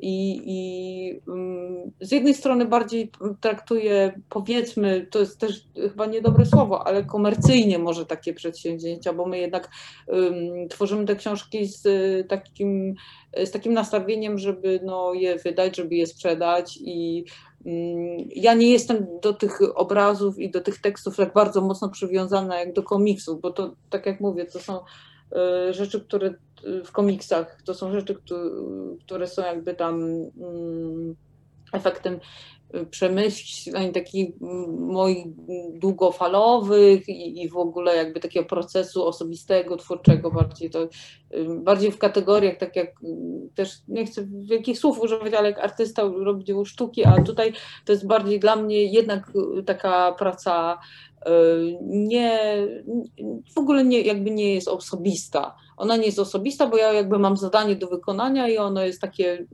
I, 0.00 0.42
i 0.46 1.20
z 2.00 2.12
jednej 2.12 2.34
strony 2.34 2.64
bardziej 2.64 3.10
traktuję, 3.40 4.20
powiedzmy, 4.28 5.06
to 5.10 5.18
jest 5.18 5.38
też 5.38 5.64
chyba 5.74 6.06
niedobre 6.06 6.46
słowo, 6.46 6.86
ale 6.86 7.04
komercyjnie 7.04 7.78
może 7.78 8.06
takie 8.06 8.34
przedsięwzięcia, 8.34 9.12
bo 9.12 9.26
my 9.26 9.38
jednak 9.38 9.70
um, 10.06 10.68
tworzymy 10.68 11.04
te 11.04 11.16
książki 11.16 11.66
z 11.66 11.82
takim 12.28 12.94
z 13.44 13.50
takim 13.50 13.72
nastawieniem, 13.72 14.38
żeby 14.38 14.80
no, 14.84 15.14
je 15.14 15.36
wydać, 15.36 15.76
żeby 15.76 15.83
je 15.92 16.06
sprzedać 16.06 16.78
i 16.80 17.24
mm, 17.66 18.28
ja 18.36 18.54
nie 18.54 18.70
jestem 18.70 19.06
do 19.22 19.32
tych 19.32 19.58
obrazów 19.74 20.38
i 20.38 20.50
do 20.50 20.60
tych 20.60 20.80
tekstów 20.80 21.16
tak 21.16 21.32
bardzo 21.32 21.60
mocno 21.60 21.88
przywiązana 21.88 22.60
jak 22.60 22.72
do 22.72 22.82
komiksów, 22.82 23.40
bo 23.40 23.50
to, 23.50 23.74
tak 23.90 24.06
jak 24.06 24.20
mówię, 24.20 24.44
to 24.44 24.58
są 24.58 24.80
e, 25.32 25.72
rzeczy, 25.72 26.00
które 26.00 26.34
w 26.84 26.92
komiksach, 26.92 27.62
to 27.64 27.74
są 27.74 27.92
rzeczy, 27.92 28.16
które 29.04 29.26
są 29.26 29.42
jakby 29.42 29.74
tam 29.74 29.94
mm, 30.40 31.16
efektem 31.74 32.20
przemyśleń 32.90 33.92
takich 33.92 34.40
moich 34.78 35.26
długofalowych 35.74 37.08
i, 37.08 37.42
i 37.42 37.48
w 37.48 37.56
ogóle 37.56 37.96
jakby 37.96 38.20
takiego 38.20 38.46
procesu 38.46 39.06
osobistego, 39.06 39.76
twórczego, 39.76 40.30
bardziej 40.30 40.70
to 40.70 40.88
bardziej 41.58 41.92
w 41.92 41.98
kategoriach, 41.98 42.56
tak 42.56 42.76
jak 42.76 42.88
też 43.54 43.70
nie 43.88 44.06
chcę 44.06 44.26
wielkich 44.30 44.78
słów 44.78 45.00
używać, 45.00 45.34
ale 45.34 45.50
jak 45.50 45.58
artysta 45.58 46.02
robi 46.02 46.44
dzieło 46.44 46.64
sztuki, 46.64 47.04
a 47.04 47.22
tutaj 47.22 47.52
to 47.84 47.92
jest 47.92 48.06
bardziej 48.06 48.40
dla 48.40 48.56
mnie 48.56 48.84
jednak 48.84 49.32
taka 49.66 50.12
praca 50.12 50.78
nie, 51.82 52.40
w 53.54 53.58
ogóle 53.58 53.84
nie, 53.84 54.00
jakby 54.00 54.30
nie 54.30 54.54
jest 54.54 54.68
osobista. 54.68 55.56
Ona 55.76 55.96
nie 55.96 56.06
jest 56.06 56.18
osobista, 56.18 56.66
bo 56.66 56.76
ja 56.76 56.92
jakby 56.92 57.18
mam 57.18 57.36
zadanie 57.36 57.76
do 57.76 57.86
wykonania 57.86 58.48
i 58.48 58.58
ono 58.58 58.82
jest 58.82 59.00
takie 59.00 59.46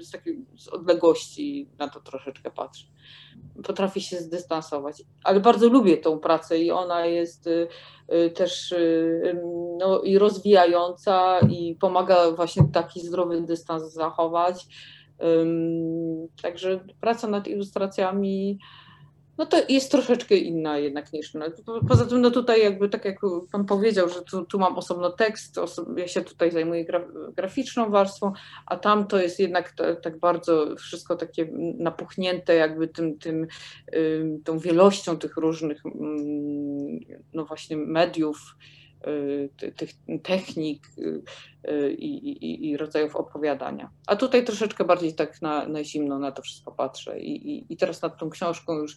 z, 0.00 0.10
takiej, 0.10 0.44
z 0.56 0.68
odległości 0.68 1.68
na 1.78 1.88
to 1.88 2.00
troszeczkę 2.00 2.50
patrzę. 2.50 2.86
Potrafię 3.64 4.00
się 4.00 4.16
zdystansować, 4.16 5.02
ale 5.24 5.40
bardzo 5.40 5.68
lubię 5.68 5.96
tą 5.96 6.18
pracę 6.18 6.58
i 6.58 6.70
ona 6.70 7.06
jest 7.06 7.46
y, 7.46 7.68
y, 8.12 8.30
też 8.30 8.72
y, 8.72 9.40
no, 9.78 10.00
i 10.00 10.18
rozwijająca 10.18 11.38
i 11.40 11.76
pomaga 11.80 12.30
właśnie 12.30 12.64
taki 12.72 13.00
zdrowy 13.00 13.40
dystans 13.40 13.92
zachować. 13.92 14.66
Także 16.42 16.84
praca 17.00 17.28
nad 17.28 17.48
ilustracjami 17.48 18.58
no 19.38 19.46
to 19.46 19.56
jest 19.68 19.90
troszeczkę 19.90 20.36
inna 20.36 20.78
jednak 20.78 21.12
niż. 21.12 21.34
No. 21.34 21.46
Poza 21.88 22.06
tym, 22.06 22.20
no 22.20 22.30
tutaj 22.30 22.62
jakby 22.62 22.88
tak 22.88 23.04
jak 23.04 23.18
Pan 23.52 23.64
powiedział, 23.64 24.08
że 24.08 24.22
tu, 24.22 24.44
tu 24.44 24.58
mam 24.58 24.78
osobno 24.78 25.10
tekst, 25.10 25.56
ja 25.96 26.08
się 26.08 26.20
tutaj 26.20 26.50
zajmuję 26.50 26.84
gra 26.84 27.04
graficzną 27.36 27.90
warstwą, 27.90 28.32
a 28.66 28.76
tam 28.76 29.06
to 29.06 29.22
jest 29.22 29.40
jednak 29.40 29.74
tak 30.02 30.18
bardzo 30.18 30.76
wszystko 30.76 31.16
takie 31.16 31.48
napuchnięte 31.78 32.54
jakby 32.54 32.88
tym, 32.88 33.18
tym 33.18 33.46
tą 34.44 34.58
wielością 34.58 35.18
tych 35.18 35.36
różnych 35.36 35.86
y, 35.86 35.90
no 37.34 37.44
właśnie 37.44 37.76
mediów, 37.76 38.56
tych 39.76 39.90
technik 40.22 40.86
y, 40.98 41.22
y, 41.70 41.92
i, 41.92 42.28
i, 42.28 42.70
i, 42.70 42.76
rodzajów 42.76 43.16
opowiadania. 43.16 43.90
A 44.06 44.16
tutaj 44.16 44.44
troszeczkę 44.44 44.84
bardziej 44.84 45.14
tak 45.14 45.42
na, 45.42 45.68
na 45.68 45.84
zimno 45.84 46.18
na 46.18 46.32
to 46.32 46.42
wszystko 46.42 46.72
patrzę. 46.72 47.20
I, 47.20 47.50
i, 47.50 47.72
I 47.72 47.76
teraz 47.76 48.02
nad 48.02 48.18
tą 48.18 48.30
książką 48.30 48.74
już 48.74 48.96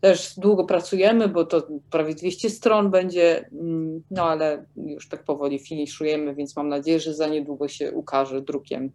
też 0.00 0.34
długo 0.38 0.64
pracujemy, 0.64 1.28
bo 1.28 1.44
to 1.44 1.68
prawie 1.90 2.14
200 2.14 2.50
stron 2.50 2.90
będzie, 2.90 3.48
mm, 3.52 4.02
no 4.10 4.24
ale 4.24 4.64
już 4.76 5.08
tak 5.08 5.24
powoli 5.24 5.58
finiszujemy, 5.58 6.34
więc 6.34 6.56
mam 6.56 6.68
nadzieję, 6.68 7.00
że 7.00 7.14
za 7.14 7.26
niedługo 7.26 7.68
się 7.68 7.92
ukaże 7.92 8.42
drukiem. 8.42 8.92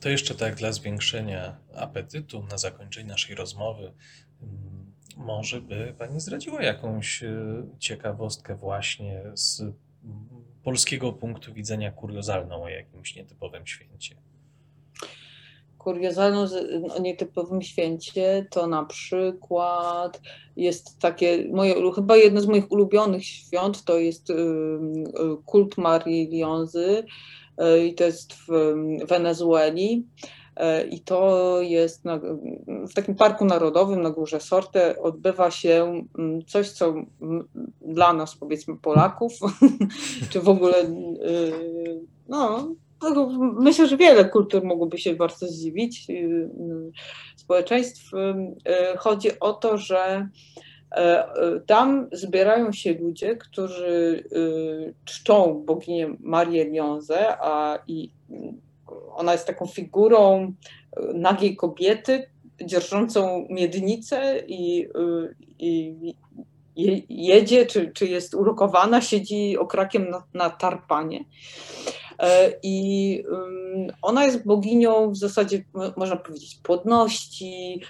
To 0.00 0.08
jeszcze 0.08 0.34
tak 0.34 0.54
dla 0.54 0.72
zwiększenia 0.72 1.56
apetytu 1.76 2.42
na 2.50 2.58
zakończenie 2.58 3.08
naszej 3.08 3.34
rozmowy 3.34 3.92
mm, 4.42 4.79
może 5.16 5.60
by 5.60 5.94
Pani 5.98 6.20
zdradziła 6.20 6.62
jakąś 6.62 7.22
e, 7.22 7.36
ciekawostkę 7.78 8.56
właśnie 8.56 9.22
z 9.34 9.62
polskiego 10.64 11.12
punktu 11.12 11.54
widzenia 11.54 11.90
kuriozalną 11.90 12.62
o 12.62 12.68
jakimś 12.68 13.16
nietypowym 13.16 13.66
święcie? 13.66 14.16
Kuriozalną 15.78 16.46
o 16.90 16.98
nietypowym 16.98 17.62
święcie 17.62 18.46
to 18.50 18.66
na 18.66 18.84
przykład 18.84 20.20
jest 20.56 20.98
takie, 20.98 21.48
moje, 21.52 21.92
chyba 21.92 22.16
jedno 22.16 22.40
z 22.40 22.46
moich 22.46 22.72
ulubionych 22.72 23.24
świąt 23.24 23.84
to 23.84 23.98
jest 23.98 24.30
y, 24.30 24.34
y, 24.34 24.36
kult 25.44 25.78
Marii 25.78 26.28
Lionzy 26.28 27.04
y, 27.62 27.86
i 27.86 27.94
to 27.94 28.04
jest 28.04 28.34
w 28.34 28.48
Wenezueli. 29.08 30.06
E, 30.60 30.86
I 30.86 31.00
to 31.00 31.58
jest 31.60 32.04
na, 32.04 32.20
w 32.66 32.94
takim 32.94 33.14
parku 33.14 33.44
narodowym 33.44 34.02
na 34.02 34.10
Górze 34.10 34.40
Sorte 34.40 35.02
odbywa 35.02 35.50
się 35.50 36.04
mm, 36.18 36.44
coś, 36.44 36.70
co 36.70 36.94
dla 37.80 38.12
nas, 38.12 38.36
powiedzmy, 38.36 38.76
Polaków, 38.76 39.32
czy 40.30 40.40
w 40.40 40.48
ogóle, 40.48 40.82
y, 40.82 42.00
no, 42.28 42.68
myślę, 43.40 43.86
że 43.86 43.96
wiele 43.96 44.24
kultur 44.24 44.64
mogłoby 44.64 44.98
się 44.98 45.14
bardzo 45.14 45.46
zdziwić, 45.46 46.10
y, 46.10 46.12
y, 46.12 46.50
społeczeństw. 47.36 48.10
Chodzi 48.98 49.28
o 49.40 49.52
to, 49.52 49.78
że 49.78 50.28
e, 50.90 51.60
tam 51.66 52.08
zbierają 52.12 52.72
się 52.72 52.94
ludzie, 52.94 53.36
którzy 53.36 54.24
czczą 55.04 55.62
boginię 55.66 56.16
Marię 56.20 56.64
Lionzę, 56.64 57.36
a 57.40 57.78
i 57.86 58.10
ona 59.14 59.32
jest 59.32 59.46
taką 59.46 59.66
figurą 59.66 60.52
e, 60.96 61.12
nagiej 61.14 61.56
kobiety, 61.56 62.30
dzierżącą 62.64 63.46
miednicę 63.50 64.42
i, 64.46 64.88
e, 64.94 65.34
i 65.58 65.96
jedzie, 67.08 67.66
czy, 67.66 67.92
czy 67.94 68.06
jest 68.06 68.34
ulokowana, 68.34 69.00
siedzi 69.00 69.58
okrakiem 69.58 70.10
na, 70.10 70.22
na 70.34 70.50
tarpanie. 70.50 71.24
E, 72.18 72.52
I 72.62 73.24
ona 74.02 74.24
jest 74.24 74.46
boginią 74.46 75.10
w 75.10 75.16
zasadzie, 75.16 75.64
można 75.96 76.16
powiedzieć, 76.16 76.58
płodności, 76.62 77.80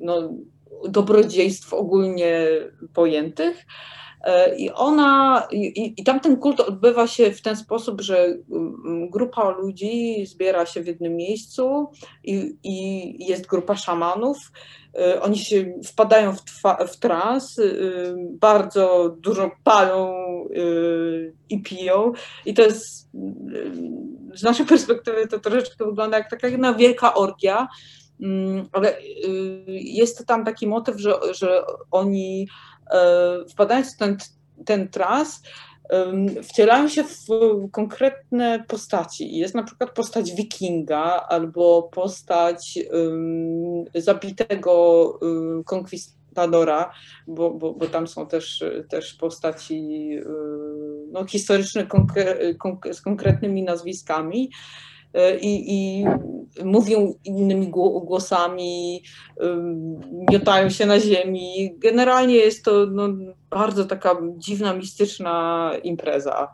no, 0.00 0.30
dobrodziejstw 0.88 1.74
ogólnie 1.74 2.46
pojętych. 2.94 3.66
E, 4.24 4.56
I 4.56 4.70
ona, 4.70 5.42
i, 5.50 5.94
i 5.96 6.04
tamten 6.04 6.36
kult 6.36 6.60
odbywa 6.60 7.06
się 7.06 7.32
w 7.32 7.42
ten 7.42 7.56
sposób, 7.56 8.00
że 8.00 8.24
mm, 8.24 9.10
grupa 9.10 9.48
ludzi 9.48 10.26
zbiera 10.26 10.66
się 10.66 10.82
w 10.82 10.86
jednym 10.86 11.16
miejscu 11.16 11.90
i, 12.24 12.56
i 12.62 13.26
jest 13.26 13.46
grupa 13.46 13.76
szamanów. 13.76 14.52
E, 14.98 15.22
oni 15.22 15.38
się 15.38 15.74
wpadają 15.84 16.32
w, 16.32 16.44
twa, 16.44 16.86
w 16.86 16.96
trans, 16.96 17.58
y, 17.58 18.14
bardzo 18.30 19.16
dużo 19.20 19.50
palą 19.64 20.24
i 21.48 21.62
piją. 21.62 22.12
I 22.46 22.54
to 22.54 22.62
jest 22.62 23.10
z 24.34 24.42
naszej 24.42 24.66
perspektywy 24.74 25.28
to 25.28 25.38
troszeczkę 25.38 25.84
wygląda 25.84 26.18
jak 26.18 26.30
taka 26.30 26.48
jedna 26.48 26.74
wielka 26.74 27.14
orgia. 27.14 27.68
Mm, 28.20 28.68
ale 28.72 28.98
y, 28.98 29.02
jest 29.68 30.26
tam 30.26 30.44
taki 30.44 30.66
motyw, 30.66 31.00
że, 31.00 31.14
że 31.34 31.62
oni 31.90 32.46
E, 32.90 33.44
wpadając 33.48 33.94
w 33.94 33.98
ten, 33.98 34.16
ten 34.64 34.88
trans, 34.88 35.42
wcielają 36.42 36.88
się 36.88 37.04
w 37.04 37.26
konkretne 37.72 38.64
postaci. 38.68 39.38
Jest 39.38 39.54
na 39.54 39.62
przykład 39.62 39.90
postać 39.90 40.34
wikinga 40.34 41.26
albo 41.28 41.82
postać 41.82 42.78
zabitego 43.94 45.02
um, 45.20 45.64
konkwistadora, 45.64 46.92
bo, 47.26 47.50
bo, 47.50 47.74
bo 47.74 47.86
tam 47.86 48.06
są 48.06 48.26
też, 48.26 48.64
też 48.88 49.14
postaci 49.14 50.10
um, 50.26 51.12
no, 51.12 51.26
historyczne 51.26 51.86
konkre, 51.86 52.36
z 52.92 53.00
konkretnymi 53.00 53.62
nazwiskami. 53.62 54.50
E, 55.14 55.38
i, 55.38 55.74
i 55.74 56.04
mówią 56.64 57.14
innymi 57.24 57.68
głosami, 58.04 59.02
miotają 60.30 60.70
się 60.70 60.86
na 60.86 61.00
ziemi. 61.00 61.74
Generalnie 61.78 62.34
jest 62.34 62.64
to 62.64 62.86
no, 62.86 63.08
bardzo 63.50 63.84
taka 63.84 64.16
dziwna, 64.36 64.74
mistyczna 64.74 65.70
impreza. 65.82 66.52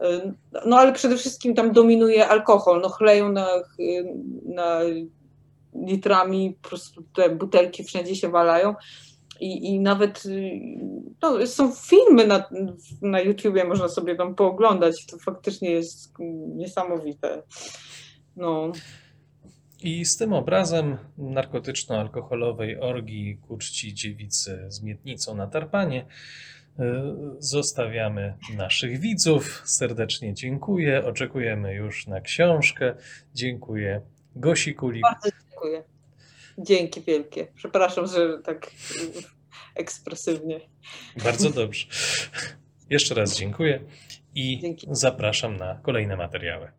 E, 0.00 0.32
no 0.66 0.78
ale 0.78 0.92
przede 0.92 1.16
wszystkim 1.16 1.54
tam 1.54 1.72
dominuje 1.72 2.28
alkohol. 2.28 2.80
No 2.80 2.88
chleją 2.88 3.32
na, 3.32 3.48
na 4.44 4.80
litrami, 5.86 6.56
po 6.62 6.68
prostu 6.68 7.02
te 7.14 7.30
butelki 7.30 7.84
wszędzie 7.84 8.16
się 8.16 8.28
walają. 8.28 8.74
I, 9.40 9.66
i 9.74 9.80
nawet 9.80 10.22
no, 11.22 11.46
są 11.46 11.72
filmy 11.72 12.26
na, 12.26 12.48
na 13.02 13.20
YouTubie, 13.20 13.64
można 13.64 13.88
sobie 13.88 14.16
tam 14.16 14.34
pooglądać. 14.34 15.06
To 15.06 15.18
faktycznie 15.18 15.70
jest 15.70 16.14
niesamowite. 16.56 17.42
No, 18.36 18.72
I 19.82 20.04
z 20.04 20.16
tym 20.16 20.32
obrazem 20.32 20.96
narkotyczno-alkoholowej 21.18 22.78
orgii 22.80 23.38
ku 23.48 23.58
czci 23.58 23.94
dziewicy 23.94 24.64
z 24.68 24.82
miednicą 24.82 25.34
na 25.34 25.46
tarpanie 25.46 26.06
y, 26.80 26.82
zostawiamy 27.38 28.34
naszych 28.56 29.00
widzów. 29.00 29.62
Serdecznie 29.64 30.34
dziękuję. 30.34 31.04
Oczekujemy 31.04 31.74
już 31.74 32.06
na 32.06 32.20
książkę. 32.20 32.94
Dziękuję 33.34 34.00
Gosi 34.36 34.74
Kulik. 34.74 35.02
bardzo 35.02 35.28
dziękuję. 35.50 35.95
Dzięki 36.58 37.00
wielkie. 37.00 37.46
Przepraszam, 37.54 38.06
że 38.06 38.38
tak 38.44 38.70
ekspresywnie. 39.74 40.60
Bardzo 41.24 41.50
dobrze. 41.50 41.86
Jeszcze 42.90 43.14
raz 43.14 43.36
dziękuję 43.38 43.80
i 44.34 44.60
Dzięki. 44.60 44.86
zapraszam 44.90 45.56
na 45.56 45.80
kolejne 45.82 46.16
materiały. 46.16 46.72